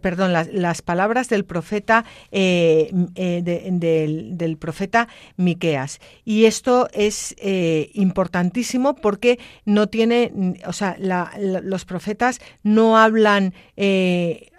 perdón, 0.01 0.33
las, 0.33 0.51
las 0.51 0.81
palabras 0.81 1.29
del 1.29 1.45
profeta 1.45 2.05
eh, 2.31 2.91
eh, 3.15 3.41
de, 3.43 3.69
del, 3.71 4.37
del, 4.37 4.57
profeta 4.57 5.07
Miqueas. 5.37 5.99
Y 6.23 6.45
esto 6.45 6.87
es 6.91 7.35
eh, 7.37 7.91
importantísimo 7.93 8.95
porque 8.95 9.37
no 9.65 9.87
tiene, 9.87 10.31
o 10.65 10.73
sea, 10.73 10.97
los 11.37 11.85
profetas 11.85 12.39
no 12.63 12.97
hablan 12.97 13.53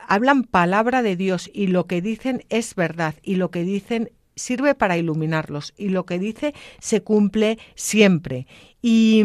hablan 0.08 0.44
palabra 0.44 1.02
de 1.02 1.16
Dios 1.16 1.50
y 1.52 1.66
lo 1.66 1.86
que 1.86 2.00
dicen 2.00 2.44
es 2.48 2.76
verdad 2.76 3.16
y 3.22 3.34
lo 3.34 3.50
que 3.50 3.64
dicen 3.64 4.10
sirve 4.36 4.74
para 4.74 4.96
iluminarlos 4.96 5.74
y 5.76 5.88
lo 5.88 6.06
que 6.06 6.18
dice 6.18 6.54
se 6.78 7.02
cumple 7.02 7.58
siempre. 7.74 8.46
Y, 8.82 9.22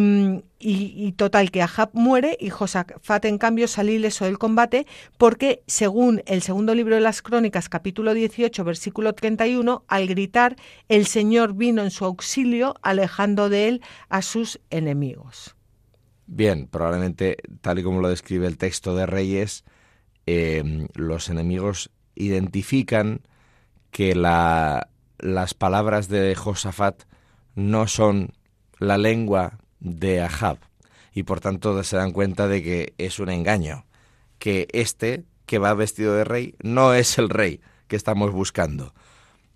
y, 0.58 0.94
y, 0.96 1.12
total, 1.12 1.52
que 1.52 1.62
Ahab 1.62 1.92
muere 1.94 2.36
y 2.40 2.50
Josafat, 2.50 3.26
en 3.26 3.38
cambio, 3.38 3.68
sale 3.68 3.92
ileso 3.92 4.26
del 4.26 4.40
combate 4.40 4.88
porque, 5.20 5.62
según 5.68 6.24
el 6.26 6.42
segundo 6.42 6.74
libro 6.74 6.96
de 6.96 7.02
las 7.02 7.22
Crónicas, 7.22 7.70
capítulo 7.70 8.16
18, 8.16 8.64
versículo 8.64 9.14
31, 9.14 9.84
al 9.88 10.08
gritar, 10.08 10.56
el 10.88 11.06
Señor 11.06 11.54
vino 11.54 11.84
en 11.84 11.92
su 11.92 12.06
auxilio, 12.06 12.74
alejando 12.82 13.50
de 13.50 13.68
él 13.68 13.82
a 14.10 14.24
sus 14.24 14.60
enemigos. 14.72 15.56
Bien, 16.26 16.66
probablemente, 16.66 17.38
tal 17.60 17.78
y 17.78 17.84
como 17.84 18.00
lo 18.00 18.08
describe 18.08 18.48
el 18.48 18.58
texto 18.58 18.96
de 18.96 19.06
Reyes, 19.06 19.64
eh, 20.26 20.88
los 20.96 21.30
enemigos 21.30 21.92
identifican 22.16 23.22
que 23.92 24.16
la, 24.16 24.88
las 25.22 25.54
palabras 25.54 26.08
de 26.10 26.36
Josafat 26.36 27.04
no 27.56 27.88
son 27.88 28.34
la 28.80 28.98
lengua 28.98 29.60
de 29.80 30.22
Ahab 30.22 30.58
y 31.14 31.24
por 31.24 31.40
tanto 31.40 31.82
se 31.84 31.98
dan 31.98 32.12
cuenta 32.12 32.48
de 32.48 32.64
que 32.64 32.94
es 32.98 33.20
un 33.20 33.30
engaño, 33.30 33.86
que 34.40 34.68
este 34.74 35.26
que 35.46 35.60
va 35.60 35.74
vestido 35.74 36.16
de 36.16 36.24
rey 36.24 36.56
no 36.62 36.94
es 36.94 37.18
el 37.18 37.30
rey 37.30 37.62
que 37.88 37.96
estamos 37.96 38.32
buscando. 38.32 38.94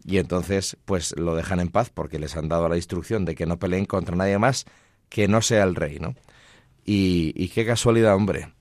Y 0.03 0.17
entonces 0.17 0.77
pues 0.85 1.17
lo 1.17 1.35
dejan 1.35 1.59
en 1.59 1.69
paz 1.69 1.89
porque 1.89 2.19
les 2.19 2.35
han 2.35 2.47
dado 2.47 2.69
la 2.69 2.75
instrucción 2.75 3.25
de 3.25 3.33
que 3.33 3.45
no 3.45 3.57
peleen 3.57 3.85
contra 3.85 4.15
nadie 4.15 4.37
más 4.37 4.65
que 5.09 5.27
no 5.27 5.41
sea 5.41 5.63
el 5.63 5.75
rey, 5.75 5.99
¿no? 5.99 6.15
Y, 6.85 7.33
y 7.35 7.49
qué 7.49 7.65
casualidad, 7.65 8.13
hombre, 8.13 8.53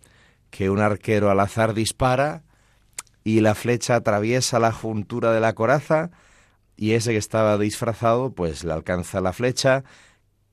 que 0.51 0.71
un 0.71 0.81
arquero 0.81 1.31
al 1.31 1.41
azar 1.41 1.75
dispara 1.75 2.43
y 3.25 3.41
la 3.41 3.55
flecha 3.55 3.97
atraviesa 3.97 4.59
la 4.59 4.73
juntura 4.73 5.33
de 5.33 5.41
la 5.41 5.55
coraza 5.55 6.11
y 6.77 6.93
ese 6.93 7.13
que 7.13 7.19
estaba 7.19 7.59
disfrazado 7.59 8.33
pues 8.33 8.65
le 8.65 8.73
alcanza 8.73 9.21
la 9.21 9.33
flecha, 9.33 9.85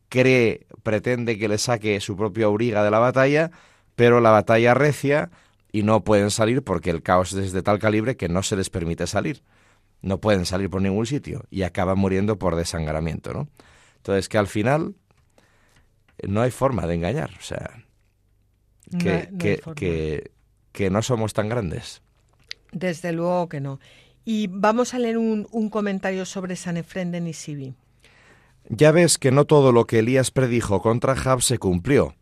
cree, 0.09 0.67
pretende 0.83 1.37
que 1.37 1.47
le 1.47 1.57
saque 1.57 1.99
su 1.99 2.15
propia 2.15 2.45
auriga 2.45 2.83
de 2.83 2.91
la 2.91 2.99
batalla, 2.99 3.51
pero 3.95 4.19
la 4.19 4.31
batalla 4.31 4.73
recia 4.73 5.31
y 5.71 5.83
no 5.83 6.03
pueden 6.03 6.31
salir 6.31 6.63
porque 6.63 6.89
el 6.89 7.01
caos 7.01 7.33
es 7.33 7.53
de 7.53 7.63
tal 7.63 7.79
calibre 7.79 8.17
que 8.17 8.29
no 8.29 8.43
se 8.43 8.55
les 8.55 8.69
permite 8.69 9.07
salir. 9.07 9.43
No 10.01 10.19
pueden 10.19 10.45
salir 10.45 10.69
por 10.69 10.81
ningún 10.81 11.05
sitio 11.05 11.45
y 11.49 11.61
acaban 11.61 11.97
muriendo 11.97 12.37
por 12.37 12.55
desangramiento, 12.55 13.33
¿no? 13.33 13.47
Entonces 13.97 14.29
que 14.29 14.37
al 14.37 14.47
final 14.47 14.95
no 16.27 16.41
hay 16.41 16.51
forma 16.51 16.87
de 16.87 16.95
engañar, 16.95 17.31
o 17.39 17.43
sea, 17.43 17.85
que, 18.99 19.29
que, 19.39 19.61
que, 19.75 20.31
que 20.71 20.89
no 20.89 21.01
somos 21.01 21.33
tan 21.33 21.49
grandes. 21.49 22.01
Desde 22.71 23.11
luego 23.11 23.47
que 23.47 23.59
no. 23.59 23.79
Y 24.23 24.47
vamos 24.47 24.93
a 24.93 24.99
leer 24.99 25.17
un, 25.17 25.69
comentario 25.69 26.25
sobre 26.25 26.55
San 26.55 26.77
Efrén 26.77 27.11
de 27.11 27.21
Nisibi. 27.21 27.73
Ya 28.69 28.91
ves 28.91 29.17
que 29.17 29.31
no 29.31 29.45
todo 29.45 29.71
lo 29.71 29.85
que 29.85 29.99
Elías 29.99 30.31
predijo 30.31 30.81
contra 30.81 31.15
Jab 31.15 31.41
se 31.41 31.57
cumplió, 31.57 32.15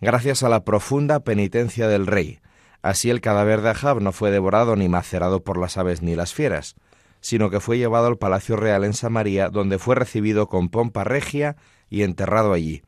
gracias 0.00 0.42
a 0.42 0.48
la 0.48 0.64
profunda 0.64 1.20
penitencia 1.20 1.88
del 1.88 2.06
rey. 2.06 2.40
Así 2.82 3.10
el 3.10 3.20
cadáver 3.20 3.62
de 3.62 3.70
Ahab 3.70 4.00
no 4.00 4.12
fue 4.12 4.30
devorado 4.30 4.76
ni 4.76 4.88
macerado 4.88 5.42
por 5.42 5.58
las 5.58 5.76
aves 5.76 6.02
ni 6.02 6.14
las 6.14 6.32
fieras, 6.34 6.76
sino 7.20 7.50
que 7.50 7.58
fue 7.58 7.78
llevado 7.78 8.06
al 8.06 8.18
palacio 8.18 8.54
real 8.56 8.84
en 8.84 8.92
Samaria, 8.92 9.48
donde 9.48 9.78
fue 9.80 9.96
recibido 9.96 10.48
con 10.48 10.68
pompa 10.68 11.02
regia 11.02 11.56
y 11.90 12.02
enterrado 12.02 12.52
allí. 12.52 12.82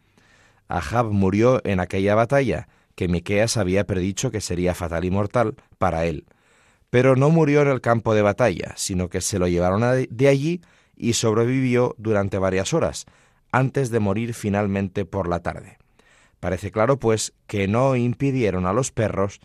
Ahab 0.68 1.10
murió 1.10 1.60
en 1.64 1.80
aquella 1.80 2.14
batalla, 2.14 2.68
que 2.94 3.08
Miqueas 3.08 3.56
había 3.56 3.86
predicho 3.86 4.30
que 4.30 4.40
sería 4.40 4.74
fatal 4.74 5.04
y 5.04 5.10
mortal 5.10 5.56
para 5.78 6.04
él. 6.04 6.26
Pero 6.90 7.16
no 7.16 7.30
murió 7.30 7.62
en 7.62 7.68
el 7.68 7.80
campo 7.80 8.14
de 8.14 8.22
batalla, 8.22 8.72
sino 8.76 9.08
que 9.08 9.20
se 9.20 9.38
lo 9.38 9.46
llevaron 9.48 9.82
de 10.08 10.28
allí 10.28 10.62
y 10.96 11.12
sobrevivió 11.12 11.94
durante 11.98 12.38
varias 12.38 12.72
horas, 12.72 13.06
antes 13.52 13.90
de 13.90 14.00
morir 14.00 14.34
finalmente 14.34 15.04
por 15.04 15.28
la 15.28 15.40
tarde. 15.40 15.78
Parece 16.40 16.70
claro, 16.70 16.98
pues, 16.98 17.32
que 17.46 17.68
no 17.68 17.96
impidieron 17.96 18.66
a 18.66 18.72
los 18.72 18.92
perros 18.92 19.40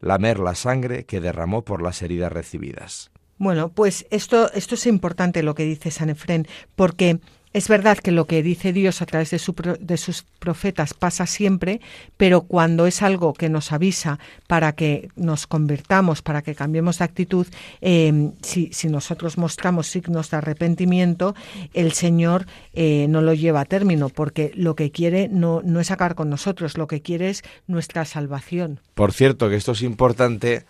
lamer 0.00 0.38
la 0.38 0.54
sangre 0.54 1.04
que 1.04 1.20
derramó 1.20 1.62
por 1.62 1.82
las 1.82 2.02
heridas 2.02 2.32
recibidas. 2.32 3.10
Bueno, 3.38 3.70
pues 3.70 4.06
esto, 4.10 4.50
esto 4.52 4.76
es 4.76 4.86
importante 4.86 5.42
lo 5.42 5.54
que 5.54 5.64
dice 5.64 5.90
San 5.90 6.08
Efrén, 6.08 6.46
porque 6.74 7.20
es 7.52 7.68
verdad 7.68 7.98
que 7.98 8.12
lo 8.12 8.26
que 8.26 8.42
dice 8.42 8.72
Dios 8.72 9.00
a 9.00 9.06
través 9.06 9.30
de, 9.30 9.40
de, 9.80 9.96
sus 9.96 10.22
profetas 10.38 10.92
pasa 10.94 11.26
siempre, 11.26 11.80
pero 12.16 12.42
cuando 12.42 12.86
es 12.86 13.02
algo 13.02 13.32
que 13.32 13.48
nos 13.48 13.72
avisa 13.72 14.18
para 14.46 14.72
que 14.72 15.08
nos 15.16 15.46
convirtamos, 15.46 16.22
para 16.22 16.42
que 16.42 16.54
cambiemos 16.54 16.98
de 16.98 17.04
actitud, 17.04 17.46
eh, 17.80 18.30
si, 18.42 18.70
si, 18.72 18.88
nosotros 18.88 19.38
mostramos 19.38 19.86
signos 19.86 20.30
de 20.30 20.36
arrepentimiento, 20.36 21.34
el 21.72 21.92
Señor 21.92 22.46
eh, 22.74 23.06
no 23.08 23.22
lo 23.22 23.32
lleva 23.32 23.62
a 23.62 23.64
término, 23.64 24.10
porque 24.10 24.52
lo 24.54 24.74
que 24.74 24.90
quiere 24.90 25.28
no, 25.28 25.62
no 25.64 25.80
es 25.80 25.90
acabar 25.90 26.14
con 26.14 26.28
nosotros, 26.28 26.76
lo 26.76 26.86
que 26.86 27.00
quiere 27.00 27.30
es 27.30 27.42
nuestra 27.66 28.04
salvación. 28.04 28.80
Por 28.94 29.12
cierto, 29.12 29.48
que 29.48 29.56
esto 29.56 29.72
es 29.72 29.82
importante 29.82 30.64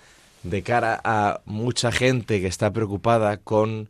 de 0.45 0.63
cara 0.63 1.01
a 1.03 1.41
mucha 1.45 1.91
gente 1.91 2.41
que 2.41 2.47
está 2.47 2.73
preocupada 2.73 3.39
con 3.39 3.89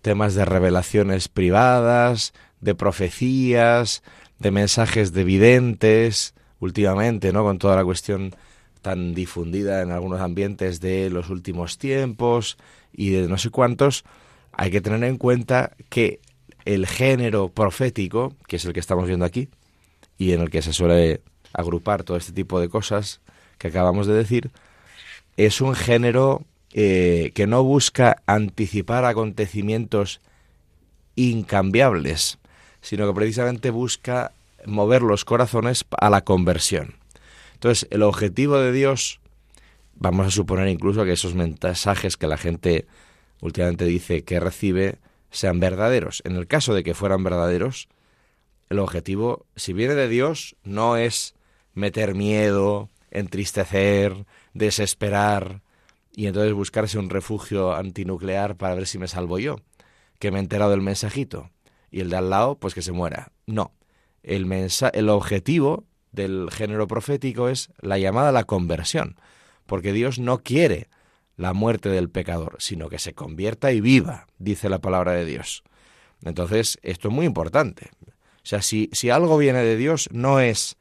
temas 0.00 0.34
de 0.34 0.44
revelaciones 0.44 1.28
privadas, 1.28 2.32
de 2.60 2.74
profecías, 2.74 4.02
de 4.38 4.50
mensajes 4.50 5.12
de 5.12 5.24
videntes, 5.24 6.34
últimamente, 6.60 7.32
¿no? 7.32 7.44
Con 7.44 7.58
toda 7.58 7.76
la 7.76 7.84
cuestión 7.84 8.34
tan 8.82 9.14
difundida 9.14 9.82
en 9.82 9.90
algunos 9.90 10.20
ambientes 10.20 10.80
de 10.80 11.10
los 11.10 11.30
últimos 11.30 11.78
tiempos 11.78 12.56
y 12.92 13.10
de 13.10 13.28
no 13.28 13.38
sé 13.38 13.50
cuántos, 13.50 14.04
hay 14.52 14.70
que 14.70 14.80
tener 14.80 15.02
en 15.04 15.18
cuenta 15.18 15.72
que 15.88 16.20
el 16.64 16.86
género 16.86 17.48
profético, 17.48 18.34
que 18.46 18.56
es 18.56 18.64
el 18.64 18.72
que 18.72 18.80
estamos 18.80 19.06
viendo 19.06 19.24
aquí, 19.24 19.48
y 20.16 20.32
en 20.32 20.40
el 20.40 20.50
que 20.50 20.62
se 20.62 20.72
suele 20.72 21.22
agrupar 21.52 22.02
todo 22.02 22.16
este 22.16 22.32
tipo 22.32 22.60
de 22.60 22.68
cosas 22.68 23.20
que 23.56 23.68
acabamos 23.68 24.06
de 24.06 24.14
decir, 24.14 24.50
es 25.36 25.60
un 25.60 25.74
género 25.74 26.44
eh, 26.72 27.32
que 27.34 27.46
no 27.46 27.62
busca 27.62 28.22
anticipar 28.26 29.04
acontecimientos 29.04 30.20
incambiables, 31.16 32.38
sino 32.80 33.06
que 33.06 33.14
precisamente 33.14 33.70
busca 33.70 34.32
mover 34.66 35.02
los 35.02 35.24
corazones 35.24 35.84
a 35.98 36.10
la 36.10 36.22
conversión. 36.22 36.94
Entonces, 37.54 37.88
el 37.90 38.02
objetivo 38.02 38.58
de 38.58 38.72
Dios, 38.72 39.20
vamos 39.94 40.26
a 40.26 40.30
suponer 40.30 40.68
incluso 40.68 41.04
que 41.04 41.12
esos 41.12 41.34
mensajes 41.34 42.16
que 42.16 42.26
la 42.26 42.36
gente 42.36 42.86
últimamente 43.40 43.84
dice 43.84 44.22
que 44.22 44.40
recibe 44.40 44.98
sean 45.30 45.60
verdaderos. 45.60 46.22
En 46.24 46.36
el 46.36 46.46
caso 46.46 46.74
de 46.74 46.84
que 46.84 46.94
fueran 46.94 47.24
verdaderos, 47.24 47.88
el 48.70 48.78
objetivo, 48.78 49.46
si 49.56 49.72
viene 49.72 49.94
de 49.94 50.08
Dios, 50.08 50.56
no 50.62 50.96
es 50.96 51.34
meter 51.74 52.14
miedo, 52.14 52.90
entristecer, 53.10 54.26
desesperar, 54.52 55.62
y 56.18 56.26
entonces 56.26 56.52
buscarse 56.52 56.98
un 56.98 57.10
refugio 57.10 57.76
antinuclear 57.76 58.56
para 58.56 58.74
ver 58.74 58.88
si 58.88 58.98
me 58.98 59.06
salvo 59.06 59.38
yo, 59.38 59.60
que 60.18 60.32
me 60.32 60.38
he 60.38 60.40
enterado 60.40 60.72
del 60.72 60.80
mensajito, 60.80 61.52
y 61.92 62.00
el 62.00 62.10
de 62.10 62.16
al 62.16 62.28
lado, 62.28 62.58
pues 62.58 62.74
que 62.74 62.82
se 62.82 62.90
muera. 62.90 63.30
No, 63.46 63.70
el, 64.24 64.44
mensa 64.44 64.88
el 64.88 65.10
objetivo 65.10 65.84
del 66.10 66.50
género 66.50 66.88
profético 66.88 67.48
es 67.48 67.70
la 67.80 67.98
llamada 67.98 68.30
a 68.30 68.32
la 68.32 68.42
conversión, 68.42 69.14
porque 69.64 69.92
Dios 69.92 70.18
no 70.18 70.38
quiere 70.38 70.88
la 71.36 71.52
muerte 71.52 71.88
del 71.88 72.10
pecador, 72.10 72.56
sino 72.58 72.88
que 72.88 72.98
se 72.98 73.14
convierta 73.14 73.70
y 73.70 73.80
viva, 73.80 74.26
dice 74.38 74.68
la 74.68 74.80
palabra 74.80 75.12
de 75.12 75.24
Dios. 75.24 75.62
Entonces, 76.24 76.80
esto 76.82 77.10
es 77.10 77.14
muy 77.14 77.26
importante. 77.26 77.90
O 78.08 78.42
sea, 78.42 78.60
si, 78.62 78.90
si 78.90 79.10
algo 79.10 79.38
viene 79.38 79.62
de 79.62 79.76
Dios, 79.76 80.08
no 80.10 80.40
es 80.40 80.78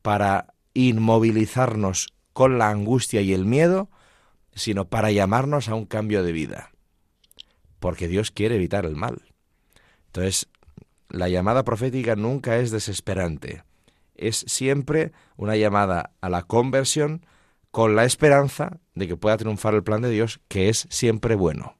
para 0.00 0.54
inmovilizarnos 0.72 2.14
con 2.32 2.56
la 2.56 2.70
angustia 2.70 3.20
y 3.20 3.34
el 3.34 3.44
miedo, 3.44 3.90
sino 4.54 4.86
para 4.88 5.10
llamarnos 5.10 5.68
a 5.68 5.74
un 5.74 5.86
cambio 5.86 6.22
de 6.22 6.32
vida, 6.32 6.70
porque 7.78 8.08
Dios 8.08 8.30
quiere 8.30 8.56
evitar 8.56 8.84
el 8.84 8.96
mal. 8.96 9.22
Entonces, 10.06 10.48
la 11.08 11.28
llamada 11.28 11.64
profética 11.64 12.16
nunca 12.16 12.56
es 12.58 12.70
desesperante, 12.70 13.64
es 14.14 14.44
siempre 14.46 15.12
una 15.36 15.56
llamada 15.56 16.12
a 16.20 16.28
la 16.28 16.42
conversión 16.42 17.26
con 17.70 17.96
la 17.96 18.04
esperanza 18.04 18.78
de 18.94 19.08
que 19.08 19.16
pueda 19.16 19.36
triunfar 19.38 19.74
el 19.74 19.82
plan 19.82 20.02
de 20.02 20.10
Dios, 20.10 20.40
que 20.48 20.68
es 20.68 20.86
siempre 20.90 21.34
bueno. 21.34 21.76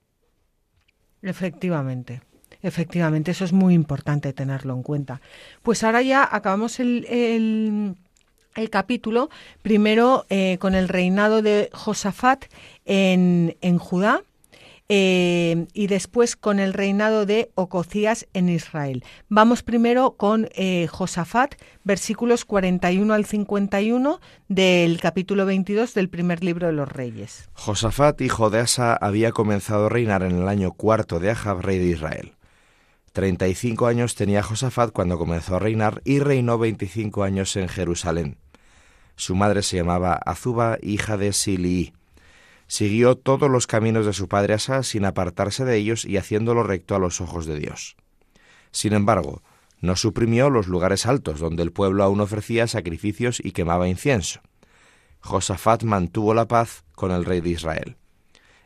Efectivamente. 1.20 2.23
Efectivamente, 2.62 3.33
eso 3.33 3.45
es 3.45 3.53
muy 3.53 3.75
importante 3.75 4.33
tenerlo 4.33 4.75
en 4.75 4.83
cuenta. 4.83 5.20
Pues 5.62 5.83
ahora 5.83 6.01
ya 6.01 6.29
acabamos 6.31 6.81
el, 6.81 7.07
el 7.09 7.97
el 8.55 8.70
capítulo, 8.70 9.30
primero 9.62 10.26
eh, 10.28 10.59
con 10.59 10.74
el 10.74 10.88
reinado 10.88 11.42
de 11.42 11.70
Josafat 11.72 12.44
en, 12.84 13.57
en 13.61 13.78
Judá, 13.78 14.22
eh, 14.94 15.68
y 15.72 15.86
después 15.86 16.36
con 16.36 16.59
el 16.59 16.74
reinado 16.74 17.24
de 17.24 17.50
Ococías 17.55 18.26
en 18.34 18.50
Israel. 18.50 19.05
Vamos 19.30 19.62
primero 19.62 20.16
con 20.18 20.50
eh, 20.55 20.86
Josafat, 20.86 21.55
versículos 21.82 22.44
41 22.44 23.14
al 23.14 23.24
51 23.24 24.20
del 24.48 25.00
capítulo 25.00 25.46
22 25.46 25.94
del 25.94 26.11
primer 26.11 26.44
libro 26.44 26.66
de 26.66 26.74
los 26.74 26.88
Reyes. 26.88 27.48
Josafat, 27.55 28.20
hijo 28.20 28.50
de 28.50 28.61
Asa, 28.61 28.94
había 28.94 29.32
comenzado 29.32 29.86
a 29.86 29.88
reinar 29.88 30.24
en 30.24 30.42
el 30.42 30.46
año 30.46 30.72
cuarto 30.72 31.20
de 31.20 31.30
Ahab, 31.30 31.62
rey 31.62 31.78
de 31.78 31.86
Israel. 31.86 32.32
Treinta 33.13 33.47
y 33.47 33.55
cinco 33.55 33.87
años 33.87 34.15
tenía 34.15 34.43
Josafat 34.43 34.91
cuando 34.91 35.19
comenzó 35.19 35.57
a 35.57 35.59
reinar 35.59 36.01
y 36.05 36.21
reinó 36.21 36.57
veinticinco 36.57 37.25
años 37.25 37.55
en 37.57 37.69
Jerusalén. 37.69 38.39
Su 39.17 39.35
madre 39.35 39.63
se 39.63 39.77
llamaba 39.77 40.15
Azuba, 40.15 40.79
hija 40.81 41.19
de 41.19 41.35
Silí. 41.35 41.93
Siguió 42.67 43.17
todos 43.17 43.51
los 43.51 43.67
caminos 43.67 44.07
de 44.07 44.15
su 44.15 44.29
padre 44.29 44.55
Asa 44.55 44.83
sin 44.83 45.05
apartarse 45.05 45.67
de 45.67 45.77
ellos 45.77 46.07
y 46.07 46.17
haciéndolo 46.17 46.63
recto 46.63 46.95
a 46.95 46.99
los 46.99 47.21
ojos 47.21 47.45
de 47.45 47.59
Dios. 47.59 47.97
Sin 48.71 48.95
embargo, 48.95 49.43
no 49.83 49.95
suprimió 49.97 50.49
los 50.49 50.67
lugares 50.67 51.05
altos 51.05 51.39
donde 51.39 51.63
el 51.63 51.71
pueblo 51.71 52.05
aún 52.05 52.21
ofrecía 52.21 52.67
sacrificios 52.67 53.43
y 53.45 53.53
quemaba 53.53 53.89
incienso. 53.89 54.41
Josafat 55.21 55.83
mantuvo 55.83 56.33
la 56.33 56.49
paz 56.49 56.85
con 56.95 57.11
el 57.11 57.27
rey 57.27 57.43
de 57.43 57.51
Israel. 57.51 57.97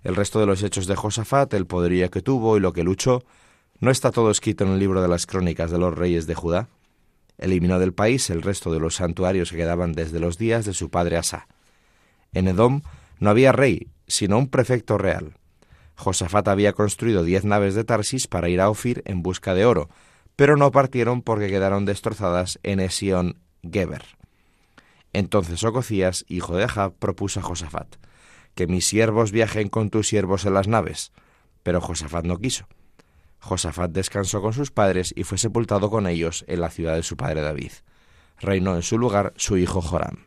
El 0.05 0.15
resto 0.15 0.39
de 0.39 0.47
los 0.47 0.63
hechos 0.63 0.87
de 0.87 0.95
Josafat, 0.95 1.53
el 1.55 1.67
poderío 1.67 2.09
que 2.13 2.23
tuvo 2.23 2.57
y 2.57 2.61
lo 2.61 2.73
que 2.73 2.85
luchó, 2.85 3.25
¿no 3.81 3.91
está 3.91 4.11
todo 4.11 4.31
escrito 4.31 4.65
en 4.65 4.71
el 4.71 4.79
libro 4.79 5.03
de 5.03 5.09
las 5.09 5.27
crónicas 5.27 5.71
de 5.71 5.79
los 5.79 5.97
reyes 5.97 6.27
de 6.27 6.35
Judá? 6.35 6.69
eliminó 7.39 7.79
del 7.79 7.93
país 7.93 8.31
el 8.31 8.43
resto 8.43 8.73
de 8.73 8.81
los 8.81 8.97
santuarios 8.97 9.51
que 9.51 9.57
quedaban 9.57 9.93
desde 9.93 10.21
los 10.21 10.39
días 10.39 10.65
de 10.65 10.73
su 10.73 10.91
padre 10.91 11.17
Asa. 11.17 11.47
En 12.33 12.49
Edom 12.49 12.83
no 13.19 13.31
había 13.31 13.53
rey, 13.53 13.89
sino 14.07 14.39
un 14.39 14.49
prefecto 14.49 14.99
real. 14.99 15.35
Josafat 15.97 16.49
había 16.49 16.73
construido 16.73 17.25
diez 17.25 17.45
naves 17.45 17.75
de 17.75 17.85
Tarsis 17.85 18.27
para 18.27 18.49
ir 18.49 18.61
a 18.61 18.69
Ofir 18.69 19.03
en 19.07 19.23
busca 19.23 19.55
de 19.55 19.65
oro, 19.65 19.89
pero 20.35 20.57
no 20.57 20.71
partieron 20.71 21.23
porque 21.23 21.49
quedaron 21.49 21.87
destrozadas 21.87 22.59
en 22.63 22.81
Esion 22.81 23.39
Geber. 23.63 24.05
Entonces 25.13 25.65
Ococías, 25.65 26.27
hijo 26.29 26.57
de 26.57 26.65
Ahab, 26.65 26.95
propuso 26.99 27.41
a 27.41 27.43
Josafat, 27.43 27.97
que 28.55 28.67
mis 28.67 28.87
siervos 28.87 29.33
viajen 29.33 29.69
con 29.69 29.89
tus 29.89 30.09
siervos 30.09 30.45
en 30.45 30.53
las 30.53 30.69
naves. 30.69 31.13
Pero 31.63 31.81
Josafat 31.81 32.27
no 32.27 32.39
quiso. 32.39 32.67
Josafat 33.47 33.93
descansó 33.93 34.43
con 34.43 34.53
sus 34.53 34.73
padres 34.73 35.15
y 35.17 35.23
fue 35.23 35.39
sepultado 35.39 35.89
con 35.89 36.07
ellos 36.07 36.45
en 36.49 36.61
la 36.61 36.69
ciudad 36.69 36.97
de 36.97 37.05
su 37.05 37.17
padre 37.17 37.43
David. 37.43 37.71
Reinó 38.41 38.75
en 38.75 38.83
su 38.83 38.99
lugar 38.99 39.33
su 39.37 39.57
hijo 39.57 39.81
Joram. 39.81 40.27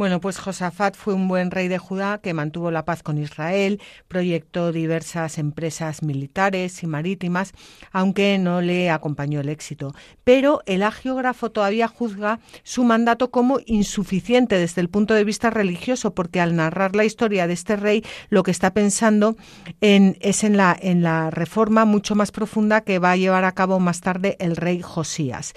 Bueno, 0.00 0.18
pues 0.18 0.38
Josafat 0.38 0.96
fue 0.96 1.12
un 1.12 1.28
buen 1.28 1.50
rey 1.50 1.68
de 1.68 1.76
Judá 1.76 2.22
que 2.22 2.32
mantuvo 2.32 2.70
la 2.70 2.86
paz 2.86 3.02
con 3.02 3.18
Israel, 3.18 3.82
proyectó 4.08 4.72
diversas 4.72 5.36
empresas 5.36 6.02
militares 6.02 6.82
y 6.82 6.86
marítimas, 6.86 7.52
aunque 7.92 8.38
no 8.38 8.62
le 8.62 8.88
acompañó 8.88 9.40
el 9.40 9.50
éxito. 9.50 9.94
Pero 10.24 10.62
el 10.64 10.84
agiógrafo 10.84 11.50
todavía 11.50 11.86
juzga 11.86 12.40
su 12.62 12.82
mandato 12.82 13.30
como 13.30 13.60
insuficiente 13.66 14.56
desde 14.56 14.80
el 14.80 14.88
punto 14.88 15.12
de 15.12 15.24
vista 15.24 15.50
religioso, 15.50 16.14
porque 16.14 16.40
al 16.40 16.56
narrar 16.56 16.96
la 16.96 17.04
historia 17.04 17.46
de 17.46 17.52
este 17.52 17.76
rey, 17.76 18.02
lo 18.30 18.42
que 18.42 18.52
está 18.52 18.72
pensando 18.72 19.36
en, 19.82 20.16
es 20.22 20.44
en 20.44 20.56
la, 20.56 20.74
en 20.80 21.02
la 21.02 21.30
reforma 21.30 21.84
mucho 21.84 22.14
más 22.14 22.32
profunda 22.32 22.80
que 22.80 22.98
va 22.98 23.10
a 23.10 23.16
llevar 23.18 23.44
a 23.44 23.52
cabo 23.52 23.78
más 23.80 24.00
tarde 24.00 24.38
el 24.40 24.56
rey 24.56 24.80
Josías. 24.80 25.52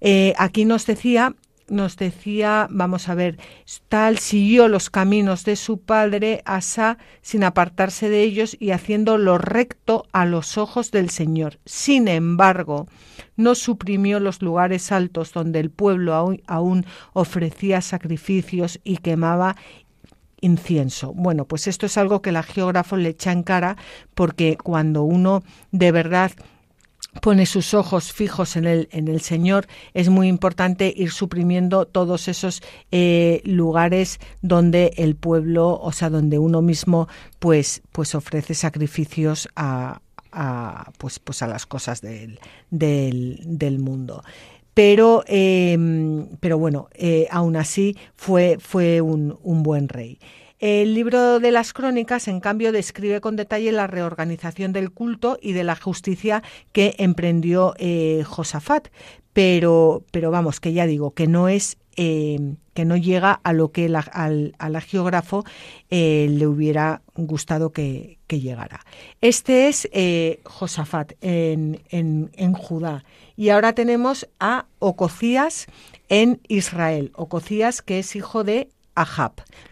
Eh, 0.00 0.34
aquí 0.38 0.64
nos 0.64 0.86
decía 0.86 1.34
nos 1.68 1.96
decía, 1.96 2.66
vamos 2.70 3.08
a 3.08 3.14
ver, 3.14 3.38
tal 3.88 4.18
siguió 4.18 4.68
los 4.68 4.90
caminos 4.90 5.44
de 5.44 5.56
su 5.56 5.80
padre 5.80 6.42
Asa 6.44 6.98
sin 7.22 7.44
apartarse 7.44 8.08
de 8.08 8.22
ellos 8.22 8.56
y 8.58 8.70
haciendo 8.70 9.18
lo 9.18 9.38
recto 9.38 10.06
a 10.12 10.24
los 10.24 10.58
ojos 10.58 10.90
del 10.90 11.10
Señor. 11.10 11.58
Sin 11.64 12.08
embargo, 12.08 12.86
no 13.36 13.54
suprimió 13.54 14.20
los 14.20 14.42
lugares 14.42 14.92
altos 14.92 15.32
donde 15.32 15.60
el 15.60 15.70
pueblo 15.70 16.14
aún, 16.46 16.86
ofrecía 17.12 17.80
sacrificios 17.80 18.80
y 18.84 18.98
quemaba 18.98 19.56
incienso. 20.40 21.12
Bueno, 21.14 21.44
pues 21.46 21.66
esto 21.66 21.86
es 21.86 21.96
algo 21.96 22.22
que 22.22 22.32
la 22.32 22.42
geógrafo 22.42 22.96
le 22.96 23.10
echa 23.10 23.32
en 23.32 23.42
cara 23.42 23.76
porque 24.14 24.56
cuando 24.56 25.02
uno 25.02 25.42
de 25.72 25.92
verdad 25.92 26.32
pone 27.20 27.46
sus 27.46 27.74
ojos 27.74 28.12
fijos 28.12 28.56
en 28.56 28.66
el, 28.66 28.88
en 28.92 29.08
el 29.08 29.20
Señor, 29.20 29.66
es 29.94 30.08
muy 30.08 30.28
importante 30.28 30.92
ir 30.96 31.10
suprimiendo 31.10 31.86
todos 31.86 32.28
esos 32.28 32.62
eh, 32.90 33.40
lugares 33.44 34.18
donde 34.42 34.92
el 34.96 35.16
pueblo, 35.16 35.78
o 35.80 35.92
sea, 35.92 36.10
donde 36.10 36.38
uno 36.38 36.62
mismo, 36.62 37.08
pues, 37.38 37.82
pues 37.92 38.14
ofrece 38.14 38.54
sacrificios 38.54 39.48
a, 39.56 40.00
a 40.32 40.90
pues, 40.98 41.18
pues 41.18 41.42
a 41.42 41.46
las 41.46 41.66
cosas 41.66 42.00
del, 42.00 42.38
del, 42.70 43.78
mundo 43.78 44.22
pero, 44.74 45.24
em, 45.26 46.28
pero 46.38 46.56
bueno, 46.56 46.88
eh, 46.94 47.26
aún 47.32 47.56
así 47.56 47.96
fue, 48.14 48.58
fue 48.60 49.00
un, 49.00 49.36
un 49.42 49.64
buen 49.64 49.88
rey. 49.88 50.20
El 50.58 50.94
libro 50.94 51.38
de 51.38 51.52
las 51.52 51.72
crónicas, 51.72 52.26
en 52.26 52.40
cambio, 52.40 52.72
describe 52.72 53.20
con 53.20 53.36
detalle 53.36 53.70
la 53.70 53.86
reorganización 53.86 54.72
del 54.72 54.90
culto 54.90 55.38
y 55.40 55.52
de 55.52 55.62
la 55.62 55.76
justicia 55.76 56.42
que 56.72 56.96
emprendió 56.98 57.74
eh, 57.78 58.24
Josafat, 58.26 58.88
pero, 59.32 60.02
pero 60.10 60.32
vamos, 60.32 60.58
que 60.58 60.72
ya 60.72 60.86
digo, 60.86 61.12
que 61.12 61.28
no 61.28 61.48
es 61.48 61.78
eh, 61.96 62.54
que 62.74 62.84
no 62.84 62.96
llega 62.96 63.40
a 63.42 63.52
lo 63.52 63.72
que 63.72 63.86
al, 64.12 64.54
al 64.58 64.84
eh, 65.90 66.26
le 66.30 66.46
hubiera 66.46 67.02
gustado 67.14 67.72
que, 67.72 68.18
llegara. 68.28 68.84
Este 69.20 69.68
es 69.68 69.88
Josafat 70.44 71.12
en, 71.20 71.80
en, 71.88 72.30
en, 72.34 72.52
Judá. 72.52 73.04
Y 73.36 73.48
ahora 73.48 73.72
tenemos 73.72 74.28
a 74.38 74.66
Ococías 74.78 75.66
en 76.08 76.40
Israel. 76.46 77.10
Ococías, 77.14 77.82
que 77.82 77.98
es 77.98 78.14
hijo 78.14 78.44
de 78.44 78.68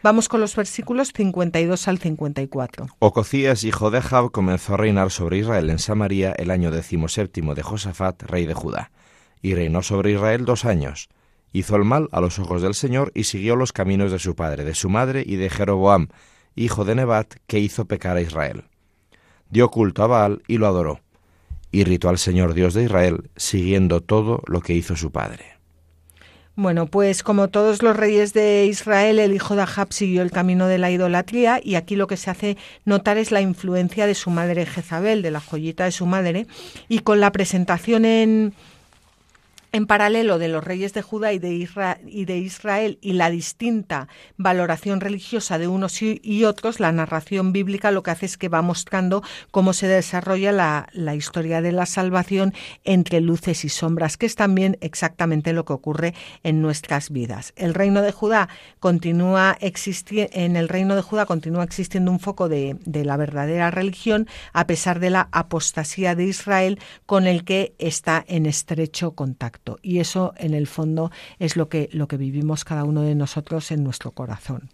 Vamos 0.03 0.29
con 0.29 0.41
los 0.41 0.55
versículos 0.55 1.13
52 1.13 1.89
al 1.89 1.99
54. 1.99 2.87
Ococías, 2.99 3.65
hijo 3.65 3.91
de 3.91 3.99
Ahab, 3.99 4.31
comenzó 4.31 4.75
a 4.75 4.77
reinar 4.77 5.11
sobre 5.11 5.39
Israel 5.39 5.71
en 5.71 5.79
Samaria 5.79 6.33
el 6.37 6.51
año 6.51 6.71
decimoséptimo 6.71 7.55
de 7.55 7.63
Josafat, 7.63 8.23
rey 8.23 8.47
de 8.47 8.55
Judá, 8.55 8.91
y 9.43 9.55
reinó 9.55 9.83
sobre 9.83 10.13
Israel 10.13 10.45
dos 10.45 10.65
años. 10.65 11.09
Hizo 11.53 11.77
el 11.77 11.85
mal 11.85 12.09
a 12.13 12.21
los 12.21 12.39
ojos 12.39 12.63
del 12.63 12.75
Señor 12.75 13.13
y 13.15 13.25
siguió 13.25 13.57
los 13.57 13.73
caminos 13.73 14.13
de 14.13 14.19
su 14.19 14.37
padre, 14.37 14.65
de 14.65 14.75
su 14.75 14.91
madre 14.91 15.23
y 15.27 15.37
de 15.37 15.51
Jeroboam, 15.51 16.09
hijo 16.55 16.85
de 16.85 16.95
Nebat, 16.95 17.35
que 17.47 17.59
hizo 17.59 17.87
pecar 17.87 18.17
a 18.17 18.21
Israel. 18.21 18.65
Dio 19.51 19.71
culto 19.71 20.03
a 20.03 20.07
Baal 20.07 20.43
y 20.47 20.59
lo 20.59 20.67
adoró. 20.67 21.01
Irritó 21.73 22.09
al 22.09 22.19
Señor 22.19 22.55
Dios 22.55 22.75
de 22.75 22.85
Israel, 22.85 23.31
siguiendo 23.37 24.03
todo 24.03 24.43
lo 24.47 24.61
que 24.61 24.75
hizo 24.75 24.97
su 24.97 25.11
padre. 25.13 25.56
Bueno, 26.59 26.87
pues 26.87 27.23
como 27.23 27.49
todos 27.49 27.83
los 27.83 27.95
reyes 27.95 28.33
de 28.33 28.65
Israel, 28.65 29.19
el 29.19 29.35
hijo 29.35 29.57
de 29.57 29.63
Ahab 29.63 29.93
siguió 29.93 30.23
el 30.23 30.31
camino 30.31 30.67
de 30.67 30.79
la 30.79 30.91
idolatría 30.91 31.61
y 31.63 31.75
aquí 31.75 31.97
lo 31.97 32.07
que 32.07 32.17
se 32.17 32.31
hace 32.31 32.57
notar 32.87 33.19
es 33.19 33.31
la 33.31 33.43
influencia 33.43 34.07
de 34.07 34.15
su 34.15 34.31
madre 34.31 34.65
Jezabel, 34.65 35.21
de 35.21 35.31
la 35.31 35.41
joyita 35.41 35.85
de 35.85 35.93
su 35.93 36.07
madre, 36.07 36.47
y 36.89 37.01
con 37.01 37.21
la 37.21 37.31
presentación 37.31 38.07
en, 38.07 38.55
en 39.77 39.87
paralelo 39.87 40.39
de 40.39 40.49
los 40.49 40.65
reyes 40.65 40.95
de 40.95 41.03
Judá 41.03 41.35
y 41.35 41.39
de, 41.39 41.53
Israel, 42.39 42.99
y 43.03 43.13
la 43.13 43.29
distinta 43.29 44.09
valoración 44.39 45.03
religiosa 45.03 45.59
de 45.59 45.69
unos 45.69 46.01
y, 46.01 46.45
otros, 46.45 46.81
la 46.81 46.93
narración 46.93 47.53
bíblica 47.53 47.91
lo 47.91 48.03
que 48.03 48.11
hace 48.11 48.25
es 48.25 48.39
que 48.39 48.49
va 48.49 48.63
mostrando 48.63 49.23
cómo 49.51 49.75
se 49.75 49.87
desarrolla 49.87 50.51
la, 50.53 51.15
historia 51.15 51.61
de 51.61 51.73
la 51.73 51.85
salvación 51.85 52.55
entre 52.85 53.21
luces 53.21 53.67
y 53.67 53.69
sombras, 53.69 54.17
que 54.17 54.25
es 54.25 54.35
también 54.35 54.79
exactamente 54.81 55.53
lo 55.53 55.67
que 55.67 55.75
ocurre 55.75 56.15
en 56.43 56.63
nuestras 56.63 57.11
vidas. 57.11 57.53
El 57.57 57.75
reino 57.75 58.01
de 58.01 58.13
Judá 58.13 58.49
continúa 58.81 59.59
existiendo, 59.61 60.31
en 60.33 60.57
el 60.57 60.69
reino 60.69 60.97
de 60.97 61.03
Judá 61.03 61.27
continúa 61.27 61.65
existiendo 61.65 62.11
un 62.11 62.21
foco 62.21 62.49
de, 62.49 62.79
de 62.87 63.05
la 63.05 63.19
verdadera 63.19 63.71
religión, 63.71 64.27
a 64.55 64.67
pesar 64.67 65.01
de 65.01 65.11
la 65.11 65.29
apostasía 65.33 66.15
de 66.15 66.25
Israel 66.25 66.79
con 67.05 67.27
el 67.27 67.45
que 67.45 67.75
está 67.79 68.25
en 68.27 68.47
estrecho 68.47 69.13
contacto. 69.13 69.66
Y 69.83 69.99
eso, 69.99 70.33
en 70.37 70.55
el 70.55 70.67
fondo, 70.67 71.11
es 71.39 71.57
lo 71.57 71.69
que, 71.69 71.89
lo 71.93 72.09
que 72.09 72.17
vivimos 72.17 72.65
cada 72.65 72.85
uno 72.85 73.03
de 73.03 73.15
nosotros 73.15 73.71
en 73.71 73.85
nuestro 73.85 74.13
corazón. 74.13 74.71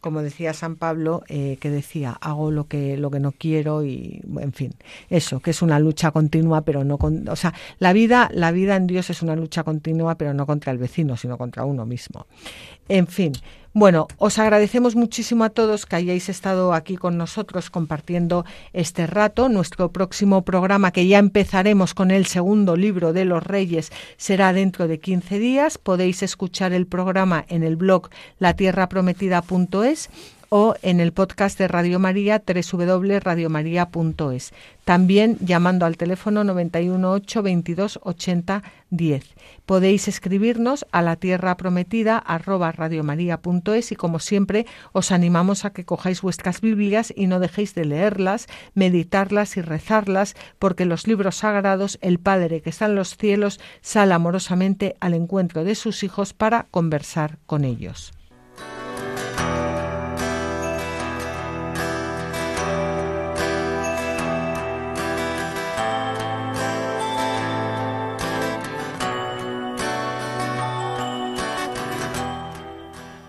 Como 0.00 0.22
decía 0.22 0.52
San 0.52 0.76
Pablo, 0.76 1.24
eh, 1.28 1.56
que 1.58 1.70
decía, 1.70 2.12
hago 2.20 2.50
lo 2.50 2.68
que, 2.68 2.96
lo 2.96 3.10
que 3.10 3.18
no 3.18 3.32
quiero 3.32 3.82
y, 3.82 4.22
en 4.38 4.52
fin, 4.52 4.74
eso, 5.10 5.40
que 5.40 5.50
es 5.50 5.62
una 5.62 5.80
lucha 5.80 6.12
continua, 6.12 6.60
pero 6.60 6.84
no 6.84 6.96
con, 6.98 7.28
o 7.28 7.34
sea, 7.34 7.54
la 7.80 7.92
vida, 7.92 8.30
la 8.32 8.52
vida 8.52 8.76
en 8.76 8.86
Dios 8.86 9.10
es 9.10 9.22
una 9.22 9.34
lucha 9.34 9.64
continua, 9.64 10.16
pero 10.16 10.32
no 10.32 10.46
contra 10.46 10.70
el 10.70 10.78
vecino, 10.78 11.16
sino 11.16 11.38
contra 11.38 11.64
uno 11.64 11.86
mismo. 11.86 12.26
En 12.88 13.08
fin, 13.08 13.32
bueno, 13.78 14.08
os 14.16 14.38
agradecemos 14.38 14.96
muchísimo 14.96 15.44
a 15.44 15.50
todos 15.50 15.84
que 15.84 15.96
hayáis 15.96 16.30
estado 16.30 16.72
aquí 16.72 16.96
con 16.96 17.18
nosotros 17.18 17.68
compartiendo 17.68 18.46
este 18.72 19.06
rato. 19.06 19.50
Nuestro 19.50 19.92
próximo 19.92 20.46
programa, 20.46 20.92
que 20.92 21.06
ya 21.06 21.18
empezaremos 21.18 21.92
con 21.92 22.10
el 22.10 22.24
segundo 22.24 22.74
libro 22.74 23.12
de 23.12 23.26
los 23.26 23.42
Reyes, 23.42 23.92
será 24.16 24.54
dentro 24.54 24.88
de 24.88 24.98
15 24.98 25.38
días. 25.38 25.76
Podéis 25.76 26.22
escuchar 26.22 26.72
el 26.72 26.86
programa 26.86 27.44
en 27.48 27.62
el 27.62 27.76
blog 27.76 28.08
latierraprometida.es 28.38 30.08
o 30.48 30.74
en 30.82 31.00
el 31.00 31.12
podcast 31.12 31.58
de 31.58 31.68
Radio 31.68 31.98
María 31.98 32.42
www.radiomaria.es. 32.46 34.52
También 34.84 35.38
llamando 35.40 35.86
al 35.86 35.96
teléfono 35.96 36.44
918 36.44 37.42
22 37.42 37.98
80 38.02 38.62
10. 38.90 39.24
Podéis 39.66 40.08
escribirnos 40.08 40.86
a 40.92 41.02
la 41.02 41.16
tierra 41.16 41.56
prometida 41.56 42.18
arroba 42.18 42.72
radiomaria.es 42.72 43.92
y 43.92 43.96
como 43.96 44.20
siempre 44.20 44.66
os 44.92 45.10
animamos 45.10 45.64
a 45.64 45.70
que 45.70 45.84
cojáis 45.84 46.22
vuestras 46.22 46.60
Biblias 46.60 47.12
y 47.16 47.26
no 47.26 47.40
dejéis 47.40 47.74
de 47.74 47.84
leerlas, 47.84 48.46
meditarlas 48.74 49.56
y 49.56 49.62
rezarlas 49.62 50.36
porque 50.58 50.84
los 50.84 51.06
libros 51.06 51.36
sagrados 51.36 51.98
el 52.00 52.18
Padre 52.18 52.62
que 52.62 52.70
está 52.70 52.86
en 52.86 52.94
los 52.94 53.16
cielos 53.16 53.60
sale 53.80 54.14
amorosamente 54.14 54.96
al 55.00 55.14
encuentro 55.14 55.64
de 55.64 55.74
sus 55.74 56.04
hijos 56.04 56.32
para 56.32 56.66
conversar 56.70 57.38
con 57.46 57.64
ellos. 57.64 58.15